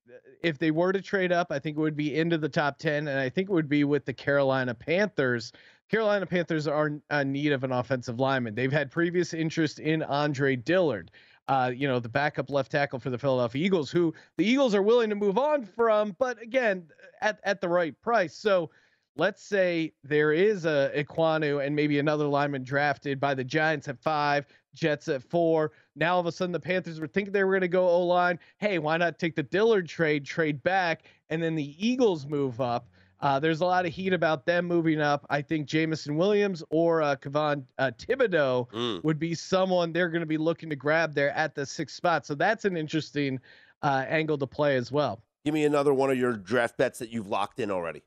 if 0.45 0.59
they 0.59 0.71
were 0.71 0.93
to 0.93 1.01
trade 1.01 1.33
up, 1.33 1.51
I 1.51 1.59
think 1.59 1.77
it 1.77 1.81
would 1.81 1.97
be 1.97 2.15
into 2.15 2.37
the 2.39 2.49
top 2.49 2.79
10, 2.79 3.09
and 3.09 3.19
I 3.19 3.31
think 3.31 3.49
it 3.49 3.53
would 3.53 3.69
be 3.69 3.83
with 3.83 4.05
the 4.05 4.13
Carolina 4.13 4.75
Panthers. 4.75 5.53
Carolina 5.95 6.27
Panthers 6.27 6.67
are 6.67 6.91
in 7.13 7.31
need 7.31 7.53
of 7.53 7.63
an 7.63 7.71
offensive 7.71 8.19
lineman. 8.19 8.57
They've 8.57 8.73
had 8.73 8.91
previous 8.91 9.33
interest 9.33 9.79
in 9.79 10.03
Andre 10.03 10.57
Dillard. 10.57 11.13
Uh, 11.47 11.71
you 11.73 11.87
know, 11.87 12.01
the 12.01 12.09
backup 12.09 12.51
left 12.51 12.73
tackle 12.73 12.99
for 12.99 13.11
the 13.11 13.19
Philadelphia 13.19 13.65
Eagles, 13.65 13.93
who 13.93 14.13
the 14.37 14.45
Eagles 14.45 14.75
are 14.75 14.83
willing 14.83 15.09
to 15.11 15.15
move 15.15 15.39
on 15.39 15.65
from, 15.65 16.17
but 16.19 16.43
again, 16.43 16.89
at, 17.21 17.39
at 17.45 17.61
the 17.61 17.69
right 17.69 17.95
price. 18.03 18.35
So 18.35 18.71
let's 19.15 19.45
say 19.45 19.93
there 20.03 20.33
is 20.33 20.65
a 20.65 20.91
Ekwonu 20.97 21.65
and 21.65 21.77
maybe 21.77 22.01
another 22.01 22.27
lineman 22.27 22.65
drafted 22.65 23.21
by 23.21 23.33
the 23.33 23.45
Giants 23.45 23.87
at 23.87 24.03
five, 24.03 24.47
Jets 24.75 25.07
at 25.07 25.23
four. 25.23 25.71
Now 25.95 26.15
all 26.15 26.21
of 26.21 26.27
a 26.27 26.33
sudden 26.33 26.51
the 26.51 26.59
Panthers 26.59 26.99
were 26.99 27.07
thinking 27.07 27.33
they 27.33 27.45
were 27.45 27.53
going 27.53 27.61
to 27.61 27.69
go 27.69 27.89
O 27.89 28.05
line. 28.05 28.41
Hey, 28.59 28.81
why 28.81 28.97
not 28.97 29.21
take 29.21 29.37
the 29.37 29.45
Dillard 29.45 29.89
trade, 29.89 30.27
trade 30.27 30.61
back, 30.65 31.05
and 31.31 31.41
then 31.41 31.55
the 31.55 31.77
Eagles 31.79 32.27
move 32.27 32.61
up? 32.61 32.89
Uh, 33.25 33.39
there's 33.39 33.63
a 33.63 33.65
lot 33.65 33.87
of 33.87 33.93
heat 33.95 34.13
about 34.13 34.45
them 34.45 34.67
moving 34.67 35.01
up. 35.01 35.25
I 35.31 35.41
think 35.41 35.67
Jameson 35.67 36.15
Williams 36.19 36.63
or 36.69 37.01
uh, 37.01 37.17
Kayvon 37.17 37.65
uh, 37.79 37.91
Thibodeaux 37.99 38.71
mm. 38.71 39.03
would 39.03 39.19
be 39.19 39.35
someone 39.35 39.95
they're 39.95 40.11
going 40.11 40.21
to 40.21 40.27
be 40.27 40.37
looking 40.37 40.69
to 40.69 40.77
grab 40.77 41.15
there 41.15 41.31
at 41.31 41.55
the 41.55 41.65
sixth 41.65 41.97
spot. 41.97 42.27
So 42.27 42.35
that's 42.35 42.67
an 42.67 42.77
interesting 42.77 43.41
uh, 43.83 44.05
angle 44.07 44.37
to 44.37 44.47
play 44.47 44.77
as 44.77 44.93
well. 44.93 45.23
Give 45.47 45.55
me 45.55 45.65
another 45.65 45.95
one 45.95 46.11
of 46.11 46.19
your 46.19 46.35
draft 46.35 46.77
bets 46.77 46.99
that 46.99 47.09
you've 47.09 47.27
locked 47.27 47.61
in 47.61 47.71
already. 47.71 48.03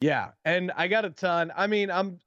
Yeah, 0.00 0.30
and 0.44 0.72
I 0.76 0.88
got 0.88 1.04
a 1.04 1.10
ton. 1.10 1.52
I 1.56 1.68
mean, 1.68 1.88
I'm, 1.88 2.18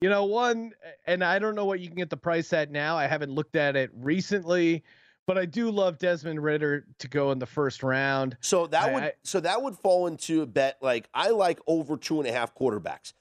you 0.00 0.08
know, 0.08 0.24
one, 0.24 0.72
and 1.06 1.22
I 1.22 1.38
don't 1.38 1.54
know 1.54 1.66
what 1.66 1.80
you 1.80 1.88
can 1.88 1.96
get 1.98 2.08
the 2.08 2.16
price 2.16 2.54
at 2.54 2.70
now. 2.70 2.96
I 2.96 3.06
haven't 3.06 3.32
looked 3.32 3.54
at 3.54 3.76
it 3.76 3.90
recently 3.92 4.82
but 5.28 5.36
I 5.36 5.44
do 5.44 5.70
love 5.70 5.98
Desmond 5.98 6.42
Ridder 6.42 6.86
to 7.00 7.06
go 7.06 7.32
in 7.32 7.38
the 7.38 7.46
first 7.46 7.82
round. 7.82 8.38
So 8.40 8.66
that 8.68 8.88
I, 8.88 8.94
would 8.94 9.02
I, 9.02 9.12
so 9.22 9.40
that 9.40 9.62
would 9.62 9.76
fall 9.76 10.06
into 10.06 10.40
a 10.40 10.46
bet 10.46 10.78
like 10.80 11.08
I 11.12 11.28
like 11.28 11.60
over 11.66 11.98
two 11.98 12.18
and 12.18 12.26
a 12.26 12.32
half 12.32 12.54
quarterbacks, 12.54 13.12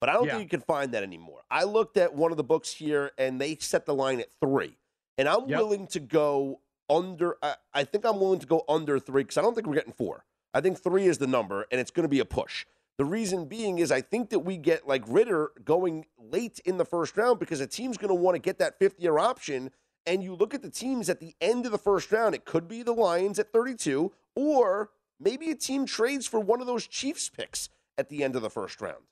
but 0.00 0.08
I 0.08 0.12
don't 0.12 0.26
yeah. 0.26 0.36
think 0.36 0.44
you 0.44 0.58
can 0.58 0.64
find 0.64 0.94
that 0.94 1.02
anymore. 1.02 1.42
I 1.50 1.64
looked 1.64 1.96
at 1.96 2.14
one 2.14 2.30
of 2.30 2.36
the 2.36 2.44
books 2.44 2.72
here 2.72 3.10
and 3.18 3.40
they 3.40 3.56
set 3.56 3.84
the 3.84 3.94
line 3.94 4.20
at 4.20 4.28
three, 4.40 4.78
and 5.18 5.28
I'm 5.28 5.48
yep. 5.48 5.58
willing 5.58 5.88
to 5.88 5.98
go 5.98 6.60
under. 6.88 7.36
I, 7.42 7.56
I 7.74 7.82
think 7.82 8.06
I'm 8.06 8.20
willing 8.20 8.38
to 8.38 8.46
go 8.46 8.64
under 8.68 9.00
three 9.00 9.24
because 9.24 9.36
I 9.36 9.42
don't 9.42 9.54
think 9.54 9.66
we're 9.66 9.74
getting 9.74 9.92
four. 9.92 10.24
I 10.54 10.60
think 10.60 10.78
three 10.78 11.06
is 11.06 11.18
the 11.18 11.26
number, 11.26 11.66
and 11.72 11.80
it's 11.80 11.90
going 11.90 12.04
to 12.04 12.08
be 12.08 12.20
a 12.20 12.24
push. 12.24 12.64
The 12.96 13.04
reason 13.04 13.46
being 13.46 13.80
is 13.80 13.90
I 13.90 14.02
think 14.02 14.30
that 14.30 14.38
we 14.38 14.56
get 14.56 14.86
like 14.86 15.02
Ridder 15.08 15.50
going 15.64 16.06
late 16.16 16.60
in 16.64 16.76
the 16.76 16.84
first 16.84 17.16
round 17.16 17.40
because 17.40 17.60
a 17.60 17.66
team's 17.66 17.98
going 17.98 18.08
to 18.08 18.14
want 18.14 18.36
to 18.36 18.38
get 18.38 18.58
that 18.58 18.78
fifth 18.78 19.00
year 19.00 19.18
option 19.18 19.72
and 20.06 20.22
you 20.22 20.34
look 20.34 20.54
at 20.54 20.62
the 20.62 20.70
teams 20.70 21.10
at 21.10 21.20
the 21.20 21.34
end 21.40 21.66
of 21.66 21.72
the 21.72 21.78
first 21.78 22.12
round, 22.12 22.34
it 22.34 22.44
could 22.44 22.68
be 22.68 22.82
the 22.82 22.92
Lions 22.92 23.38
at 23.38 23.52
32, 23.52 24.12
or 24.34 24.90
maybe 25.18 25.50
a 25.50 25.54
team 25.54 25.86
trades 25.86 26.26
for 26.26 26.40
one 26.40 26.60
of 26.60 26.66
those 26.66 26.86
Chiefs 26.86 27.28
picks 27.28 27.68
at 27.98 28.08
the 28.08 28.22
end 28.22 28.36
of 28.36 28.42
the 28.42 28.50
first 28.50 28.80
round. 28.80 29.02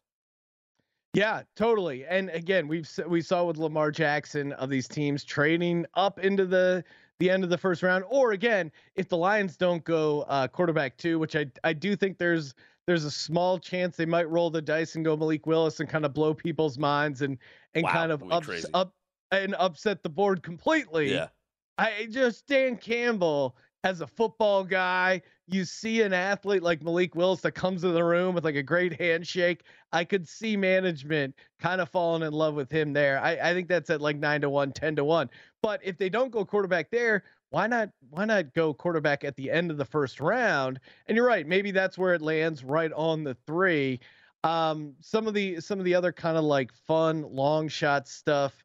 Yeah, 1.14 1.42
totally. 1.54 2.04
And 2.04 2.28
again, 2.30 2.66
we've 2.66 2.90
we 3.06 3.20
saw 3.20 3.44
with 3.44 3.56
Lamar 3.56 3.92
Jackson 3.92 4.52
of 4.54 4.68
these 4.68 4.88
teams 4.88 5.22
trading 5.22 5.86
up 5.94 6.18
into 6.18 6.44
the 6.44 6.84
the 7.20 7.30
end 7.30 7.44
of 7.44 7.50
the 7.50 7.58
first 7.58 7.84
round, 7.84 8.04
or 8.08 8.32
again, 8.32 8.72
if 8.96 9.08
the 9.08 9.16
Lions 9.16 9.56
don't 9.56 9.84
go 9.84 10.22
uh, 10.22 10.48
quarterback 10.48 10.96
two, 10.96 11.20
which 11.20 11.36
I 11.36 11.46
I 11.62 11.72
do 11.72 11.94
think 11.94 12.18
there's 12.18 12.54
there's 12.86 13.04
a 13.04 13.10
small 13.10 13.60
chance 13.60 13.96
they 13.96 14.06
might 14.06 14.28
roll 14.28 14.50
the 14.50 14.60
dice 14.60 14.96
and 14.96 15.04
go 15.04 15.16
Malik 15.16 15.46
Willis 15.46 15.78
and 15.78 15.88
kind 15.88 16.04
of 16.04 16.12
blow 16.12 16.34
people's 16.34 16.78
minds 16.78 17.22
and 17.22 17.38
and 17.74 17.84
wow, 17.84 17.92
kind 17.92 18.10
of 18.10 18.22
up, 18.32 18.44
up 18.74 18.92
and 19.38 19.54
upset 19.58 20.02
the 20.02 20.08
board 20.08 20.42
completely. 20.42 21.12
Yeah. 21.12 21.28
I 21.78 22.06
just 22.10 22.46
Dan 22.46 22.76
Campbell 22.76 23.56
as 23.84 24.00
a 24.00 24.06
football 24.06 24.64
guy, 24.64 25.20
you 25.46 25.64
see 25.64 26.00
an 26.00 26.14
athlete 26.14 26.62
like 26.62 26.82
Malik 26.82 27.14
Willis 27.14 27.42
that 27.42 27.52
comes 27.52 27.84
in 27.84 27.92
the 27.92 28.02
room 28.02 28.34
with 28.34 28.44
like 28.44 28.54
a 28.54 28.62
great 28.62 28.98
handshake. 28.98 29.64
I 29.92 30.04
could 30.04 30.26
see 30.26 30.56
management 30.56 31.34
kind 31.60 31.82
of 31.82 31.90
falling 31.90 32.22
in 32.22 32.32
love 32.32 32.54
with 32.54 32.72
him 32.72 32.94
there. 32.94 33.20
I, 33.20 33.50
I 33.50 33.52
think 33.52 33.68
that's 33.68 33.90
at 33.90 34.00
like 34.00 34.16
nine 34.16 34.40
to 34.40 34.48
one, 34.48 34.72
10 34.72 34.96
to 34.96 35.04
one. 35.04 35.28
But 35.62 35.80
if 35.84 35.98
they 35.98 36.08
don't 36.08 36.32
go 36.32 36.46
quarterback 36.46 36.90
there, 36.90 37.24
why 37.50 37.66
not 37.66 37.90
why 38.10 38.24
not 38.24 38.54
go 38.54 38.72
quarterback 38.72 39.22
at 39.22 39.36
the 39.36 39.50
end 39.50 39.70
of 39.70 39.76
the 39.76 39.84
first 39.84 40.18
round? 40.18 40.80
And 41.06 41.14
you're 41.14 41.26
right, 41.26 41.46
maybe 41.46 41.70
that's 41.70 41.98
where 41.98 42.14
it 42.14 42.22
lands 42.22 42.64
right 42.64 42.92
on 42.92 43.22
the 43.22 43.36
three. 43.46 44.00
Um, 44.44 44.94
some 45.00 45.26
of 45.28 45.34
the 45.34 45.60
some 45.60 45.78
of 45.78 45.84
the 45.84 45.94
other 45.94 46.10
kind 46.10 46.38
of 46.38 46.44
like 46.44 46.72
fun 46.72 47.22
long 47.22 47.68
shot 47.68 48.08
stuff 48.08 48.64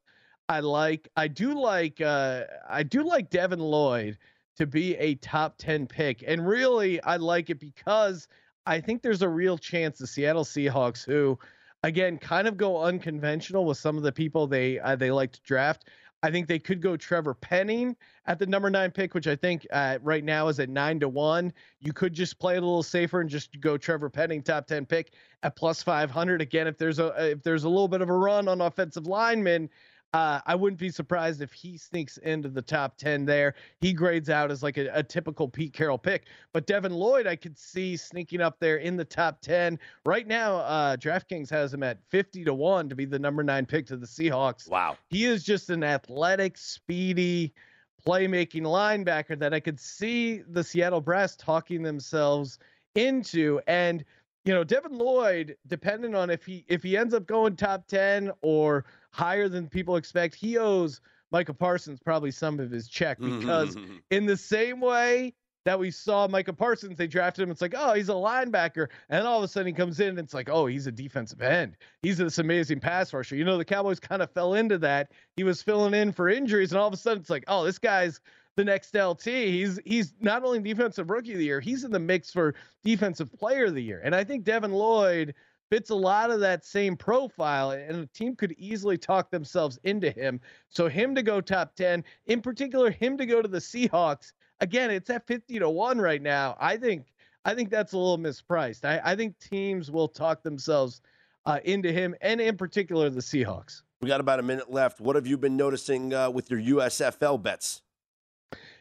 I 0.50 0.62
like. 0.62 1.08
I 1.16 1.28
do 1.28 1.54
like. 1.54 2.02
Uh, 2.02 2.44
I 2.68 2.82
do 2.82 3.04
like 3.04 3.30
Devin 3.30 3.60
Lloyd 3.60 4.18
to 4.58 4.66
be 4.66 4.96
a 4.98 5.16
top 5.16 5.58
ten 5.60 5.86
pick, 5.86 6.24
and 6.26 6.46
really, 6.46 7.02
I 7.04 7.18
like 7.18 7.52
it 7.52 7.60
because 7.60 8.28
I 8.66 8.82
think 8.82 9.02
there's 9.04 9.22
a 9.22 9.30
real 9.30 9.58
chance 9.58 10.00
the 10.00 10.08
Seattle 10.08 10.44
Seahawks, 10.44 11.06
who, 11.06 11.38
again, 11.84 12.18
kind 12.18 12.48
of 12.48 12.58
go 12.58 12.82
unconventional 12.82 13.64
with 13.64 13.78
some 13.78 13.96
of 13.96 14.04
the 14.04 14.12
people 14.12 14.48
they 14.48 14.80
uh, 14.80 14.96
they 14.96 15.12
like 15.12 15.32
to 15.34 15.42
draft. 15.42 15.86
I 16.22 16.32
think 16.32 16.48
they 16.48 16.60
could 16.60 16.82
go 16.82 16.98
Trevor 16.98 17.34
Penning 17.34 17.96
at 18.26 18.40
the 18.40 18.46
number 18.46 18.70
nine 18.70 18.92
pick, 18.92 19.14
which 19.14 19.28
I 19.28 19.38
think 19.38 19.66
uh, 19.72 20.00
right 20.02 20.24
now 20.24 20.50
is 20.50 20.60
at 20.60 20.68
nine 20.68 21.00
to 21.00 21.08
one. 21.08 21.54
You 21.80 21.94
could 21.94 22.14
just 22.14 22.40
play 22.40 22.56
it 22.56 22.64
a 22.64 22.66
little 22.66 22.84
safer 22.84 23.22
and 23.22 23.30
just 23.30 23.58
go 23.62 23.78
Trevor 23.78 24.10
Penning 24.10 24.42
top 24.42 24.68
ten 24.68 24.86
pick 24.86 25.14
at 25.44 25.56
plus 25.56 25.82
five 25.84 26.12
hundred. 26.12 26.42
Again, 26.42 26.68
if 26.68 26.78
there's 26.78 27.00
a 27.00 27.14
if 27.32 27.44
there's 27.44 27.64
a 27.64 27.70
little 27.70 27.88
bit 27.88 28.02
of 28.02 28.10
a 28.10 28.14
run 28.14 28.48
on 28.48 28.62
offensive 28.62 29.08
linemen, 29.08 29.70
uh, 30.14 30.40
I 30.46 30.56
wouldn't 30.56 30.80
be 30.80 30.90
surprised 30.90 31.42
if 31.42 31.54
he 31.54 31.78
sneaks 31.78 32.18
into 32.18 32.50
the 32.50 32.62
top 32.62 32.98
10 32.98 33.26
there. 33.26 33.54
He 33.80 33.94
grades 33.94 34.30
out 34.30 34.50
as 34.50 34.64
like 34.64 34.78
a, 34.78 34.90
a, 34.94 35.04
typical 35.04 35.48
Pete 35.48 35.72
Carroll 35.72 36.00
pick. 36.00 36.26
But 36.52 36.66
Devin 36.66 36.94
Lloyd, 36.94 37.28
I 37.28 37.36
could 37.36 37.58
see 37.58 37.96
sneaking 37.96 38.42
up 38.42 38.60
there 38.60 38.78
in 38.78 38.98
the 38.98 39.06
top 39.06 39.40
10. 39.42 39.78
Right 40.06 40.26
now, 40.26 40.58
uh, 40.58 40.98
DraftKings 40.98 41.50
has 41.52 41.74
him 41.74 41.84
at 41.84 42.00
50 42.10 42.44
to 42.46 42.54
1 42.54 42.90
to 42.90 42.96
be 42.96 43.06
the 43.06 43.20
number 43.20 43.44
nine 43.44 43.68
pick 43.68 43.86
to 43.88 43.98
the 43.98 44.08
Seahawks. 44.08 44.68
Wow. 44.68 44.98
He 45.10 45.26
is 45.26 45.44
just 45.44 45.70
an 45.70 45.84
athletic, 45.84 46.58
speedy, 46.58 47.54
playmaking 48.06 48.64
linebacker 48.64 49.38
that 49.38 49.54
I 49.54 49.60
could 49.60 49.80
see 49.80 50.40
the 50.50 50.64
Seattle 50.64 51.02
Brass 51.02 51.36
talking 51.36 51.84
themselves 51.84 52.58
into. 52.96 53.62
And 53.68 54.04
you 54.50 54.56
know, 54.56 54.64
Devin 54.64 54.98
Lloyd, 54.98 55.58
depending 55.68 56.16
on 56.16 56.32
if 56.32 56.44
he 56.44 56.66
if 56.68 56.82
he 56.82 56.98
ends 56.98 57.14
up 57.14 57.28
going 57.28 57.56
top 57.56 57.86
10 57.86 58.32
or 58.42 58.84
higher 59.12 59.48
than 59.48 59.70
people 59.70 59.96
expect. 59.96 60.34
He 60.34 60.58
owes 60.58 61.02
Micah 61.32 61.54
Parsons 61.54 62.00
probably 62.00 62.32
some 62.32 62.60
of 62.60 62.72
his 62.72 62.88
check 62.88 63.20
because 63.20 63.76
mm-hmm. 63.76 63.98
in 64.10 64.26
the 64.26 64.36
same 64.36 64.82
way 64.82 65.36
that 65.66 65.78
we 65.78 65.92
saw 65.92 66.28
Micah 66.28 66.52
Parsons, 66.52 66.98
they 66.98 67.06
drafted 67.06 67.44
him. 67.44 67.52
It's 67.52 67.62
like, 67.62 67.76
oh, 67.78 67.94
he's 67.94 68.10
a 68.10 68.14
linebacker, 68.14 68.88
and 69.10 69.28
all 69.28 69.38
of 69.38 69.44
a 69.44 69.48
sudden 69.48 69.68
he 69.68 69.74
comes 69.74 70.00
in, 70.00 70.08
and 70.08 70.20
it's 70.20 70.34
like, 70.34 70.50
oh, 70.50 70.66
he's 70.66 70.88
a 70.88 70.92
defensive 70.92 71.44
end. 71.44 71.78
He's 72.02 72.18
this 72.18 72.40
amazing 72.40 72.80
pass 72.80 73.14
rusher. 73.14 73.36
You 73.36 73.44
know, 73.44 73.60
the 73.60 73.66
Cowboys 73.66 74.00
kind 74.00 74.24
of 74.24 74.32
fell 74.32 74.56
into 74.56 74.80
that. 74.80 75.12
He 75.36 75.44
was 75.44 75.62
filling 75.62 75.94
in 75.94 76.12
for 76.12 76.28
injuries, 76.28 76.72
and 76.72 76.82
all 76.82 76.88
of 76.88 76.94
a 76.96 76.98
sudden 76.98 77.22
it's 77.22 77.30
like, 77.30 77.44
oh, 77.48 77.66
this 77.66 77.78
guy's 77.78 78.20
the 78.60 78.66
next 78.66 78.94
LT. 78.94 79.24
He's 79.24 79.80
he's 79.86 80.14
not 80.20 80.44
only 80.44 80.60
defensive 80.60 81.10
rookie 81.10 81.32
of 81.32 81.38
the 81.38 81.46
year, 81.46 81.62
he's 81.62 81.86
in 81.86 81.92
the 81.92 82.00
mix 82.00 82.30
for 82.30 82.56
defensive 82.84 83.32
player 83.32 83.68
of 83.68 83.74
the 83.74 83.82
year. 83.82 84.02
And 84.04 84.14
I 84.14 84.26
think 84.26 84.44
Devin 84.44 84.74
Lloyd 84.74 85.34
fits 85.72 85.92
a 85.92 85.96
lot 85.96 86.30
of 86.30 86.42
that 86.42 86.66
same 86.66 86.98
profile, 86.98 87.72
and 87.72 87.96
a 87.96 88.06
team 88.08 88.36
could 88.36 88.52
easily 88.58 88.98
talk 88.98 89.32
themselves 89.32 89.80
into 89.86 90.12
him. 90.12 90.42
So 90.68 90.90
him 90.90 91.16
to 91.16 91.22
go 91.22 91.40
top 91.40 91.74
10, 91.76 92.04
in 92.26 92.42
particular, 92.42 92.92
him 92.92 93.18
to 93.18 93.26
go 93.26 93.42
to 93.42 93.48
the 93.48 93.60
Seahawks. 93.60 94.34
Again, 94.60 94.92
it's 94.92 95.10
at 95.10 95.26
50 95.26 95.60
to 95.60 95.70
1 95.70 96.00
right 96.00 96.22
now. 96.22 96.58
I 96.60 96.76
think 96.76 97.06
I 97.46 97.56
think 97.56 97.70
that's 97.70 97.94
a 97.94 97.98
little 97.98 98.18
mispriced. 98.18 98.84
I, 98.84 99.00
I 99.12 99.16
think 99.16 99.40
teams 99.40 99.90
will 99.90 100.10
talk 100.10 100.44
themselves 100.44 101.02
uh, 101.46 101.60
into 101.64 101.94
him, 101.94 102.14
and 102.20 102.42
in 102.42 102.58
particular, 102.58 103.10
the 103.10 103.22
Seahawks. 103.22 103.84
We 104.02 104.10
got 104.10 104.20
about 104.20 104.40
a 104.40 104.44
minute 104.44 104.70
left. 104.70 105.00
What 105.00 105.16
have 105.16 105.28
you 105.28 105.38
been 105.38 105.56
noticing 105.56 106.14
uh, 106.14 106.30
with 106.30 106.52
your 106.52 106.60
USFL 106.60 107.42
bets? 107.42 107.84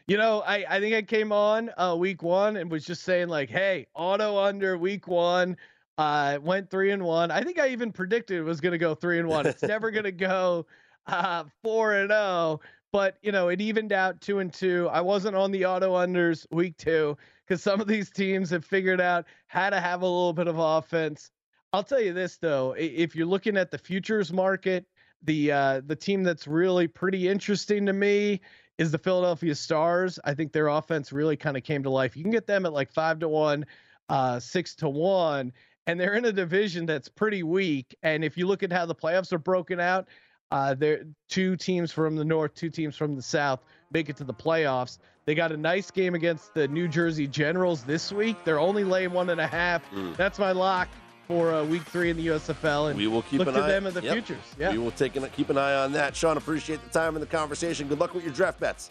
You 0.09 0.17
know, 0.17 0.41
I, 0.41 0.65
I 0.67 0.79
think 0.79 0.95
I 0.95 1.03
came 1.03 1.31
on 1.31 1.69
uh, 1.77 1.95
week 1.95 2.23
one 2.23 2.57
and 2.57 2.71
was 2.71 2.83
just 2.83 3.03
saying, 3.03 3.27
like, 3.27 3.47
hey, 3.47 3.85
auto 3.93 4.39
under 4.39 4.75
week 4.75 5.07
one. 5.07 5.55
Uh, 5.99 6.39
went 6.41 6.71
three 6.71 6.89
and 6.89 7.03
one. 7.03 7.29
I 7.29 7.43
think 7.43 7.59
I 7.59 7.67
even 7.69 7.91
predicted 7.91 8.39
it 8.39 8.43
was 8.43 8.59
going 8.59 8.71
to 8.71 8.79
go 8.79 8.95
three 8.95 9.19
and 9.19 9.27
one. 9.27 9.45
It's 9.45 9.61
never 9.61 9.91
going 9.91 10.05
to 10.05 10.11
go 10.11 10.65
uh, 11.05 11.43
four 11.61 11.93
and 11.93 12.09
zero. 12.09 12.19
Oh, 12.19 12.59
but 12.91 13.17
you 13.21 13.31
know, 13.31 13.49
it 13.49 13.61
evened 13.61 13.93
out 13.93 14.19
two 14.19 14.39
and 14.39 14.51
two. 14.51 14.89
I 14.91 15.01
wasn't 15.01 15.35
on 15.35 15.51
the 15.51 15.67
auto 15.67 15.93
unders 15.93 16.47
week 16.49 16.77
two 16.77 17.15
because 17.47 17.61
some 17.61 17.79
of 17.79 17.85
these 17.85 18.09
teams 18.09 18.49
have 18.49 18.65
figured 18.65 18.99
out 18.99 19.25
how 19.45 19.69
to 19.69 19.79
have 19.79 20.01
a 20.01 20.07
little 20.07 20.33
bit 20.33 20.47
of 20.47 20.57
offense. 20.57 21.29
I'll 21.71 21.83
tell 21.83 22.01
you 22.01 22.13
this 22.13 22.37
though, 22.37 22.73
if 22.79 23.15
you're 23.15 23.27
looking 23.27 23.57
at 23.57 23.69
the 23.69 23.77
futures 23.77 24.33
market, 24.33 24.87
the 25.21 25.51
uh, 25.51 25.81
the 25.85 25.95
team 25.95 26.23
that's 26.23 26.47
really 26.47 26.87
pretty 26.87 27.27
interesting 27.27 27.85
to 27.85 27.93
me 27.93 28.41
is 28.79 28.89
the 28.89 28.97
Philadelphia 28.97 29.53
Stars. 29.53 30.17
I 30.23 30.33
think 30.33 30.51
their 30.51 30.69
offense 30.69 31.13
really 31.13 31.37
kind 31.37 31.55
of 31.55 31.63
came 31.63 31.83
to 31.83 31.91
life. 31.91 32.17
You 32.17 32.23
can 32.23 32.31
get 32.31 32.47
them 32.47 32.65
at 32.65 32.73
like 32.73 32.91
five 32.91 33.19
to 33.19 33.27
one, 33.27 33.67
uh, 34.09 34.39
six 34.39 34.73
to 34.75 34.89
one 34.89 35.53
and 35.89 35.99
they're 35.99 36.13
in 36.13 36.25
a 36.25 36.31
division 36.31 36.85
that's 36.85 37.09
pretty 37.09 37.41
weak. 37.41 37.97
And 38.03 38.23
if 38.23 38.37
you 38.37 38.45
look 38.45 38.61
at 38.61 38.71
how 38.71 38.85
the 38.85 38.93
playoffs 38.93 39.33
are 39.33 39.39
broken 39.39 39.79
out, 39.79 40.07
uh, 40.51 40.75
there 40.75 41.03
two 41.29 41.55
teams 41.55 41.91
from 41.91 42.15
the 42.15 42.23
north, 42.23 42.53
two 42.53 42.69
teams 42.69 42.95
from 42.95 43.15
the 43.15 43.23
south 43.23 43.61
make 43.91 44.07
it 44.07 44.15
to 44.17 44.23
the 44.23 44.33
playoffs. 44.33 44.99
They 45.25 45.33
got 45.33 45.51
a 45.51 45.57
nice 45.57 45.89
game 45.89 46.13
against 46.13 46.53
the 46.53 46.67
New 46.67 46.87
Jersey 46.87 47.25
Generals 47.25 47.83
this 47.83 48.11
week. 48.11 48.37
They're 48.45 48.59
only 48.59 48.83
laying 48.83 49.13
one 49.13 49.31
and 49.31 49.41
a 49.41 49.47
half. 49.47 49.89
Mm. 49.91 50.15
That's 50.15 50.37
my 50.37 50.51
lock 50.51 50.89
for 51.29 51.53
uh, 51.53 51.63
week 51.63 51.83
three 51.83 52.09
in 52.09 52.17
the 52.17 52.25
USFL. 52.27 52.89
And 52.89 52.97
we 52.97 53.05
will 53.05 53.21
keep 53.21 53.39
look 53.39 53.47
an 53.49 53.53
to 53.53 53.61
eye 53.61 53.67
them 53.67 53.85
in 53.85 53.93
the 53.93 54.01
yep. 54.01 54.13
futures. 54.13 54.43
Yeah, 54.57 54.71
we 54.71 54.79
will 54.79 54.91
take 54.91 55.15
an, 55.15 55.29
keep 55.29 55.49
an 55.49 55.57
eye 55.57 55.75
on 55.75 55.93
that. 55.93 56.15
Sean, 56.15 56.37
appreciate 56.37 56.83
the 56.83 56.89
time 56.89 57.15
and 57.15 57.21
the 57.21 57.27
conversation. 57.27 57.87
Good 57.87 57.99
luck 57.99 58.15
with 58.15 58.25
your 58.25 58.33
draft 58.33 58.59
bets. 58.59 58.89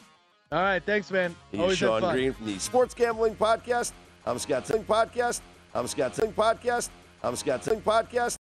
All 0.53 0.63
right, 0.63 0.83
thanks, 0.83 1.11
man. 1.11 1.35
He's 1.51 1.61
Always 1.61 1.77
Sean 1.77 2.01
Green 2.13 2.33
from 2.33 2.47
the 2.47 2.59
Sports 2.59 2.95
Gambling 2.95 3.35
Podcast. 3.35 3.93
I'm 4.25 4.39
Scott 4.39 4.67
Sing 4.67 4.85
Podcast. 4.85 5.41
I'm 5.75 5.87
Scott 5.89 6.15
Sing 6.15 6.33
Podcast. 6.33 6.91
I'm 7.23 7.35
Scott 7.35 7.65
Sing 7.65 7.81
Podcast. 7.81 8.38